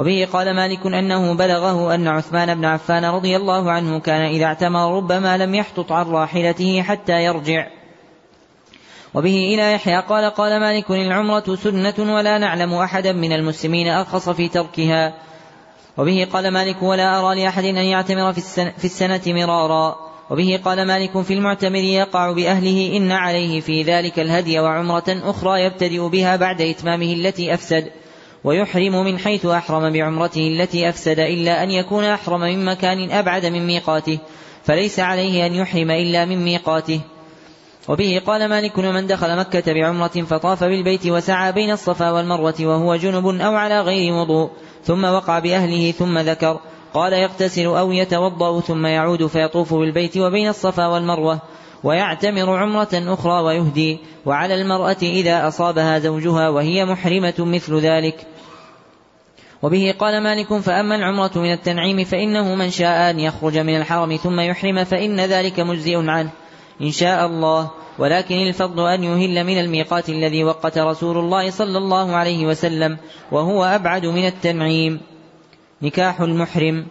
وبه 0.00 0.28
قال 0.32 0.56
مالك 0.56 0.86
أنه 0.86 1.34
بلغه 1.34 1.94
أن 1.94 2.08
عثمان 2.08 2.54
بن 2.54 2.64
عفان 2.64 3.04
رضي 3.04 3.36
الله 3.36 3.70
عنه 3.70 4.00
كان 4.00 4.22
إذا 4.22 4.44
اعتمر 4.44 4.96
ربما 4.96 5.36
لم 5.36 5.54
يحطط 5.54 5.92
عن 5.92 6.06
راحلته 6.06 6.82
حتى 6.82 7.24
يرجع. 7.24 7.66
وبه 9.14 9.54
إلى 9.54 9.72
يحيى 9.72 10.00
قال 10.00 10.30
قال 10.30 10.60
مالك 10.60 10.90
العمرة 10.90 11.54
سنة 11.54 12.14
ولا 12.14 12.38
نعلم 12.38 12.74
أحدا 12.74 13.12
من 13.12 13.32
المسلمين 13.32 13.88
أرخص 13.88 14.28
في 14.28 14.48
تركها. 14.48 15.14
وبه 15.98 16.28
قال 16.32 16.50
مالك 16.50 16.82
ولا 16.82 17.20
أرى 17.20 17.42
لأحد 17.42 17.64
أن 17.64 17.76
يعتمر 17.76 18.32
في 18.32 18.38
السنة, 18.38 18.72
في 18.78 18.84
السنة 18.84 19.22
مرارا. 19.26 19.96
وبه 20.30 20.60
قال 20.64 20.86
مالك 20.86 21.20
في 21.20 21.34
المعتمر 21.34 21.74
يقع 21.74 22.32
بأهله 22.32 22.96
إن 22.96 23.12
عليه 23.12 23.60
في 23.60 23.82
ذلك 23.82 24.18
الهدي 24.18 24.60
وعمرة 24.60 25.04
أخرى 25.08 25.64
يبتدئ 25.64 26.08
بها 26.08 26.36
بعد 26.36 26.60
إتمامه 26.60 27.12
التي 27.12 27.54
أفسد. 27.54 27.99
ويحرم 28.44 29.04
من 29.04 29.18
حيث 29.18 29.46
أحرم 29.46 29.92
بعمرته 29.92 30.48
التي 30.48 30.88
أفسد 30.88 31.18
إلا 31.18 31.62
أن 31.62 31.70
يكون 31.70 32.04
أحرم 32.04 32.40
من 32.40 32.64
مكان 32.64 33.10
أبعد 33.10 33.46
من 33.46 33.66
ميقاته 33.66 34.18
فليس 34.64 35.00
عليه 35.00 35.46
أن 35.46 35.54
يحرم 35.54 35.90
إلا 35.90 36.24
من 36.24 36.44
ميقاته. 36.44 37.00
وبه 37.88 38.22
قال 38.26 38.48
مالك 38.48 38.78
ومن 38.78 39.06
دخل 39.06 39.36
مكة 39.36 39.72
بعمرة 39.72 40.08
فطاف 40.08 40.64
بالبيت 40.64 41.06
وسعى 41.06 41.52
بين 41.52 41.70
الصفا 41.70 42.10
والمروة 42.10 42.54
وهو 42.60 42.96
جنب 42.96 43.26
أو 43.26 43.54
على 43.54 43.80
غير 43.80 44.12
وضوء 44.12 44.50
ثم 44.84 45.04
وقع 45.04 45.38
بأهله 45.38 45.90
ثم 45.90 46.18
ذكر 46.18 46.60
قال 46.94 47.12
يغتسل 47.12 47.66
أو 47.66 47.92
يتوضأ 47.92 48.60
ثم 48.60 48.86
يعود 48.86 49.26
فيطوف 49.26 49.74
بالبيت 49.74 50.16
وبين 50.16 50.48
الصفا 50.48 50.86
والمروة. 50.86 51.40
ويعتمر 51.84 52.56
عمرة 52.56 52.88
أخرى 52.92 53.42
ويهدي 53.42 53.98
وعلى 54.26 54.54
المرأة 54.54 54.96
إذا 55.02 55.48
أصابها 55.48 55.98
زوجها 55.98 56.48
وهي 56.48 56.84
محرمة 56.84 57.34
مثل 57.38 57.78
ذلك. 57.78 58.26
وبه 59.62 59.94
قال 59.98 60.22
مالك 60.22 60.54
فأما 60.54 60.96
العمرة 60.96 61.30
من 61.36 61.52
التنعيم 61.52 62.04
فإنه 62.04 62.54
من 62.54 62.70
شاء 62.70 63.10
أن 63.10 63.20
يخرج 63.20 63.58
من 63.58 63.76
الحرم 63.76 64.16
ثم 64.16 64.40
يحرم 64.40 64.84
فإن 64.84 65.20
ذلك 65.20 65.60
مجزئ 65.60 65.96
عنه 65.96 66.30
إن 66.82 66.90
شاء 66.90 67.26
الله. 67.26 67.70
ولكن 67.98 68.34
الفضل 68.34 68.86
أن 68.86 69.04
يهل 69.04 69.44
من 69.44 69.60
الميقات 69.60 70.08
الذي 70.08 70.44
وقت 70.44 70.78
رسول 70.78 71.18
الله 71.18 71.50
صلى 71.50 71.78
الله 71.78 72.16
عليه 72.16 72.46
وسلم 72.46 72.98
وهو 73.32 73.64
أبعد 73.64 74.06
من 74.06 74.26
التنعيم. 74.26 75.00
نكاح 75.82 76.20
المحرم. 76.20 76.86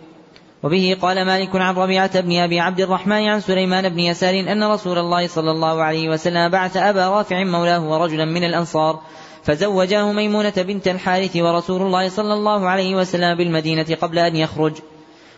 وبه 0.64 0.98
قال 1.02 1.26
مالك 1.26 1.56
عن 1.56 1.76
ربيعة 1.76 2.22
بن 2.22 2.38
أبي 2.38 2.60
عبد 2.60 2.82
الرحمن 2.82 3.28
عن 3.28 3.40
سليمان 3.40 3.90
بن 3.90 4.00
يسار 4.00 4.40
أن 4.40 4.64
رسول 4.64 4.98
الله 4.98 5.28
صلى 5.28 5.52
الله 5.52 5.84
عليه 5.84 6.10
وسلم 6.10 6.50
بعث 6.50 6.78
أبا 6.78 7.10
رافع 7.10 7.44
مولاه 7.44 7.90
ورجلا 7.90 8.26
من 8.26 8.44
الأنصار 8.44 9.00
فزوجاه 9.44 10.12
ميمونة 10.12 10.54
بنت 10.58 10.88
الحارث 10.88 11.36
ورسول 11.36 11.82
الله 11.82 12.10
صلى 12.10 12.34
الله 12.34 12.70
عليه 12.70 12.96
وسلم 12.96 13.38
بالمدينة 13.38 13.98
قبل 14.02 14.20
أن 14.20 14.36
يخرج. 14.36 14.74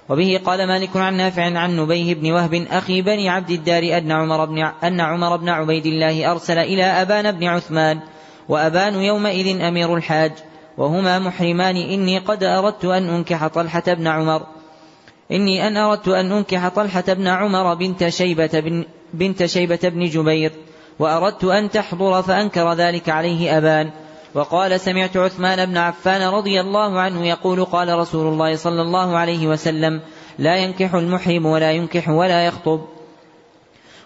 وبه 0.10 0.40
قال 0.46 0.68
مالك 0.68 0.98
عن 0.98 1.18
نافع 1.18 1.60
عن 1.60 1.78
نبيه 1.78 2.16
بن 2.16 2.32
وهب 2.32 2.54
أخي 2.72 3.02
بني 3.02 3.30
عبد 3.30 3.50
الدار 3.50 3.98
أن 3.98 4.12
عمر 4.12 4.46
بن 4.46 4.60
أن 4.84 5.02
عمر 5.02 5.36
بن 5.36 5.50
عبيد 5.50 5.86
الله 5.86 6.32
أرسل 6.32 6.58
إلى 6.58 6.84
أبان 6.84 7.32
بن 7.32 7.44
عثمان 7.44 8.00
وأبان 8.50 8.96
يومئذ 8.96 9.62
أمير 9.62 9.96
الحاج 9.96 10.32
وهما 10.78 11.20
محرمان 11.20 11.76
إني 11.76 12.18
قد 12.18 12.44
أردت 12.44 12.86
أن 12.86 13.10
أنكح 13.10 13.48
طلحة 13.48 13.84
بن 13.88 14.08
عمر. 14.08 14.42
إني 15.32 15.68
أن 15.68 15.78
أردت 15.78 16.08
أن 16.08 16.32
أنكح 16.32 16.68
طلحة 16.68 17.04
بن 17.08 17.28
عمر 17.28 17.74
بنت 17.74 18.10
شيبة 18.10 18.60
بن 18.60 18.86
بنت 19.14 19.46
شيبة 19.46 19.80
بن 19.84 20.06
جبير 20.06 20.52
وأردت 21.00 21.44
أن 21.44 21.70
تحضر 21.70 22.22
فأنكر 22.22 22.74
ذلك 22.74 23.10
عليه 23.10 23.58
أبان. 23.58 23.92
وقال 24.34 24.80
سمعت 24.80 25.18
عثمان 25.18 25.66
بن 25.66 25.78
عفان 25.78 26.22
رضي 26.22 26.62
الله 26.62 27.00
عنه 27.00 27.28
يقول 27.28 27.66
قال 27.66 28.00
رسول 28.00 28.28
الله 28.34 28.56
صلى 28.56 28.82
الله 28.82 29.18
عليه 29.18 29.48
وسلم 29.48 30.02
لا 30.40 30.56
ينكح 30.56 30.96
المحرم 30.96 31.46
ولا 31.46 31.72
ينكح 31.72 32.10
ولا 32.10 32.46
يخطب. 32.46 32.82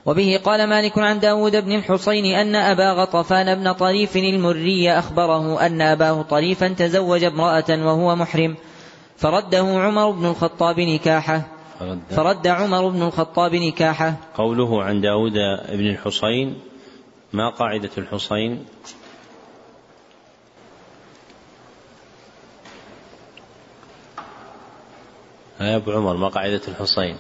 وبه 0.06 0.40
قال 0.44 0.68
مالك 0.70 0.98
عن 0.98 1.20
داود 1.20 1.56
بن 1.56 1.72
الحصين 1.72 2.26
أن 2.26 2.56
أبا 2.56 2.92
غطفان 2.92 3.56
بن 3.56 3.72
طريف 3.72 4.18
المري 4.18 4.92
أخبره 4.92 5.66
أن 5.66 5.82
أباه 5.82 6.22
طريفا 6.22 6.68
تزوج 6.68 7.24
امرأة 7.24 7.70
وهو 7.70 8.16
محرم. 8.16 8.56
فرده 9.18 9.60
عمر 9.60 10.12
بن 10.12 10.26
الخطاب 10.26 10.80
نكاحه. 10.80 11.42
فرد, 11.80 12.00
فرد 12.10 12.48
عمر 12.48 12.90
بن 12.90 13.02
الخطاب 13.02 13.56
نكاحه. 13.56 14.16
قوله 14.38 14.84
عن 14.84 15.02
داود 15.02 15.34
بن 15.70 15.90
الحصين 15.90 16.60
ما 17.34 17.50
قاعدة 17.50 17.90
الحصين 17.98 18.66
يا 25.62 25.76
أبو 25.76 25.92
عمر 25.92 26.18
ما 26.18 26.28
قاعدة 26.28 26.62
الحصين 26.68 27.18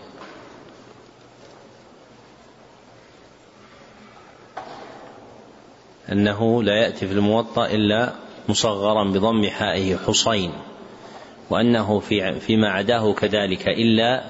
أنه 6.11 6.63
لا 6.63 6.73
يأتي 6.73 7.07
في 7.07 7.13
الموطأ 7.13 7.65
إلا 7.65 8.13
مصغرا 8.49 9.03
بضم 9.03 9.49
حائه 9.49 9.97
حصين 9.97 10.53
وأنه 11.49 11.99
في 11.99 12.39
فيما 12.39 12.69
عداه 12.69 13.13
كذلك 13.13 13.67
إلا 13.67 14.23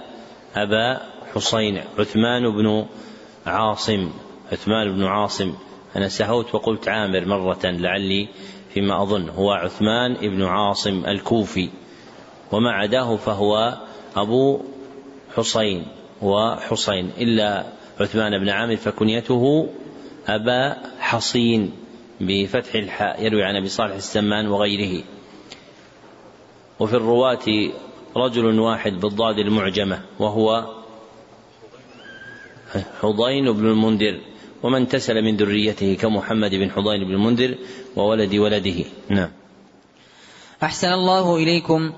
أبا 0.55 1.01
حصين 1.34 1.82
عثمان 1.99 2.51
بن 2.51 2.86
عاصم 3.45 4.11
عثمان 4.51 4.95
بن 4.95 5.03
عاصم. 5.03 5.53
أنا 5.95 6.07
سهوت 6.07 6.55
وقلت 6.55 6.88
عامر 6.88 7.26
مرة 7.26 7.59
لعلي 7.63 8.28
فيما 8.74 9.03
أظن. 9.03 9.30
هو 9.30 9.51
عثمان 9.51 10.13
بن 10.13 10.43
عاصم 10.43 11.05
الكوفي. 11.05 11.70
وما 12.51 12.72
عداه 12.72 13.16
فهو 13.16 13.78
أبو 14.16 14.61
حصين 15.36 15.86
وحصين 16.22 17.11
إلا 17.18 17.66
عثمان 17.99 18.39
بن 18.39 18.49
عامر 18.49 18.76
فكنيته 18.76 19.70
أبا 20.28 20.78
حصين 20.99 21.72
بفتح 22.22 22.76
الحاء 22.76 23.26
يروي 23.26 23.43
عن 23.43 23.55
أبي 23.55 23.68
صالح 23.68 23.95
السمان 23.95 24.47
وغيره. 24.47 25.03
وفي 26.80 26.93
الرواة 26.93 27.71
رجل 28.17 28.59
واحد 28.59 28.93
بالضاد 28.99 29.39
المعجمة 29.39 30.01
وهو 30.19 30.65
حضين 33.01 33.51
بن 33.51 33.65
المنذر 33.65 34.19
ومن 34.63 34.88
تسل 34.88 35.21
من 35.21 35.38
ذريته 35.38 35.93
كمحمد 35.93 36.55
بن 36.55 36.71
حضين 36.71 37.03
بن 37.03 37.13
المنذر 37.13 37.55
وولد 37.95 38.36
ولده. 38.36 38.86
نعم. 39.09 39.30
أحسن 40.63 40.88
الله 40.88 41.36
إليكم. 41.36 41.91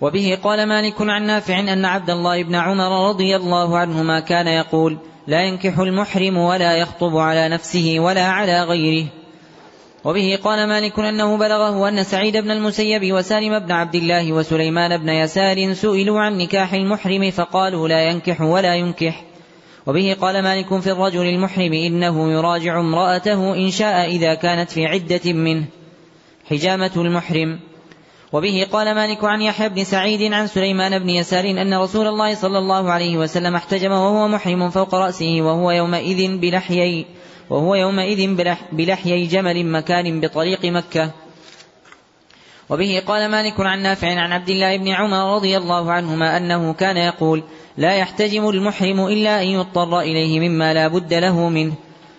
وبه 0.00 0.38
قال 0.44 0.68
مالك 0.68 0.94
عن 1.00 1.26
نافع 1.26 1.60
أن 1.60 1.84
عبد 1.84 2.10
الله 2.10 2.42
بن 2.42 2.54
عمر 2.54 3.08
رضي 3.08 3.36
الله 3.36 3.78
عنهما 3.78 4.20
كان 4.20 4.46
يقول 4.46 4.98
لا 5.26 5.42
ينكح 5.42 5.78
المحرم 5.78 6.36
ولا 6.36 6.76
يخطب 6.76 7.16
على 7.16 7.48
نفسه 7.48 7.96
ولا 7.98 8.26
على 8.26 8.62
غيره. 8.62 9.08
وبه 10.04 10.38
قال 10.44 10.68
مالك 10.68 10.98
أنه 10.98 11.36
بلغه 11.36 11.88
أن 11.88 12.04
سعيد 12.04 12.36
بن 12.36 12.50
المسيب 12.50 13.12
وسالم 13.12 13.58
بن 13.58 13.72
عبد 13.72 13.94
الله 13.94 14.32
وسليمان 14.32 14.98
بن 14.98 15.08
يسار 15.08 15.72
سئلوا 15.72 16.20
عن 16.20 16.38
نكاح 16.38 16.72
المحرم 16.72 17.30
فقالوا 17.30 17.88
لا 17.88 18.02
ينكح 18.02 18.40
ولا 18.40 18.74
ينكح. 18.74 19.24
وبه 19.86 20.16
قال 20.20 20.42
مالك 20.42 20.80
في 20.80 20.90
الرجل 20.90 21.26
المحرم 21.26 21.72
إنه 21.72 22.32
يراجع 22.32 22.80
امرأته 22.80 23.54
إن 23.54 23.70
شاء 23.70 24.08
إذا 24.08 24.34
كانت 24.34 24.70
في 24.70 24.86
عدة 24.86 25.32
منه. 25.32 25.64
حجامة 26.50 26.90
المحرم. 26.96 27.60
وبه 28.32 28.66
قال 28.72 28.94
مالك 28.94 29.24
عن 29.24 29.42
يحيى 29.42 29.68
بن 29.68 29.84
سعيد 29.84 30.32
عن 30.32 30.46
سليمان 30.46 30.98
بن 30.98 31.10
يسار 31.10 31.44
أن 31.44 31.74
رسول 31.74 32.06
الله 32.06 32.34
صلى 32.34 32.58
الله 32.58 32.92
عليه 32.92 33.16
وسلم 33.16 33.54
احتجم 33.54 33.90
وهو 33.90 34.28
محرم 34.28 34.70
فوق 34.70 34.94
رأسه 34.94 35.40
وهو 35.40 35.70
يومئذ 35.70 36.36
بلحيي. 36.36 37.06
وهو 37.50 37.74
يومئذ 37.74 38.36
بلحيي 38.72 39.26
جمل 39.26 39.66
مكان 39.66 40.20
بطريق 40.20 40.64
مكة. 40.64 41.10
وبه 42.70 43.02
قال 43.06 43.30
مالك 43.30 43.60
عن 43.60 43.82
نافع 43.82 44.08
عن 44.08 44.32
عبد 44.32 44.48
الله 44.48 44.76
بن 44.76 44.88
عمر 44.88 45.34
رضي 45.36 45.56
الله 45.56 45.92
عنهما 45.92 46.36
أنه 46.36 46.72
كان 46.72 46.96
يقول 46.96 47.42
لا 47.76 47.94
يحتجم 47.94 48.48
المحرم 48.48 49.06
إلا 49.06 49.42
أن 49.42 49.46
يضطر 49.46 50.00
إليه 50.00 50.48
مما 50.48 50.74
لا 50.74 50.88
بد 50.88 51.14
له 51.14 51.48
منه. 51.48 51.74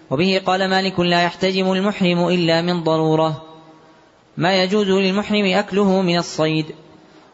وبه 0.09 0.41
قال 0.45 0.69
مالك 0.69 0.99
لا 0.99 1.23
يحتجم 1.23 1.71
المحرم 1.71 2.27
إلا 2.27 2.61
من 2.61 2.83
ضرورة. 2.83 3.43
ما 4.37 4.63
يجوز 4.63 4.87
للمحرم 4.89 5.45
أكله 5.45 6.01
من 6.01 6.17
الصيد. 6.17 6.65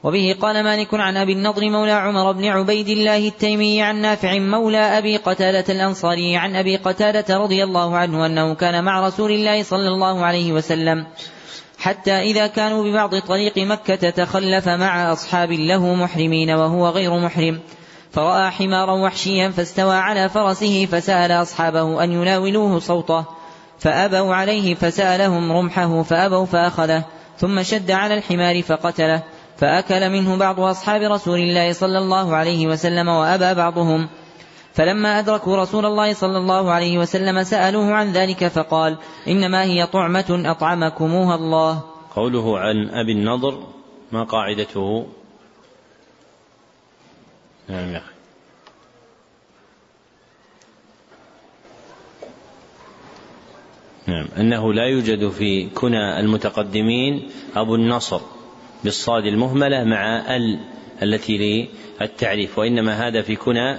وبه 0.04 0.36
قال 0.42 0.64
مالك 0.64 0.94
عن 0.94 1.18
أبي 1.18 1.34
النضر 1.34 1.70
مولى 1.70 1.92
عمر 1.92 2.32
بن 2.32 2.46
عبيد 2.46 2.90
الله 2.90 3.28
التيمي 3.28 3.82
عن 3.82 3.96
نافع 3.96 4.40
مولى 4.40 4.98
أبي 4.98 5.18
قتادة 5.18 5.74
الأنصاري 5.74 6.38
عن 6.38 6.56
أبي 6.56 6.76
قتادة 6.76 7.38
رضي 7.38 7.64
الله 7.64 7.98
عنه 7.98 8.26
أنه 8.26 8.56
كان 8.56 8.84
مع 8.84 9.08
رسول 9.08 9.32
الله 9.32 9.64
صلى 9.64 9.88
الله 9.88 10.26
عليه 10.26 10.52
وسلم 10.52 11.06
حتى 11.82 12.12
إذا 12.12 12.48
كانوا 12.48 12.84
ببعض 12.84 13.16
طريق 13.16 13.58
مكة 13.58 14.10
تخلف 14.10 14.70
مع 14.70 15.14
أصحاب 15.14 15.52
له 15.52 15.94
محرمين 15.94 16.50
وهو 16.50 16.90
غير 16.90 17.20
محرم. 17.20 17.60
فرأى 18.12 18.52
حمارا 18.52 18.94
وحشيا 18.94 19.50
فاستوى 19.50 19.96
على 19.96 20.30
فرسه 20.30 20.86
فسأل 20.86 21.32
أصحابه 21.32 22.04
أن 22.04 22.12
يناولوه 22.12 22.80
صوته. 22.80 23.26
فأبوا 23.80 24.36
عليه 24.36 24.76
فسألهم 24.76 25.52
رمحه 25.52 26.04
فأبوا 26.04 26.46
فأخذه. 26.46 27.04
ثم 27.38 27.64
شد 27.64 27.92
على 27.92 28.14
الحمار 28.14 28.62
فقتله. 28.62 29.24
فأكل 29.62 30.10
منه 30.10 30.38
بعض 30.38 30.60
أصحاب 30.60 31.02
رسول 31.02 31.40
الله 31.40 31.74
صلى 31.74 31.98
الله 31.98 32.36
عليه 32.36 32.68
وسلم 32.68 33.08
وأبى 33.08 33.54
بعضهم. 33.54 34.10
فلما 34.74 35.20
أدركوا 35.20 35.58
رسول 35.58 35.86
الله 35.86 36.14
صلى 36.14 36.38
الله 36.38 36.72
عليه 36.72 36.98
وسلم 36.98 37.44
سألوه 37.44 37.94
عن 37.94 38.12
ذلك 38.12 38.48
فقال 38.48 38.98
إنما 39.28 39.64
هي 39.64 39.86
طعمة 39.86 40.44
أطعمكموها 40.46 41.36
الله. 41.36 41.82
قوله 42.16 42.60
عن 42.60 42.90
أبي 42.90 43.12
النضر 43.12 43.64
ما 44.12 44.24
قاعدته؟ 44.24 45.08
نعم 47.70 47.94
يا 47.94 47.98
أخي. 47.98 48.14
نعم. 54.08 54.28
أنه 54.38 54.74
لا 54.74 54.86
يوجد 54.86 55.30
في 55.30 55.70
كنى 55.70 56.20
المتقدمين 56.20 57.30
أبو 57.56 57.76
النصر. 57.76 58.22
بالصاد 58.84 59.26
المهملة 59.26 59.84
مع 59.84 60.36
ال 60.36 60.60
التي 61.04 61.70
للتعريف 62.02 62.58
وإنما 62.58 63.08
هذا 63.08 63.22
في 63.22 63.36
كنى 63.36 63.78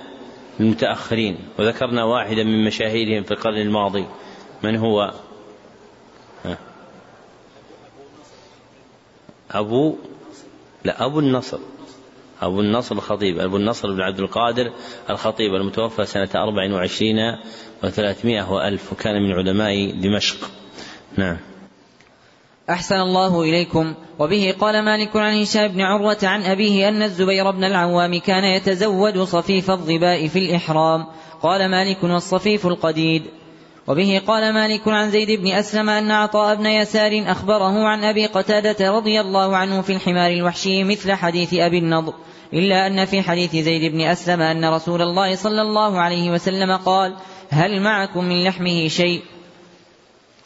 المتأخرين 0.61 1.38
وذكرنا 1.59 2.05
واحدا 2.05 2.44
من 2.44 2.64
مشاهيرهم 2.64 3.22
في 3.22 3.30
القرن 3.30 3.61
الماضي. 3.61 4.07
من 4.62 4.76
هو؟ 4.76 5.14
أبو؟ 9.50 9.96
لا 10.84 11.05
أبو 11.05 11.18
النصر. 11.18 11.59
أبو 12.42 12.61
النصر 12.61 12.94
الخطيب. 12.94 13.38
أبو 13.38 13.57
النصر 13.57 13.92
بن 13.92 14.00
عبد 14.00 14.20
القادر 14.20 14.72
الخطيب 15.11 15.55
المتوفى 15.55 16.05
سنة 16.07 16.28
أربع 16.34 16.74
وعشرين 16.74 17.16
وثلاثمائة 17.84 18.53
وألف 18.53 18.92
وكان 18.92 19.22
من 19.22 19.32
علماء 19.32 20.00
دمشق. 20.00 20.50
نعم. 21.16 21.51
أحسن 22.71 22.97
الله 22.97 23.43
إليكم. 23.43 23.95
وبه 24.19 24.55
قال 24.61 24.83
مالك 24.85 25.17
عن 25.17 25.41
هشام 25.41 25.69
بن 25.69 25.81
عروة 25.81 26.19
عن 26.23 26.43
أبيه 26.43 26.89
أن 26.89 27.03
الزبير 27.03 27.51
بن 27.51 27.65
العوام 27.65 28.19
كان 28.19 28.45
يتزود 28.45 29.19
صفيف 29.19 29.71
الظباء 29.71 30.29
في 30.29 30.39
الإحرام. 30.39 31.07
قال 31.43 31.71
مالك 31.71 32.05
والصفيف 32.05 32.67
القديد. 32.67 33.23
وبه 33.87 34.23
قال 34.27 34.55
مالك 34.55 34.89
عن 34.89 35.11
زيد 35.11 35.41
بن 35.41 35.47
أسلم 35.47 35.91
أن 35.91 36.11
عطاء 36.11 36.55
بن 36.55 36.67
يسار 36.67 37.25
أخبره 37.27 37.87
عن 37.87 38.05
أبي 38.05 38.27
قتادة 38.27 38.91
رضي 38.91 39.21
الله 39.21 39.57
عنه 39.57 39.83
في 39.83 39.93
الحمار 39.93 40.31
الوحشي 40.31 40.85
مثل 40.85 41.13
حديث 41.13 41.55
أبي 41.55 41.79
النضر. 41.79 42.15
إلا 42.55 42.87
أن 42.87 43.05
في 43.05 43.23
حديث 43.23 43.57
زيد 43.57 43.93
بن 43.93 44.01
أسلم 44.01 44.41
أن 44.41 44.65
رسول 44.65 45.03
الله 45.03 45.35
صلى 45.35 45.63
الله 45.63 46.01
عليه 46.01 46.31
وسلم 46.31 46.77
قال 46.77 47.17
هل 47.51 47.81
معكم 47.81 48.25
من 48.25 48.45
لحمه 48.45 48.89
شيء؟ 48.89 49.23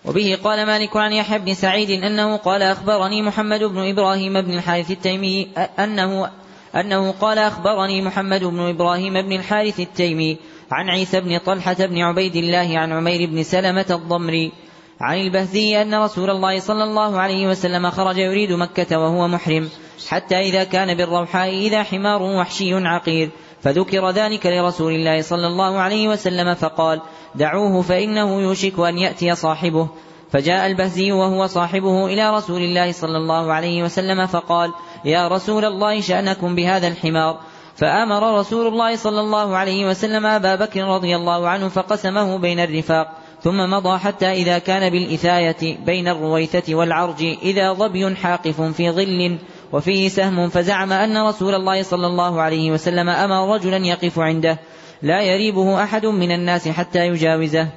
وبه 0.06 0.38
قال 0.44 0.66
مالك 0.66 0.96
عن 0.96 1.12
يحيى 1.12 1.38
بن 1.38 1.54
سعيد 1.54 1.90
أنه 1.90 2.36
قال 2.36 2.62
أخبرني 2.62 3.22
محمد 3.22 3.64
بن 3.64 3.88
إبراهيم 3.88 4.40
بن 4.40 4.54
الحارث 4.54 4.90
التيمي 4.90 5.48
أنه 5.78 6.30
أنه 6.74 7.12
قال 7.12 7.38
أخبرني 7.38 8.02
محمد 8.02 8.44
بن 8.44 8.60
إبراهيم 8.60 9.22
بن 9.22 9.32
الحارث 9.32 9.80
التيمي 9.80 10.36
عن 10.72 10.90
عيسى 10.90 11.20
بن 11.20 11.38
طلحة 11.38 11.76
بن 11.78 11.98
عبيد 11.98 12.36
الله 12.36 12.78
عن 12.78 12.92
عمير 12.92 13.30
بن 13.30 13.42
سلمة 13.42 13.86
الضمري 13.90 14.52
عن 15.00 15.18
البهذي 15.18 15.82
أن 15.82 15.94
رسول 15.94 16.30
الله 16.30 16.60
صلى 16.60 16.84
الله 16.84 17.20
عليه 17.20 17.48
وسلم 17.48 17.90
خرج 17.90 18.16
يريد 18.16 18.52
مكة 18.52 18.98
وهو 18.98 19.28
محرم 19.28 19.68
حتى 20.08 20.38
إذا 20.38 20.64
كان 20.64 20.96
بالروحاء 20.96 21.48
إذا 21.48 21.82
حمار 21.82 22.22
وحشي 22.22 22.74
عقير. 22.74 23.30
فذكر 23.66 24.10
ذلك 24.10 24.46
لرسول 24.46 24.92
الله 24.92 25.22
صلى 25.22 25.46
الله 25.46 25.78
عليه 25.78 26.08
وسلم 26.08 26.54
فقال 26.54 27.00
دعوه 27.34 27.82
فإنه 27.82 28.40
يوشك 28.40 28.78
أن 28.78 28.98
يأتي 28.98 29.34
صاحبه. 29.34 29.88
فجاء 30.30 30.66
البهزي 30.66 31.12
وهو 31.12 31.46
صاحبه 31.46 32.06
إلى 32.06 32.34
رسول 32.34 32.62
الله 32.62 32.92
صلى 32.92 33.16
الله 33.16 33.52
عليه 33.52 33.82
وسلم 33.82 34.26
فقال 34.26 34.72
يا 35.04 35.28
رسول 35.28 35.64
الله 35.64 36.00
شأنكم 36.00 36.54
بهذا 36.54 36.88
الحمار. 36.88 37.40
فأمر 37.76 38.38
رسول 38.38 38.66
الله 38.66 38.96
صلى 38.96 39.20
الله 39.20 39.56
عليه 39.56 39.86
وسلم 39.86 40.26
أبا 40.26 40.54
بكر 40.54 40.84
رضي 40.84 41.16
الله 41.16 41.48
عنه 41.48 41.68
فقسمه 41.68 42.38
بين 42.38 42.60
الرفاق 42.60 43.08
ثم 43.42 43.70
مضى 43.70 43.98
حتى 43.98 44.32
إذا 44.32 44.58
كان 44.58 44.90
بالإثاية 44.90 45.78
بين 45.86 46.08
الرويثة 46.08 46.74
والعرج 46.74 47.22
إذا 47.42 47.72
ظبي 47.72 48.16
حاقف 48.16 48.60
في 48.60 48.90
ظل 48.90 49.38
وفيه 49.72 50.08
سهم 50.08 50.48
فزعم 50.48 50.92
أن 50.92 51.26
رسول 51.26 51.54
الله 51.54 51.82
صلى 51.82 52.06
الله 52.06 52.40
عليه 52.40 52.70
وسلم 52.70 53.08
أمر 53.08 53.54
رجلا 53.54 53.76
يقف 53.76 54.18
عنده. 54.18 54.58
لا 55.02 55.22
يريبه 55.22 55.82
أحد 55.82 56.06
من 56.06 56.32
الناس 56.32 56.68
حتى 56.68 57.06
يجاوزه. 57.06 57.68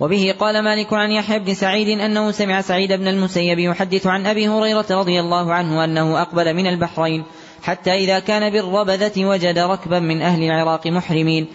وبه 0.00 0.34
قال 0.40 0.64
مالك 0.64 0.92
عن 0.92 1.10
يحيى 1.10 1.38
بن 1.38 1.54
سعيد 1.54 2.00
أنه 2.00 2.30
سمع 2.30 2.60
سعيد 2.60 2.92
بن 2.92 3.08
المسيب 3.08 3.58
يحدث 3.58 4.06
عن 4.06 4.26
أبي 4.26 4.48
هريرة 4.48 4.86
رضي 4.90 5.20
الله 5.20 5.54
عنه 5.54 5.84
أنه 5.84 6.22
أقبل 6.22 6.54
من 6.54 6.66
البحرين 6.66 7.24
حتى 7.62 7.94
إذا 7.94 8.18
كان 8.18 8.52
بالربذة 8.52 9.24
وجد 9.24 9.58
ركبا 9.58 9.98
من 9.98 10.22
أهل 10.22 10.42
العراق 10.42 10.86
محرمين. 10.86 11.46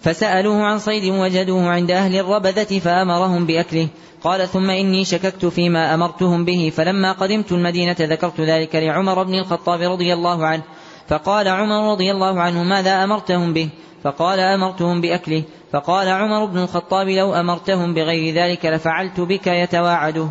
فسألوه 0.00 0.62
عن 0.62 0.78
صيد 0.78 1.12
وجدوه 1.12 1.68
عند 1.68 1.90
أهل 1.90 2.16
الربذة 2.16 2.78
فأمرهم 2.78 3.46
بأكله. 3.46 3.88
قال 4.22 4.48
ثم 4.48 4.70
إني 4.70 5.04
شككت 5.04 5.46
فيما 5.46 5.94
أمرتهم 5.94 6.44
به 6.44 6.72
فلما 6.76 7.12
قدمت 7.12 7.52
المدينة 7.52 7.96
ذكرت 8.00 8.40
ذلك 8.40 8.76
لعمر 8.76 9.22
بن 9.22 9.34
الخطاب 9.34 9.80
رضي 9.80 10.12
الله 10.12 10.46
عنه 10.46 10.62
فقال 11.08 11.48
عمر 11.48 11.92
رضي 11.92 12.10
الله 12.10 12.40
عنه 12.40 12.62
ماذا 12.62 13.04
أمرتهم 13.04 13.52
به؟ 13.52 13.68
فقال 14.04 14.40
أمرتهم 14.40 15.00
بأكله. 15.00 15.42
فقال 15.72 16.08
عمر 16.08 16.44
بن 16.44 16.58
الخطاب 16.58 17.08
لو 17.08 17.34
أمرتهم 17.34 17.94
بغير 17.94 18.34
ذلك 18.34 18.66
لفعلت 18.66 19.20
بك 19.20 19.46
يتواعده. 19.46 20.28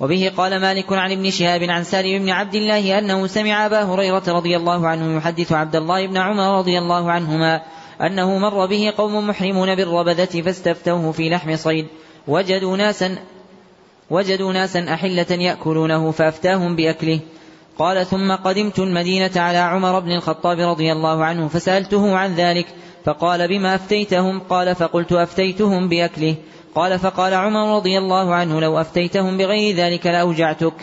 وبه 0.00 0.32
قال 0.36 0.60
مالك 0.60 0.92
عن 0.92 1.12
ابن 1.12 1.30
شهاب 1.30 1.62
عن 1.62 1.84
سالم 1.84 2.18
بن 2.18 2.30
عبد 2.30 2.54
الله 2.54 2.98
أنه 2.98 3.26
سمع 3.26 3.66
أبا 3.66 3.82
هريرة 3.82 4.22
رضي 4.28 4.56
الله 4.56 4.88
عنه 4.88 5.16
يحدث 5.16 5.52
عبد 5.52 5.76
الله 5.76 6.06
بن 6.06 6.16
عمر 6.16 6.58
رضي 6.58 6.78
الله 6.78 7.10
عنهما 7.10 7.62
أنه 8.00 8.38
مر 8.38 8.66
به 8.66 8.92
قوم 8.96 9.28
محرمون 9.28 9.74
بالربذة 9.74 10.42
فاستفتوه 10.42 11.12
في 11.12 11.30
لحم 11.30 11.56
صيد. 11.56 11.86
وجدوا 12.28 12.76
ناسا 12.76 13.18
وجدوا 14.10 14.52
ناسا 14.52 14.94
أحلة 14.94 15.26
يأكلونه 15.30 16.10
فأفتاهم 16.10 16.76
بأكله. 16.76 17.20
قال 17.78 18.06
ثم 18.06 18.32
قدمت 18.32 18.78
المدينة 18.78 19.30
على 19.36 19.58
عمر 19.58 20.00
بن 20.00 20.12
الخطاب 20.12 20.60
رضي 20.60 20.92
الله 20.92 21.24
عنه 21.24 21.48
فسألته 21.48 22.16
عن 22.16 22.34
ذلك 22.34 22.66
فقال 23.04 23.48
بما 23.48 23.74
أفتيتهم؟ 23.74 24.40
قال 24.40 24.74
فقلت 24.74 25.12
أفتيتهم 25.12 25.88
بأكله. 25.88 26.34
قال 26.74 26.98
فقال 26.98 27.34
عمر 27.34 27.76
رضي 27.76 27.98
الله 27.98 28.34
عنه 28.34 28.60
لو 28.60 28.80
أفتيتهم 28.80 29.38
بغير 29.38 29.76
ذلك 29.76 30.06
لأوجعتك. 30.06 30.74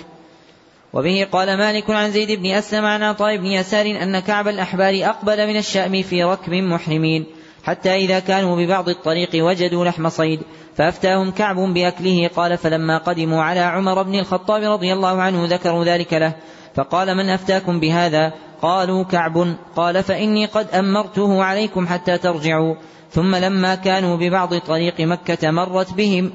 وبه 0.93 1.27
قال 1.31 1.57
مالك 1.57 1.89
عن 1.89 2.11
زيد 2.11 2.31
بن 2.31 2.45
أسلم 2.45 2.85
عن 2.85 3.03
عطاء 3.03 3.37
بن 3.37 3.45
يسار 3.45 3.85
أن 3.85 4.19
كعب 4.19 4.47
الأحبار 4.47 4.93
أقبل 5.03 5.47
من 5.47 5.57
الشأم 5.57 6.01
في 6.01 6.23
ركب 6.23 6.53
محرمين. 6.53 7.25
حتى 7.63 7.95
إذا 7.95 8.19
كانوا 8.19 8.55
ببعض 8.55 8.89
الطريق 8.89 9.29
وجدوا 9.35 9.85
لحم 9.85 10.09
صيد 10.09 10.39
فأفتاهم 10.75 11.31
كعب 11.31 11.55
بأكله 11.55 12.29
قال 12.35 12.57
فلما 12.57 12.97
قدموا 12.97 13.43
على 13.43 13.59
عمر 13.59 14.03
بن 14.03 14.15
الخطاب 14.15 14.63
رضي 14.63 14.93
الله 14.93 15.21
عنه 15.21 15.45
ذكروا 15.45 15.85
ذلك 15.85 16.13
له. 16.13 16.33
فقال 16.75 17.17
من 17.17 17.29
أفتاكم 17.29 17.79
بهذا؟ 17.79 18.33
قالوا 18.61 19.03
كعب. 19.03 19.55
قال 19.75 20.03
فإني 20.03 20.45
قد 20.45 20.67
أمرته 20.73 21.43
عليكم 21.43 21.87
حتى 21.87 22.17
ترجعوا. 22.17 22.75
ثم 23.11 23.35
لما 23.35 23.75
كانوا 23.75 24.17
ببعض 24.17 24.57
طريق 24.57 25.01
مكة 25.01 25.51
مرت 25.51 25.93
بهم 25.93 26.31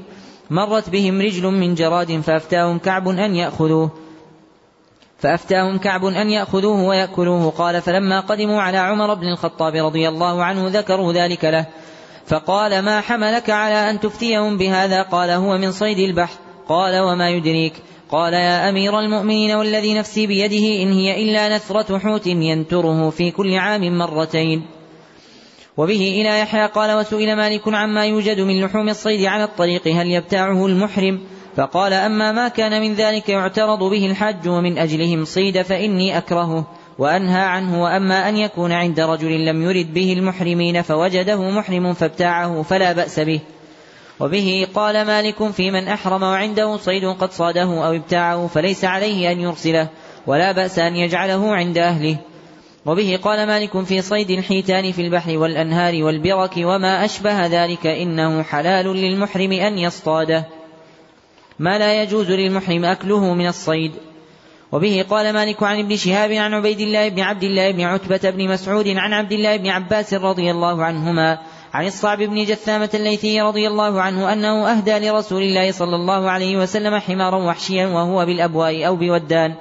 مرت 0.50 0.90
بهم 0.90 1.20
رجل 1.20 1.46
من 1.46 1.74
جراد 1.74 2.20
فأفتاهم 2.20 2.78
كعب 2.78 3.08
أن 3.08 3.34
يأخذوه. 3.34 3.90
فأفتاهم 5.18 5.78
كعب 5.78 6.04
أن 6.04 6.30
يأخذوه 6.30 6.82
ويأكلوه. 6.82 7.50
قال 7.50 7.82
فلما 7.82 8.20
قدموا 8.20 8.62
على 8.62 8.78
عمر 8.78 9.14
بن 9.14 9.28
الخطاب 9.28 9.74
رضي 9.74 10.08
الله 10.08 10.44
عنه 10.44 10.68
ذكروا 10.68 11.12
ذلك 11.12 11.44
له. 11.44 11.66
فقال 12.26 12.82
ما 12.82 13.00
حملك 13.00 13.50
على 13.50 13.90
أن 13.90 14.00
تفتيهم 14.00 14.58
بهذا؟ 14.58 15.02
قال 15.02 15.30
هو 15.30 15.58
من 15.58 15.72
صيد 15.72 15.98
البحر. 15.98 16.34
قال 16.68 17.00
وما 17.00 17.30
يدريك. 17.30 17.72
قال 18.10 18.32
يا 18.32 18.68
أمير 18.68 19.00
المؤمنين 19.00 19.56
والذي 19.56 19.94
نفسي 19.94 20.26
بيده 20.26 20.82
إن 20.82 20.92
هي 20.92 21.22
إلا 21.22 21.56
نثرة 21.56 21.98
حوت 21.98 22.26
ينتره 22.26 23.10
في 23.10 23.30
كل 23.30 23.54
عام 23.54 23.98
مرتين. 23.98 24.66
وبه 25.76 26.20
إلى 26.20 26.40
يحيى 26.40 26.66
قال 26.66 26.98
وسئل 26.98 27.36
مالك 27.36 27.68
عما 27.68 28.06
يوجد 28.06 28.40
من 28.40 28.64
لحوم 28.64 28.88
الصيد 28.88 29.24
على 29.24 29.44
الطريق 29.44 29.88
هل 29.88 30.06
يبتاعه 30.06 30.66
المحرم؟ 30.66 31.20
فقال 31.58 31.92
أما 31.92 32.32
ما 32.32 32.48
كان 32.48 32.80
من 32.80 32.94
ذلك 32.94 33.28
يعترض 33.28 33.78
به 33.78 34.06
الحج 34.06 34.48
ومن 34.48 34.78
أجلهم 34.78 35.24
صيد 35.24 35.62
فإني 35.62 36.18
أكرهه 36.18 36.66
وأنهى 36.98 37.40
عنه 37.40 37.82
وأما 37.82 38.28
أن 38.28 38.36
يكون 38.36 38.72
عند 38.72 39.00
رجل 39.00 39.46
لم 39.46 39.62
يرد 39.62 39.94
به 39.94 40.12
المحرمين 40.12 40.82
فوجده 40.82 41.50
محرم 41.50 41.92
فابتاعه 41.92 42.62
فلا 42.62 42.92
بأس 42.92 43.20
به. 43.20 43.40
وبه 44.20 44.66
قال 44.74 45.06
مالك 45.06 45.50
في 45.50 45.70
من 45.70 45.88
أحرم 45.88 46.22
وعنده 46.22 46.76
صيد 46.76 47.04
قد 47.04 47.32
صاده 47.32 47.86
أو 47.86 47.96
ابتاعه 47.96 48.46
فليس 48.46 48.84
عليه 48.84 49.32
أن 49.32 49.40
يرسله 49.40 49.88
ولا 50.26 50.52
بأس 50.52 50.78
أن 50.78 50.96
يجعله 50.96 51.54
عند 51.54 51.78
أهله. 51.78 52.16
وبه 52.86 53.18
قال 53.22 53.46
مالك 53.46 53.84
في 53.84 54.02
صيد 54.02 54.30
الحيتان 54.30 54.92
في 54.92 55.02
البحر 55.02 55.38
والأنهار 55.38 56.02
والبرك 56.02 56.52
وما 56.56 57.04
أشبه 57.04 57.46
ذلك 57.46 57.86
إنه 57.86 58.42
حلال 58.42 58.86
للمحرم 58.86 59.52
أن 59.52 59.78
يصطاده. 59.78 60.57
ما 61.58 61.78
لا 61.78 62.02
يجوز 62.02 62.30
للمحرم 62.30 62.84
أكله 62.84 63.34
من 63.34 63.46
الصيد. 63.46 63.92
وبه 64.72 65.04
قال 65.10 65.32
مالك 65.32 65.62
عن 65.62 65.78
ابن 65.78 65.96
شهاب 65.96 66.32
عن 66.32 66.54
عبيد 66.54 66.80
الله 66.80 67.08
بن 67.08 67.20
عبد 67.20 67.42
الله 67.42 67.70
بن 67.70 67.80
عتبة 67.80 68.30
بن 68.30 68.48
مسعود 68.48 68.88
عن 68.88 69.12
عبد 69.12 69.32
الله 69.32 69.56
بن 69.56 69.68
عباس 69.68 70.14
رضي 70.14 70.50
الله 70.50 70.84
عنهما 70.84 71.38
عن 71.74 71.86
الصعب 71.86 72.18
بن 72.18 72.44
جثامة 72.44 72.90
الليثي 72.94 73.40
رضي 73.40 73.68
الله 73.68 74.02
عنه 74.02 74.32
أنه 74.32 74.70
أهدى 74.70 75.08
لرسول 75.08 75.42
الله 75.42 75.72
صلى 75.72 75.96
الله 75.96 76.30
عليه 76.30 76.56
وسلم 76.56 76.98
حمارا 76.98 77.36
وحشيا 77.36 77.86
وهو 77.86 78.26
بالأبواء 78.26 78.86
أو 78.86 78.96
بودان 78.96 79.54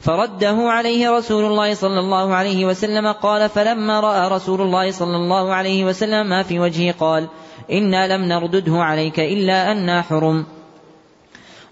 فرده 0.00 0.56
عليه 0.58 1.10
رسول 1.10 1.44
الله 1.44 1.74
صلى 1.74 2.00
الله 2.00 2.34
عليه 2.34 2.66
وسلم 2.66 3.12
قال 3.12 3.48
فلما 3.48 4.00
رأى 4.00 4.28
رسول 4.28 4.60
الله 4.60 4.90
صلى 4.90 5.16
الله 5.16 5.54
عليه 5.54 5.84
وسلم 5.84 6.26
ما 6.26 6.42
في 6.42 6.60
وجهه 6.60 6.94
قال 7.00 7.28
إنا 7.72 8.16
لم 8.16 8.24
نردده 8.24 8.76
عليك 8.76 9.20
إلا 9.20 9.72
أنا 9.72 10.02
حرم. 10.02 10.46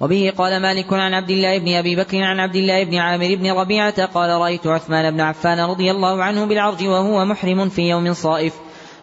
وبه 0.03 0.33
قال 0.39 0.63
مالك 0.63 0.93
عن 0.93 1.15
عبد 1.15 1.31
الله 1.31 1.59
بن 1.59 1.75
أبي 1.75 1.97
بكر 1.97 2.23
عن 2.23 2.41
عبد 2.41 2.57
الله 2.57 2.85
بن 2.85 2.95
عامر 2.95 3.35
بن 3.35 3.53
ربيعة 3.53 4.07
قال 4.07 4.31
رأيت 4.31 4.67
عثمان 4.67 5.11
بن 5.11 5.21
عفان 5.21 5.61
رضي 5.61 5.91
الله 5.91 6.23
عنه 6.23 6.45
بالعرج 6.45 6.85
وهو 6.85 7.25
محرم 7.25 7.69
في 7.69 7.83
يوم 7.83 8.13
صائف. 8.13 8.55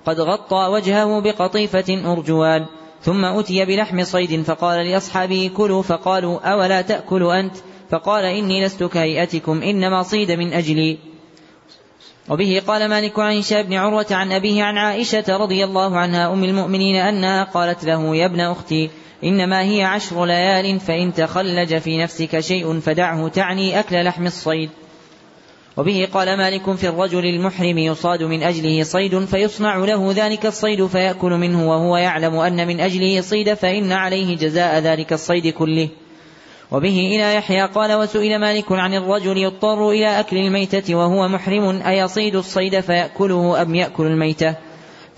قد 0.06 0.20
غطى 0.20 0.68
وجهه 0.72 1.20
بقطيفة 1.20 2.12
أرجوان. 2.12 2.66
ثم 3.02 3.26
أتي 3.26 3.66
بلحم 3.66 4.04
صيد 4.04 4.42
فقال 4.42 4.86
لأصحابه 4.86 5.52
كلوا 5.58 5.82
فقالوا 5.82 6.40
أولا 6.40 6.82
تأكل 6.82 7.24
أنت؟ 7.24 7.56
فقال 7.90 8.26
إني 8.26 8.66
لست 8.66 8.84
كهيئتكم 8.84 9.62
إنما 9.62 10.04
صيد 10.04 10.32
من 10.32 10.54
أجلي. 10.54 10.98
وبه 12.30 12.62
قال 12.68 12.90
مالك 12.90 13.20
عن 13.20 13.38
هشام 13.38 13.62
بن 13.62 13.74
عروة 13.74 14.08
عن 14.12 14.32
أبيه 14.32 14.64
عن 14.64 14.78
عائشة 14.78 15.38
رضي 15.38 15.64
الله 15.64 15.98
عنها 15.98 16.34
أم 16.34 16.44
المؤمنين 16.44 16.96
أنها 16.96 17.44
قالت 17.44 17.84
له 17.84 18.16
يا 18.16 18.26
ابن 18.26 18.40
أختي 18.40 18.90
إنما 19.24 19.62
هي 19.62 19.84
عشر 19.84 20.26
ليال 20.26 20.80
فإن 20.80 21.14
تخلج 21.14 21.78
في 21.78 21.98
نفسك 21.98 22.40
شيء 22.40 22.80
فدعه 22.80 23.28
تعني 23.28 23.80
أكل 23.80 24.04
لحم 24.04 24.26
الصيد. 24.26 24.70
وبه 25.78 26.08
قال 26.14 26.38
مالك 26.38 26.76
في 26.76 26.90
الرجل 26.90 27.26
المحرم 27.26 27.78
يصاد 27.78 28.24
من 28.24 28.44
أجله 28.44 28.84
صيد 28.84 29.26
فيصنع 29.26 29.78
له 29.78 30.12
ذلك 30.16 30.46
الصيد 30.46 30.86
فيأكل 30.86 31.32
منه 31.32 31.70
وهو 31.70 31.98
يعلم 31.98 32.36
أن 32.36 32.68
من 32.68 32.80
أجله 32.80 33.22
صيد 33.22 33.54
فإن 33.54 33.92
عليه 33.92 34.38
جزاء 34.38 34.80
ذلك 34.80 35.14
الصيد 35.14 35.48
كله. 35.48 35.90
وبه 36.72 37.10
إلى 37.16 37.36
يحيى 37.36 37.66
قال 37.66 37.94
وسئل 37.94 38.40
مالك 38.40 38.72
عن 38.72 38.94
الرجل 38.94 39.38
يضطر 39.38 39.90
إلى 39.90 40.20
أكل 40.20 40.38
الميتة 40.38 40.96
وهو 40.96 41.28
محرم 41.28 41.82
أيصيد 41.82 42.36
الصيد 42.36 42.80
فيأكله 42.80 43.62
أم 43.62 43.76
يأكل 43.76 44.06
الميتة؟ 44.06 44.69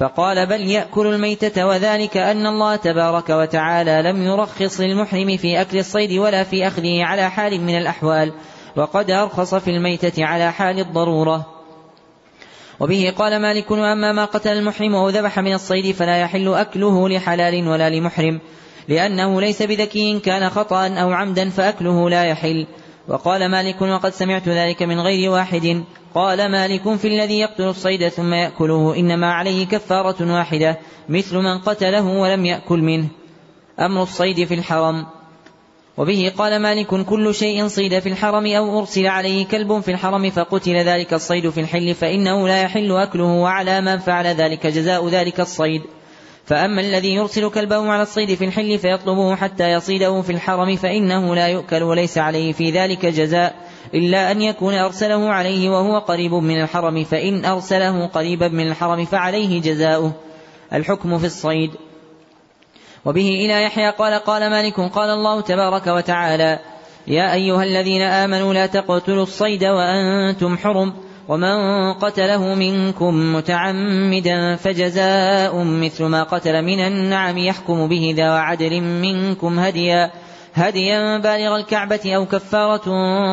فقال 0.02 0.46
بل 0.46 0.62
يأكل 0.62 1.08
الميتة 1.08 1.68
وذلك 1.68 2.18
أن 2.18 2.48
الله 2.48 2.76
تبارك 2.76 3.30
وتعالى 3.30 4.02
لم 4.02 4.24
يرخص 4.24 4.80
للمحرم 4.80 5.38
في 5.38 5.62
أكل 5.62 5.78
الصيد 5.78 6.20
ولا 6.20 6.44
في 6.44 6.68
أخذه 6.68 7.04
على 7.04 7.32
حال 7.32 7.62
من 7.62 7.78
الأحوال 7.78 8.34
وقد 8.76 9.12
أرخص 9.12 9.56
في 9.56 9.70
الميتة 9.70 10.26
على 10.26 10.52
حال 10.52 10.80
الضرورة. 10.80 11.46
وبه 12.80 13.14
قال 13.18 13.42
مالك 13.42 13.72
وأما 13.72 14.12
ما 14.12 14.26
قتل 14.26 14.50
المحرم 14.50 14.96
أو 14.96 15.10
ذبح 15.10 15.40
من 15.40 15.54
الصيد 15.54 15.96
فلا 15.96 16.18
يحل 16.18 16.54
أكله 16.54 17.10
لحلال 17.10 17.68
ولا 17.68 17.90
لمحرم 17.90 18.40
لأنه 18.88 19.42
ليس 19.42 19.62
بذكي 19.62 20.20
كان 20.20 20.50
خطأ 20.50 20.88
أو 20.88 21.12
عمدا 21.12 21.50
فأكله 21.50 22.10
لا 22.10 22.24
يحل. 22.24 22.68
وقال 23.08 23.52
مالك 23.52 23.82
وقد 23.82 24.14
سمعت 24.14 24.50
ذلك 24.50 24.84
من 24.84 25.00
غير 25.00 25.32
واحد. 25.32 25.84
قال 26.16 26.52
مالك 26.52 26.96
في 26.96 27.08
الذي 27.08 27.40
يقتل 27.40 27.64
الصيد 27.64 28.08
ثم 28.08 28.34
يأكله 28.34 28.96
إنما 28.96 29.34
عليه 29.34 29.66
كفارة 29.66 30.34
واحدة 30.34 30.80
مثل 31.10 31.38
من 31.38 31.60
قتله 31.60 32.08
ولم 32.08 32.46
يأكل 32.46 32.80
منه. 32.80 33.08
أمر 33.80 34.04
الصيد 34.04 34.44
في 34.48 34.54
الحرم. 34.54 35.06
وبه 35.98 36.32
قال 36.38 36.62
مالك 36.62 37.06
كل 37.06 37.36
شيء 37.36 37.68
صيد 37.68 38.00
في 38.00 38.10
الحرم 38.10 38.46
أو 38.46 38.80
أرسل 38.80 39.08
عليه 39.08 39.46
كلب 39.46 39.80
في 39.80 39.92
الحرم 39.92 40.30
فقتل 40.30 40.76
ذلك 40.76 41.14
الصيد 41.14 41.50
في 41.50 41.60
الحل 41.60 41.96
فإنه 41.96 42.48
لا 42.48 42.62
يحل 42.62 42.92
أكله 42.92 43.26
وعلى 43.26 43.82
من 43.82 43.98
فعل 43.98 44.28
ذلك 44.28 44.68
جزاء 44.68 45.08
ذلك 45.08 45.40
الصيد. 45.40 45.82
فأما 46.46 46.82
الذي 46.82 47.16
يرسل 47.16 47.50
كلبه 47.50 47.92
على 47.92 48.02
الصيد 48.02 48.34
في 48.34 48.46
الحل 48.46 48.80
فيطلبه 48.80 49.36
حتى 49.36 49.72
يصيده 49.72 50.22
في 50.22 50.32
الحرم 50.32 50.76
فإنه 50.76 51.36
لا 51.36 51.48
يؤكل 51.48 51.84
وليس 51.84 52.18
عليه 52.18 52.54
في 52.54 52.72
ذلك 52.72 53.06
جزاء 53.06 53.56
إلا 53.94 54.32
أن 54.32 54.42
يكون 54.42 54.74
أرسله 54.74 55.30
عليه 55.30 55.70
وهو 55.70 56.00
قريب 56.00 56.34
من 56.34 56.62
الحرم 56.62 57.04
فإن 57.04 57.46
أرسله 57.46 58.08
قريبا 58.08 58.48
من 58.48 58.68
الحرم 58.68 59.06
فعليه 59.06 59.62
جزاؤه. 59.62 60.12
الحكم 60.74 61.18
في 61.18 61.26
الصيد. 61.26 61.72
وبه 63.06 63.30
إلى 63.30 63.64
يحيى 63.64 63.90
قال 63.90 64.14
قال 64.14 64.50
مالك 64.50 64.80
قال 64.80 65.10
الله 65.10 65.42
تبارك 65.42 65.88
وتعالى 65.88 66.60
يا 67.08 67.34
أيها 67.34 67.64
الذين 67.64 68.02
آمنوا 68.02 68.54
لا 68.54 68.66
تقتلوا 68.66 69.24
الصيد 69.24 69.64
وأنتم 69.64 70.58
حرم. 70.58 70.94
ومن 71.28 71.94
قتله 71.94 72.56
منكم 72.56 73.36
متعمدا 73.36 74.56
فجزاء 74.56 75.64
مثل 75.64 76.04
ما 76.04 76.24
قتل 76.24 76.62
من 76.62 76.80
النعم 76.80 77.38
يحكم 77.38 77.88
به 77.88 78.14
ذا 78.18 78.32
عدل 78.32 78.82
منكم 78.82 79.60
هديا. 79.60 80.12
هديا 80.54 81.18
بالغ 81.18 81.56
الكعبة 81.56 82.16
أو 82.16 82.26
كفارة 82.26 82.86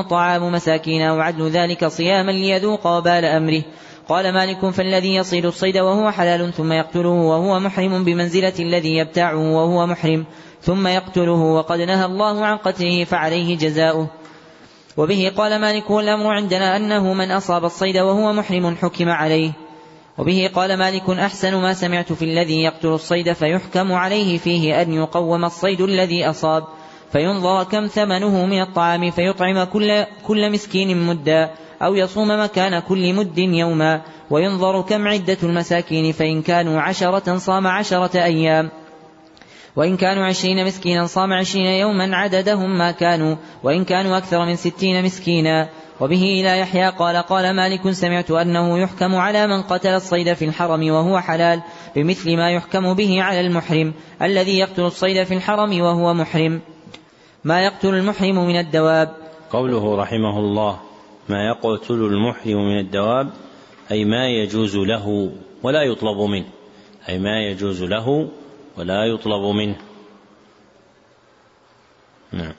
طعام 0.02 0.52
مساكين 0.52 1.02
أو 1.02 1.20
عدل 1.20 1.50
ذلك 1.50 1.86
صياما 1.86 2.32
ليذوق 2.32 2.86
وبال 2.86 3.24
أمره. 3.24 3.62
قال 4.08 4.34
مالك 4.34 4.70
فالذي 4.70 5.14
يصيد 5.14 5.46
الصيد 5.46 5.78
وهو 5.78 6.10
حلال 6.10 6.52
ثم 6.52 6.72
يقتله 6.72 7.08
وهو 7.08 7.60
محرم 7.60 8.04
بمنزلة 8.04 8.52
الذي 8.58 8.96
يبتاعه 8.96 9.52
وهو 9.52 9.86
محرم 9.86 10.24
ثم 10.62 10.86
يقتله 10.86 11.32
وقد 11.32 11.80
نهى 11.80 12.04
الله 12.04 12.44
عن 12.44 12.56
قتله 12.56 13.04
فعليه 13.04 13.56
جزاؤه. 13.56 14.10
وبه 14.98 15.32
قال 15.36 15.60
مالك 15.60 15.90
والأمر 15.90 16.26
عندنا 16.26 16.76
أنه 16.76 17.14
من 17.14 17.30
أصاب 17.30 17.64
الصيد 17.64 17.98
وهو 17.98 18.32
محرم 18.32 18.76
حكم 18.76 19.08
عليه. 19.08 19.52
وبه 20.18 20.50
قال 20.54 20.78
مالك 20.78 21.10
أحسن 21.10 21.54
ما 21.54 21.74
سمعت 21.74 22.12
في 22.12 22.24
الذي 22.24 22.62
يقتل 22.62 22.88
الصيد 22.88 23.32
فيحكم 23.32 23.92
عليه 23.92 24.38
فيه 24.38 24.82
أن 24.82 24.92
يقوم 24.92 25.44
الصيد 25.44 25.80
الذي 25.80 26.30
أصاب 26.30 26.64
فينظر 27.12 27.64
كم 27.64 27.86
ثمنه 27.86 28.46
من 28.46 28.62
الطعام 28.62 29.10
فيطعم 29.10 29.64
كل, 29.64 30.04
كل 30.26 30.52
مسكين 30.52 31.06
مدا 31.06 31.50
أو 31.82 31.94
يصوم 31.94 32.40
مكان 32.44 32.78
كل 32.78 33.14
مد 33.14 33.38
يوما 33.38 34.02
وينظر 34.30 34.82
كم 34.82 35.08
عدة 35.08 35.38
المساكين 35.42 36.12
فإن 36.12 36.42
كانوا 36.42 36.80
عشرة 36.80 37.38
صام 37.38 37.66
عشرة 37.66 38.22
أيام. 38.22 38.70
وإن 39.76 39.96
كانوا 39.96 40.24
عشرين 40.24 40.66
مسكينا 40.66 41.06
صام 41.06 41.32
عشرين 41.32 41.66
يوما 41.66 42.16
عددهم 42.16 42.78
ما 42.78 42.90
كانوا 42.90 43.36
وإن 43.62 43.84
كانوا 43.84 44.18
أكثر 44.18 44.46
من 44.46 44.56
ستين 44.56 45.04
مسكينا. 45.04 45.68
وبه 46.00 46.22
إلى 46.22 46.58
يحيى 46.58 46.90
قال 46.90 47.16
قال 47.16 47.56
مالك 47.56 47.90
سمعت 47.90 48.30
أنه 48.30 48.78
يحكم 48.78 49.14
على 49.14 49.46
من 49.46 49.62
قتل 49.62 49.88
الصيد 49.88 50.32
في 50.32 50.44
الحرم 50.44 50.90
وهو 50.90 51.20
حلال 51.20 51.62
بمثل 51.96 52.36
ما 52.36 52.50
يحكم 52.50 52.94
به 52.94 53.22
على 53.22 53.40
المحرم. 53.40 53.94
الذي 54.22 54.58
يقتل 54.58 54.82
الصيد 54.82 55.24
في 55.24 55.34
الحرم 55.34 55.80
وهو 55.80 56.14
محرم. 56.14 56.60
ما 57.44 57.64
يقتل 57.64 57.94
المحرم 57.94 58.46
من 58.46 58.58
الدواب؟ 58.58 59.16
قوله 59.50 59.96
رحمه 59.96 60.38
الله 60.38 60.78
ما 61.28 61.46
يقتل 61.46 61.94
المحرم 61.94 62.68
من 62.68 62.78
الدواب 62.78 63.30
أي 63.90 64.04
ما 64.04 64.28
يجوز 64.28 64.76
له 64.76 65.30
ولا 65.62 65.82
يطلب 65.82 66.18
منه. 66.18 66.46
أي 67.08 67.18
ما 67.18 67.40
يجوز 67.40 67.82
له 67.82 68.28
ولا 68.78 69.04
يطلب 69.04 69.42
منه. 69.42 69.76
نعم. 72.32 72.54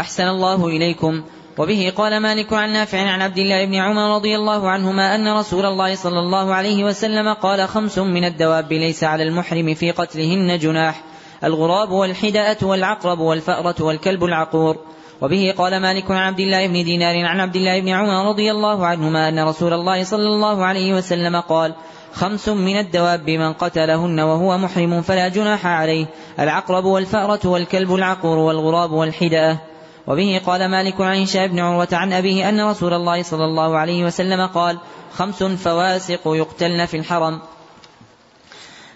أحسن 0.00 0.24
الله 0.24 0.66
إليكم. 0.66 1.24
وبه 1.58 1.92
قال 1.96 2.20
مالك 2.20 2.52
عن 2.52 2.72
نافع 2.72 2.98
عن 2.98 3.22
عبد 3.22 3.38
الله 3.38 3.64
بن 3.64 3.74
عمر 3.74 4.14
رضي 4.14 4.36
الله 4.36 4.70
عنهما 4.70 5.14
أن 5.14 5.38
رسول 5.38 5.66
الله 5.66 5.94
صلى 5.94 6.18
الله 6.18 6.54
عليه 6.54 6.84
وسلم 6.84 7.32
قال 7.32 7.68
خمس 7.68 7.98
من 7.98 8.24
الدواب 8.24 8.72
ليس 8.72 9.04
على 9.04 9.22
المحرم 9.22 9.74
في 9.74 9.90
قتلهن 9.90 10.58
جناح 10.58 11.04
الغراب 11.44 11.90
والحدأة 11.90 12.56
والعقرب 12.62 13.18
والفأرة 13.18 13.74
والكلب 13.80 14.24
العقور. 14.24 14.76
وبه 15.20 15.54
قال 15.58 15.80
مالك 15.80 16.10
عن 16.10 16.16
عبد 16.16 16.40
الله 16.40 16.66
بن 16.66 16.84
دينار 16.84 17.26
عن 17.26 17.40
عبد 17.40 17.56
الله 17.56 17.80
بن 17.80 17.88
عمر 17.88 18.28
رضي 18.28 18.50
الله 18.50 18.86
عنهما 18.86 19.28
أن 19.28 19.48
رسول 19.48 19.72
الله 19.72 20.04
صلى 20.04 20.28
الله 20.28 20.64
عليه 20.64 20.94
وسلم 20.94 21.40
قال 21.40 21.74
خمس 22.14 22.48
من 22.48 22.78
الدواب 22.78 23.30
من 23.30 23.52
قتلهن 23.52 24.20
وهو 24.20 24.58
محرم 24.58 25.02
فلا 25.02 25.28
جناح 25.28 25.66
عليه 25.66 26.06
العقرب 26.40 26.84
والفأرة 26.84 27.40
والكلب 27.44 27.94
العقور 27.94 28.38
والغراب 28.38 28.92
والحدأة 28.92 29.58
وبه 30.06 30.40
قال 30.46 30.68
مالك 30.68 31.00
عن 31.00 31.22
هشام 31.22 31.46
بن 31.46 31.58
عروة 31.58 31.88
عن 31.92 32.12
أبيه 32.12 32.48
أن 32.48 32.60
رسول 32.60 32.94
الله 32.94 33.22
صلى 33.22 33.44
الله 33.44 33.78
عليه 33.78 34.04
وسلم 34.04 34.46
قال 34.46 34.78
خمس 35.12 35.42
فواسق 35.42 36.20
يقتلن 36.26 36.86
في 36.86 36.96
الحرم. 36.96 37.40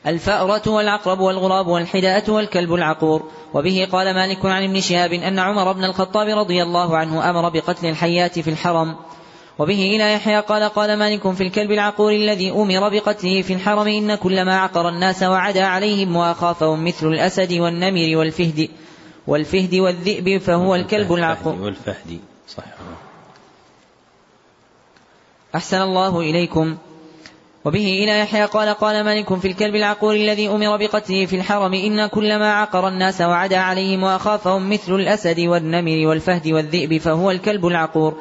الفأرة 0.07 0.63
والعقرب 0.71 1.21
والغراب 1.21 1.67
والحداءة 1.67 2.33
والكلب 2.33 2.75
العقور. 2.75 3.31
وبه 3.55 3.89
قال 3.93 4.15
مالك 4.15 4.47
عن 4.47 4.65
ابن 4.65 4.81
شهاب 4.81 5.13
أن 5.13 5.39
عمر 5.39 5.73
بن 5.73 5.85
الخطاب 5.85 6.39
رضي 6.39 6.63
الله 6.63 6.97
عنه 6.97 7.31
أمر 7.31 7.49
بقتل 7.49 7.87
الحيات 7.87 8.39
في 8.39 8.51
الحرم. 8.51 8.97
وبه 9.59 9.97
إلى 9.97 10.13
يحيى 10.13 10.41
قال 10.41 10.63
قال 10.63 10.99
مالك 10.99 11.33
في 11.33 11.43
الكلب 11.43 11.73
العقور 11.73 12.13
الذي 12.13 12.51
أمر 12.51 12.89
بقتله 12.89 13.43
في 13.43 13.53
الحرم 13.53 13.89
إن 13.89 14.15
كل 14.15 14.45
ما 14.45 14.59
عقر 14.59 14.89
الناس 14.89 15.23
وعدا 15.23 15.65
عليهم 15.67 16.17
وأخافهم 16.17 16.85
مثل 16.85 17.07
الأسد 17.07 17.53
والنمر 17.53 18.17
والفهد 18.17 18.69
والفهد 19.27 19.75
والذئب 19.75 20.39
فهو 20.39 20.75
الكلب 20.75 21.13
العقور. 21.13 21.55
والفهد 21.61 22.21
صح. 22.49 22.65
أحسن 25.55 25.83
الله 25.83 26.21
إليكم. 26.21 26.77
وبه 27.65 28.05
إلى 28.05 28.21
يحيى 28.21 28.45
قال 28.45 28.69
قال 28.69 29.05
مالك 29.05 29.35
في 29.35 29.49
الكلب 29.49 29.75
العقور 29.75 30.15
الذي 30.15 30.49
أمر 30.49 30.77
بقتله 30.77 31.27
في 31.27 31.37
الحرم 31.37 31.75
إن 31.75 32.07
كل 32.07 32.39
ما 32.39 32.53
عقر 32.53 32.89
الناس 32.89 33.21
وعدا 33.21 33.59
عليهم 33.59 34.03
وأخافهم 34.03 34.71
مثل 34.71 34.95
الأسد 34.95 35.41
والنمر 35.41 36.07
والفهد 36.07 36.49
والذئب 36.49 36.99
فهو 36.99 37.31
الكلب 37.31 37.67
العقور. 37.67 38.15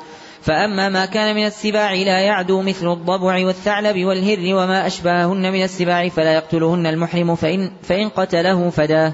فأما 0.46 0.90
ما 0.90 1.06
كان 1.06 1.36
من 1.36 1.46
السباع 1.46 1.94
لا 1.94 2.20
يعدو 2.20 2.62
مثل 2.62 2.92
الضبع 2.92 3.46
والثعلب 3.46 4.06
والهر 4.06 4.56
وما 4.56 4.88
أشبههن 4.88 5.52
من 5.52 5.64
السباع 5.64 6.10
فلا 6.10 6.34
يقتلهن 6.34 6.86
المحرم 6.86 7.36
فإن, 7.36 7.72
فإن 7.84 8.10
قتله 8.10 8.70
فداه 8.70 9.14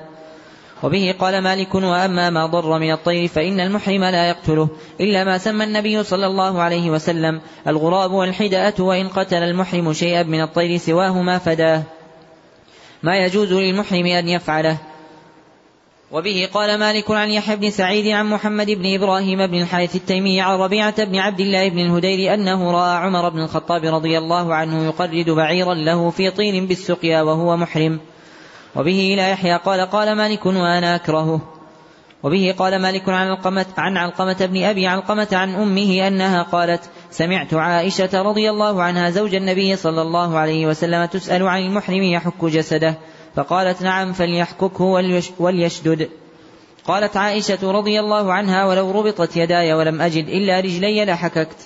وبه 0.84 1.16
قال 1.20 1.42
مالك 1.42 1.76
وأما 1.76 2.30
ما 2.30 2.46
ضر 2.46 2.80
من 2.80 2.92
الطير 2.92 3.28
فإن 3.28 3.60
المحرم 3.60 4.04
لا 4.04 4.30
يقتله 4.30 4.70
إلا 5.00 5.24
ما 5.24 5.38
سمى 5.38 5.64
النبي 5.64 6.04
صلى 6.04 6.26
الله 6.26 6.62
عليه 6.62 6.90
وسلم 6.90 7.42
الغراب 7.68 8.12
والحدأة 8.12 8.74
وإن 8.80 9.08
قتل 9.08 9.44
المحرم 9.44 9.94
شيئا 9.94 10.24
من 10.24 10.42
الطير 10.42 10.78
سواهما 10.78 11.38
فداه 11.38 11.84
ما 13.04 13.18
يجوز 13.18 13.54
للمحرم 13.54 14.06
أن 14.06 14.28
يفعله 14.28 14.78
وبه 16.12 16.50
قال 16.54 16.80
مالك 16.80 17.12
عن 17.12 17.30
يحيى 17.30 17.56
بن 17.56 17.70
سعيد 17.70 18.08
عن 18.08 18.30
محمد 18.30 18.72
بن 18.72 18.96
إبراهيم 18.96 19.48
بن 19.48 19.62
الحارث 19.62 19.96
التيمي 19.96 20.42
عن 20.42 20.60
ربيعة 20.60 21.04
بن 21.04 21.16
عبد 21.16 21.40
الله 21.40 21.70
بن 21.70 21.80
الهدير 21.80 22.34
أنه 22.34 22.72
رأى 22.72 22.98
عمر 22.98 23.30
بن 23.30 23.40
الخطاب 23.40 23.86
رضي 23.86 24.18
الله 24.18 24.56
عنه 24.56 24.86
يقرد 24.86 25.30
بعيرا 25.30 25.74
له 25.74 26.10
في 26.10 26.32
طين 26.32 26.68
بالسقيا 26.68 27.22
وهو 27.22 27.58
محرم. 27.58 28.00
وبه 28.76 29.14
إلى 29.14 29.30
يحيى 29.30 29.58
قال 29.58 29.82
قال 29.82 30.16
مالك 30.18 30.46
وأنا 30.46 30.96
أكرهه. 30.96 31.42
وبه 32.24 32.56
قال 32.58 32.82
مالك 32.82 33.10
عن 33.10 33.28
علقمة 33.28 33.66
عن 33.78 33.98
علقمة 33.98 34.46
بن 34.46 34.64
أبي 34.64 34.88
علقمة 34.88 35.28
عن 35.32 35.56
أمه 35.56 36.08
أنها 36.08 36.44
قالت 36.44 36.90
سمعت 37.12 37.54
عائشة 37.54 38.22
رضي 38.22 38.50
الله 38.50 38.84
عنها 38.84 39.10
زوج 39.10 39.36
النبي 39.36 39.76
صلى 39.76 40.02
الله 40.02 40.38
عليه 40.38 40.66
وسلم 40.66 41.06
تسأل 41.06 41.48
عن 41.48 41.62
المحرم 41.62 42.04
يحك 42.04 42.46
جسده. 42.46 42.98
فقالت 43.36 43.82
نعم 43.82 44.14
فليحككه 44.14 44.84
وليشدد. 45.40 46.10
قالت 46.86 47.18
عائشة 47.18 47.72
رضي 47.72 48.00
الله 48.00 48.34
عنها 48.34 48.66
ولو 48.66 48.92
ربطت 48.92 49.38
يداي 49.38 49.74
ولم 49.74 50.02
أجد 50.02 50.28
إلا 50.28 50.60
رجلي 50.60 51.06
لحككت. 51.06 51.58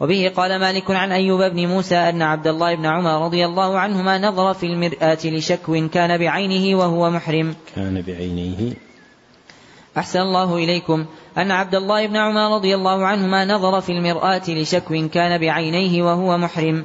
وبه 0.00 0.32
قال 0.36 0.60
مالك 0.60 0.90
عن 0.90 1.12
أيوب 1.12 1.42
بن 1.42 1.66
موسى 1.66 1.96
أن 1.96 2.22
عبد 2.22 2.46
الله 2.46 2.74
بن 2.74 2.86
عمر 2.86 3.24
رضي 3.24 3.46
الله 3.46 3.78
عنهما 3.78 4.18
نظر 4.18 4.54
في 4.54 4.66
المرآة 4.66 5.18
لشكو 5.24 5.88
كان 5.88 6.18
بعينه 6.18 6.78
وهو 6.78 7.10
محرم. 7.10 7.54
كان 7.76 8.02
بعينيه. 8.02 8.74
أحسن 9.98 10.20
الله 10.20 10.56
إليكم. 10.56 11.06
أن 11.38 11.50
عبد 11.50 11.74
الله 11.74 12.06
بن 12.06 12.16
عمر 12.16 12.54
رضي 12.54 12.74
الله 12.74 13.06
عنهما 13.06 13.44
نظر 13.44 13.80
في 13.80 13.92
المرآة 13.92 14.42
لشكو 14.48 15.08
كان 15.08 15.40
بعينيه 15.40 16.02
وهو 16.02 16.38
محرم. 16.38 16.84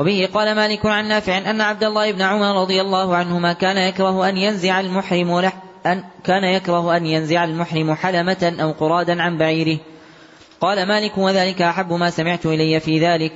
وبه 0.00 0.28
قال 0.34 0.54
مالك 0.56 0.86
عن 0.86 1.08
نافع 1.08 1.38
أن 1.38 1.60
عبد 1.60 1.84
الله 1.84 2.12
بن 2.12 2.22
عمر 2.22 2.62
رضي 2.62 2.80
الله 2.80 3.16
عنهما 3.16 3.52
كان 3.52 3.76
يكره 3.76 4.28
أن 4.28 4.36
ينزع 4.36 4.80
المحرم 4.80 5.50
أن 5.86 6.04
كان 6.24 6.44
يكره 6.44 6.96
أن 6.96 7.06
ينزع 7.06 7.44
المحرم 7.44 7.94
حلمة 7.94 8.56
أو 8.60 8.72
قرادا 8.72 9.22
عن 9.22 9.38
بعيره. 9.38 9.78
قال 10.60 10.88
مالك 10.88 11.18
وذلك 11.18 11.62
أحب 11.62 11.92
ما 11.92 12.10
سمعت 12.10 12.46
إلي 12.46 12.80
في 12.80 13.00
ذلك. 13.00 13.32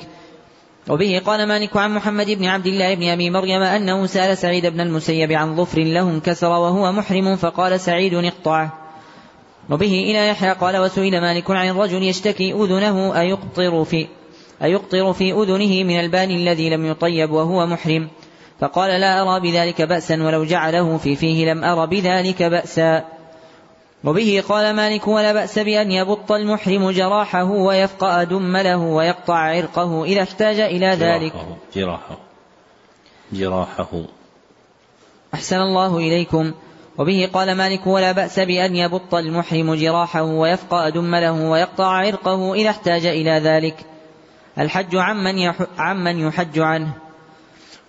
وبه 0.88 1.22
قال 1.26 1.48
مالك 1.48 1.76
عن 1.76 1.94
محمد 1.94 2.30
بن 2.30 2.44
عبد 2.44 2.66
الله 2.66 2.94
بن 2.94 3.08
أبي 3.08 3.30
مريم 3.30 3.62
أنه 3.62 4.06
سأل 4.06 4.38
سعيد 4.38 4.66
بن 4.66 4.80
المسيب 4.80 5.32
عن 5.32 5.56
ظفر 5.56 5.80
له 5.80 6.10
انكسر 6.10 6.50
وهو 6.50 6.92
محرم 6.92 7.36
فقال 7.36 7.80
سعيد 7.80 8.14
اقطعه. 8.14 8.72
وبه 9.70 10.04
إلى 10.10 10.28
يحيى 10.28 10.52
قال 10.52 10.76
وسئل 10.76 11.20
مالك 11.20 11.50
عن 11.50 11.68
الرجل 11.68 12.02
يشتكي 12.02 12.52
أذنه 12.52 13.20
أيقطر 13.20 13.84
في 13.84 14.06
أيقطر 14.62 15.12
في 15.12 15.32
أذنه 15.32 15.84
من 15.84 16.00
البان 16.00 16.30
الذي 16.30 16.70
لم 16.70 16.86
يطيب 16.86 17.30
وهو 17.30 17.66
محرم؟ 17.66 18.08
فقال 18.60 19.00
لا 19.00 19.22
أرى 19.22 19.40
بذلك 19.40 19.82
بأسا 19.82 20.22
ولو 20.22 20.44
جعله 20.44 20.96
في 20.96 21.16
فيه 21.16 21.52
لم 21.52 21.64
أر 21.64 21.86
بذلك 21.86 22.42
بأسا. 22.42 23.04
وبه 24.04 24.44
قال 24.48 24.76
مالك 24.76 25.08
ولا 25.08 25.32
بأس 25.32 25.58
بأن 25.58 25.92
يبط 25.92 26.32
المحرم 26.32 26.90
جراحه 26.90 27.50
ويفقأ 27.50 28.24
دمله 28.24 28.76
ويقطع 28.76 29.36
عرقه 29.36 30.04
إذا 30.04 30.22
احتاج 30.22 30.60
إلى 30.60 30.86
ذلك. 30.86 31.32
جراحه. 31.74 32.18
جراحه. 33.32 33.88
أحسن 35.34 35.56
الله 35.56 35.98
إليكم. 35.98 36.52
وبه 36.98 37.30
قال 37.32 37.54
مالك 37.54 37.86
ولا 37.86 38.12
بأس 38.12 38.40
بأن 38.40 38.76
يبط 38.76 39.14
المحرم 39.14 39.74
جراحه 39.74 40.22
ويفقأ 40.22 40.88
دمله 40.88 41.32
ويقطع 41.32 41.86
عرقه 41.86 42.54
إذا 42.54 42.70
احتاج 42.70 43.06
إلى 43.06 43.30
ذلك. 43.30 43.93
الحج 44.58 44.96
عمن, 44.96 45.52
عمن 45.78 46.18
يحج 46.18 46.58
عنه. 46.58 46.92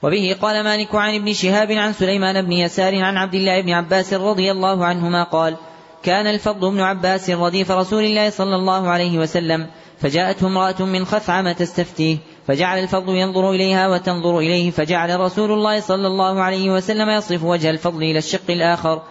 وبه 0.04 0.36
قال 0.42 0.64
مالك 0.64 0.96
عن 0.96 1.16
ابن 1.16 1.34
شهاب 1.34 1.72
عن 1.72 1.94
سليمان 1.94 2.42
بن 2.42 2.52
يسار 2.52 3.02
عن 3.02 3.18
عبد 3.18 3.36
الله 3.36 3.62
بن 3.62 3.70
عباس 3.70 4.14
رضي 4.14 4.52
الله 4.52 4.86
عنهما 4.86 5.24
قال 5.24 5.56
كان 6.04 6.28
الفضل 6.28 6.72
بن 6.72 6.80
عباس 6.80 7.30
رديف 7.30 7.72
رسول 7.72 8.04
الله 8.04 8.30
صلى 8.30 8.56
الله 8.56 8.90
عليه 8.90 9.20
وسلم 9.20 9.68
فجاءته 10.00 10.48
امرأة 10.48 10.82
من 10.86 11.06
خثعم 11.06 11.52
تستفتيه 11.52 12.18
فجعل 12.48 12.80
الفضل 12.80 13.16
ينظر 13.16 13.52
إليها 13.52 13.88
وتنظر 13.88 14.40
إليه 14.40 14.72
فجعل 14.72 15.20
رسول 15.20 15.52
الله 15.52 15.80
صلى 15.80 16.08
الله 16.08 16.42
عليه 16.42 16.70
وسلم 16.70 17.10
يصرف 17.10 17.44
وجه 17.44 17.70
الفضل 17.70 18.04
إلى 18.04 18.18
الشق 18.18 18.52
الآخر. 18.52 19.02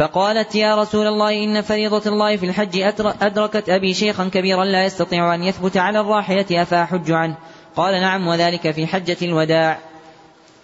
فقالت 0.00 0.54
يا 0.54 0.76
رسول 0.76 1.06
الله 1.06 1.44
إن 1.44 1.62
فريضة 1.62 2.10
الله 2.10 2.36
في 2.36 2.46
الحج 2.46 2.80
أدركت 3.22 3.68
أبي 3.68 3.94
شيخا 3.94 4.28
كبيرا 4.28 4.64
لا 4.64 4.84
يستطيع 4.84 5.34
أن 5.34 5.42
يثبت 5.42 5.76
على 5.76 6.00
الراحلة 6.00 6.62
أفأحج 6.62 7.10
عنه؟ 7.10 7.36
قال 7.76 8.00
نعم 8.00 8.26
وذلك 8.26 8.70
في 8.70 8.86
حجة 8.86 9.16
الوداع. 9.22 9.78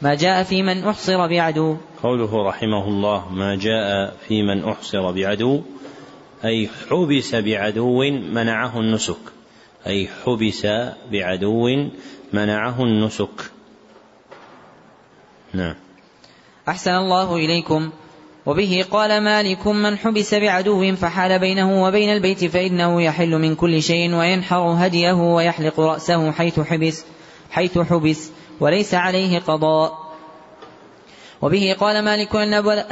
ما 0.03 0.15
جاء 0.15 0.43
في 0.43 0.63
من 0.63 0.85
أحصر 0.85 1.27
بعدو. 1.27 1.77
قوله 2.03 2.49
رحمه 2.49 2.89
الله 2.89 3.33
ما 3.33 3.57
جاء 3.57 4.17
في 4.29 4.43
من 4.43 4.65
أحصر 4.65 5.13
بعدو 5.13 5.63
أي 6.45 6.69
حبس 6.91 7.35
بعدو 7.35 8.03
منعه 8.33 8.81
النسك. 8.81 9.23
أي 9.87 10.09
حبس 10.25 10.67
بعدو 11.13 11.89
منعه 12.33 12.83
النسك. 12.83 13.51
نعم. 15.55 15.75
أحسن 16.69 16.91
الله 16.91 17.37
إليكم. 17.37 17.91
وبه 18.47 18.85
قال 18.91 19.21
مالك 19.21 19.67
من 19.67 19.99
حبس 19.99 20.35
بعدو 20.35 20.95
فحال 20.95 21.39
بينه 21.39 21.83
وبين 21.83 22.13
البيت 22.13 22.45
فإنه 22.45 23.03
يحل 23.03 23.31
من 23.39 23.55
كل 23.55 23.83
شيء 23.83 24.15
وينحر 24.15 24.75
هديه 24.79 25.13
ويحلق 25.13 25.81
رأسه 25.81 26.33
حيث 26.33 26.61
حبس 26.61 27.05
حيث 27.51 27.79
حبس 27.79 28.31
وليس 28.61 28.95
عليه 28.95 29.39
قضاء. 29.39 30.07
وبه 31.43 31.77
قال 31.81 32.05
مالك 32.05 32.37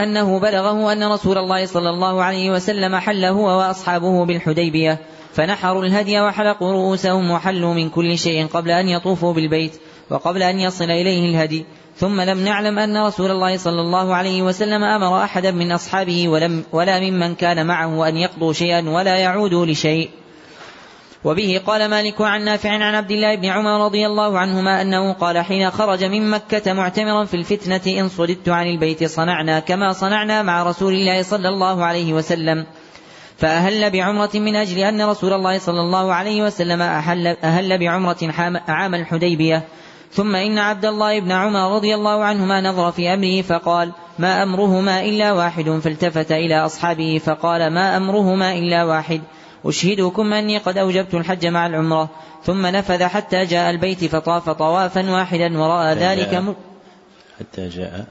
أنه 0.00 0.38
بلغه 0.38 0.92
أن 0.92 1.05
رسول 1.12 1.38
الله 1.38 1.66
صلى 1.66 1.90
الله 1.90 2.22
عليه 2.22 2.50
وسلم 2.50 2.96
حل 2.96 3.24
هو 3.24 3.59
وأصحابه 3.59 4.24
بالحديبية 4.24 4.98
فنحروا 5.34 5.84
الهدي 5.84 6.20
وحلقوا 6.20 6.72
رؤوسهم 6.72 7.30
وحلوا 7.30 7.74
من 7.74 7.90
كل 7.90 8.18
شيء 8.18 8.46
قبل 8.46 8.70
أن 8.70 8.88
يطوفوا 8.88 9.32
بالبيت. 9.32 9.72
وقبل 10.11 10.42
أن 10.42 10.59
يصل 10.59 10.84
إليه 10.84 11.30
الهدي. 11.30 11.64
ثم 11.96 12.20
لم 12.20 12.44
نعلم 12.44 12.78
أن 12.78 13.07
رسول 13.07 13.30
الله 13.30 13.57
صلى 13.57 13.80
الله 13.80 14.14
عليه 14.14 14.42
وسلم 14.42 14.82
أمر 14.82 15.24
أحدا 15.24 15.50
من 15.50 15.72
أصحابه 15.72 16.28
ولم 16.28 16.64
ولا 16.72 17.00
ممن 17.00 17.34
كان 17.34 17.66
معه 17.66 18.09
أن 18.09 18.16
يقضوا 18.16 18.52
شيئا 18.52 18.90
ولا 18.90 19.16
يعودوا 19.16 19.66
لشيء. 19.66 20.11
وبه 21.24 21.61
قال 21.66 21.90
مالك 21.90 22.20
عن 22.20 22.44
نافع 22.44 22.70
عن 22.70 22.94
عبد 22.94 23.11
الله 23.11 23.34
بن 23.34 23.44
عمر 23.44 23.84
رضي 23.84 24.07
الله 24.07 24.38
عنهما 24.38 24.82
أنه 24.82 25.12
قال 25.12 25.38
حين 25.38 25.70
خرج 25.70 26.05
من 26.05 26.30
مكة 26.30 26.72
معتمرا 26.72 27.24
في 27.24 27.34
الفتنة 27.34 28.00
إن 28.00 28.09
صددت 28.09 28.48
عن 28.48 28.66
البيت 28.66 29.05
صنعنا 29.05 29.61
كما 29.61 29.92
صنعنا 29.92 30.42
مع 30.42 30.62
رسول 30.62 30.92
الله 30.92 31.22
صلى 31.22 31.48
الله 31.48 31.84
عليه 31.84 32.12
وسلم. 32.12 32.66
فأهل 33.38 33.90
بعمرة 33.90 34.30
من 34.34 34.57
أجل 34.57 34.78
أن 34.78 35.02
رسول 35.02 35.32
الله 35.32 35.59
صلى 35.59 35.80
الله 35.80 36.12
عليه 36.12 36.42
وسلم 36.42 36.82
أهل, 36.82 37.26
أهل 37.26 37.78
بعمرة 37.78 38.18
عام 38.68 38.94
الحديبية. 38.94 39.64
ثم 40.14 40.36
إن 40.36 40.58
عبد 40.58 40.84
الله 40.84 41.20
بن 41.20 41.32
عمر 41.32 41.74
رضي 41.74 41.94
الله 41.94 42.24
عنهما 42.24 42.60
نظر 42.60 42.92
في 42.92 43.14
أمره 43.14 43.42
فقال 43.42 43.92
ما 44.18 44.42
أمرهما 44.42 45.04
إلا 45.04 45.32
واحد. 45.32 45.70
فالتفت 45.70 46.32
إلى 46.32 46.64
أصحابه 46.64 47.20
فقال 47.24 47.70
ما 47.70 47.96
أمرهما 47.96 48.52
إلا 48.52 48.84
واحد. 48.84 49.20
أشهدكم 49.64 50.32
أني 50.32 50.58
قد 50.58 50.78
أوجبت 50.78 51.14
الحج 51.14 51.46
مع 51.46 51.66
العمرة. 51.66 52.08
ثم 52.44 52.66
نفذ 52.66 53.04
حتى 53.04 53.44
جاء 53.44 53.70
البيت 53.70 54.04
فطاف 54.04 54.50
طوافا 54.50 55.10
واحدا 55.10 55.58
ورأى 55.58 55.94
ذلك 55.94 56.34
م... 56.34 56.54
حتى 57.40 57.68
جاء. 57.68 58.06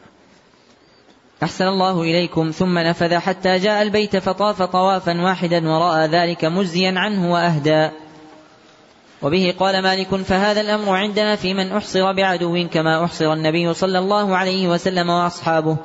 أحسن 1.43 1.67
الله 1.67 2.01
إليكم. 2.01 2.51
ثم 2.51 2.77
نفذ 2.79 3.17
حتى 3.17 3.59
جاء 3.59 3.81
البيت 3.81 4.17
فطاف 4.17 4.61
طوافا 4.61 5.21
واحدا 5.21 5.69
ورأى 5.69 6.07
ذلك 6.07 6.45
مجزيا 6.45 6.93
عنه 6.99 7.33
وأهدى. 7.33 7.89
وبه 9.24 9.55
قال 9.59 9.84
مالك 9.84 10.15
فهذا 10.15 10.61
الأمر 10.61 10.95
عندنا 10.95 11.36
في 11.36 11.53
من 11.53 11.71
أحصر 11.71 12.11
بعدو 12.11 12.67
كما 12.67 13.03
أحصر 13.03 13.34
النبي 13.34 13.74
صلى 13.74 13.99
الله 13.99 14.38
عليه 14.38 14.67
وسلم 14.67 15.09
وأصحابه. 15.09 15.78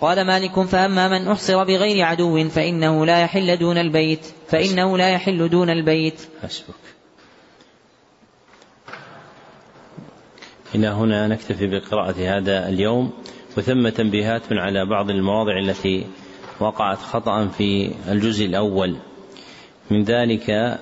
قال 0.00 0.26
مالك 0.26 0.60
فأما 0.60 1.08
من 1.08 1.28
أحصر 1.28 1.64
بغير 1.64 2.04
عدو 2.04 2.48
فإنه 2.48 3.06
لا 3.06 3.20
يحل 3.20 3.58
دون 3.58 3.78
البيت 3.78 4.26
فإنه 4.48 4.98
لا 4.98 5.08
يحل 5.08 5.48
دون 5.48 5.70
البيت. 5.70 6.20
حسبك. 6.42 6.74
إلى 10.74 10.86
هنا 10.86 11.28
نكتفي 11.28 11.66
بقراءة 11.66 12.36
هذا 12.36 12.68
اليوم 12.68 13.12
وثم 13.56 13.88
تنبيهات 13.88 14.42
على 14.52 14.86
بعض 14.86 15.10
المواضع 15.10 15.58
التي 15.58 16.06
وقعت 16.60 16.98
خطأ 16.98 17.46
في 17.46 17.90
الجزء 18.08 18.46
الأول. 18.46 18.96
من 19.90 20.02
ذلك 20.02 20.78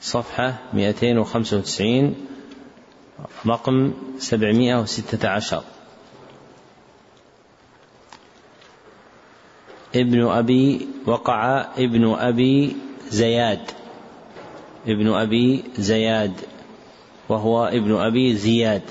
صفحة 0.00 0.54
295 0.72 2.14
رقم 3.46 3.92
716 4.18 5.62
ابن 9.94 10.26
أبي 10.26 10.88
وقع 11.06 11.66
ابن 11.78 12.14
أبي 12.14 12.76
زياد. 13.08 13.70
ابن 14.86 15.12
أبي 15.12 15.64
زياد 15.78 16.32
وهو 17.28 17.64
ابن 17.64 17.96
أبي 17.96 18.36
زياد. 18.36 18.82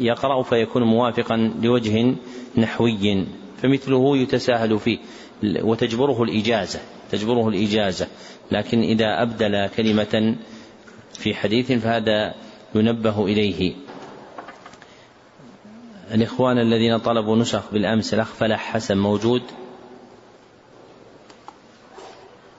يقرأ 0.00 0.42
فيكون 0.42 0.82
موافقا 0.82 1.36
لوجه 1.62 2.14
نحوي. 2.56 3.26
فمثله 3.62 4.16
يتساهل 4.16 4.78
فيه 4.78 4.98
وتجبره 5.42 6.22
الإجازة 6.22 6.80
تجبره 7.10 7.48
الإجازة. 7.48 8.06
لكن 8.52 8.80
إذا 8.80 9.22
أبدل 9.22 9.66
كلمة 9.66 10.36
في 11.12 11.34
حديث 11.34 11.72
فهذا 11.72 12.34
ينبه 12.74 13.24
إليه. 13.24 13.74
الإخوان 16.14 16.58
الذين 16.58 16.98
طلبوا 16.98 17.36
نسخ 17.36 17.62
بالأمس 17.72 18.14
الأخ 18.14 18.26
فلاح 18.26 18.72
حسن 18.72 18.98
موجود؟ 18.98 19.42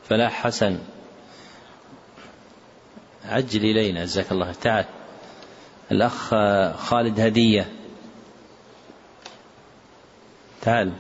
فلاح 0.09 0.43
حسن 0.43 0.79
عجل 3.25 3.65
إلينا 3.65 4.03
جزاك 4.05 4.31
الله. 4.31 4.51
تعال 4.51 4.85
الأخ 5.91 6.29
خالد 6.77 7.19
هدية. 7.19 7.71
تعال 10.61 10.93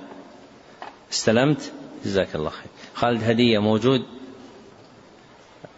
استلمت؟ 1.11 1.71
جزاك 2.05 2.35
الله 2.35 2.49
خير. 2.49 2.67
خالد 2.93 3.23
هدية 3.23 3.59
موجود؟ 3.59 4.05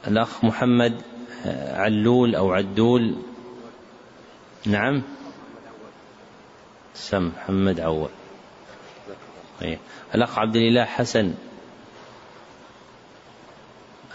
الأخ 0.08 0.44
محمد 0.46 1.02
علول 1.46 2.36
أو 2.36 2.54
عدول؟ 2.54 3.16
نعم. 4.66 5.04
سم 6.96 7.28
محمد 7.28 7.80
عول 7.80 8.10
طيب. 9.62 9.80
الأخ 10.16 10.40
عبد 10.40 10.56
الإله 10.56 10.86
حسن. 10.86 11.34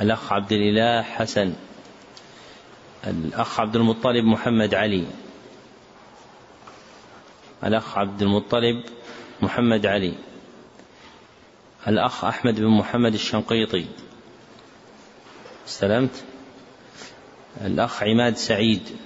الأخ 0.00 0.32
عبد 0.32 0.52
الإله 0.52 1.02
حسن. 1.02 1.52
الأخ 3.06 3.60
عبد 3.60 3.76
المطلب 3.76 4.24
محمد 4.24 4.74
علي. 4.74 5.06
الأخ 7.64 7.98
عبد 7.98 8.22
المطلب 8.22 8.84
محمد 9.42 9.86
علي. 9.86 10.14
الأخ 11.88 12.24
أحمد 12.24 12.60
بن 12.60 12.66
محمد 12.66 13.14
الشنقيطي. 13.14 13.86
استلمت؟ 15.68 16.24
الأخ 17.60 18.02
عماد 18.02 18.36
سعيد. 18.36 18.96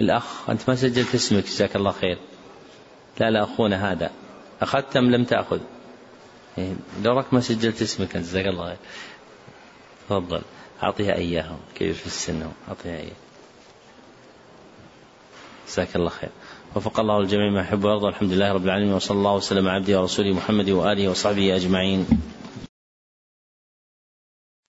الأخ 0.00 0.50
أنت 0.50 0.68
ما 0.68 0.74
سجلت 0.74 1.14
اسمك 1.14 1.44
جزاك 1.44 1.76
الله 1.76 1.92
خير. 1.92 2.18
لا 3.20 3.30
لا 3.30 3.44
أخونا 3.44 3.92
هذا. 3.92 4.10
أخذت 4.62 4.96
أم 4.96 5.10
لم 5.10 5.24
تأخذ؟ 5.24 5.60
إيه، 6.58 6.74
لو 7.02 7.24
ما 7.32 7.40
سجلت 7.40 7.82
اسمك 7.82 8.16
أنت 8.16 8.24
جزاك 8.24 8.46
الله 8.46 8.66
خير. 8.66 8.76
تفضل. 10.08 10.42
أعطيها 10.82 11.14
إياهم 11.14 11.58
كبير 11.74 11.94
في 11.94 12.06
السن 12.06 12.50
أعطيها 12.68 12.96
إياه 12.96 13.16
جزاك 15.68 15.96
الله 15.96 16.08
خير. 16.08 16.30
وفق 16.76 17.00
الله 17.00 17.18
الجميع 17.18 17.50
ما 17.50 17.60
يحب 17.60 17.84
ويرضى 17.84 18.08
الحمد 18.08 18.32
لله 18.32 18.52
رب 18.52 18.64
العالمين 18.64 18.92
وصلى 18.92 19.18
الله 19.18 19.34
وسلم 19.34 19.68
على 19.68 19.76
عبده 19.76 20.00
ورسوله 20.00 20.32
محمد 20.32 20.70
وآله 20.70 21.08
وصحبه 21.08 21.56
أجمعين. 21.56 22.06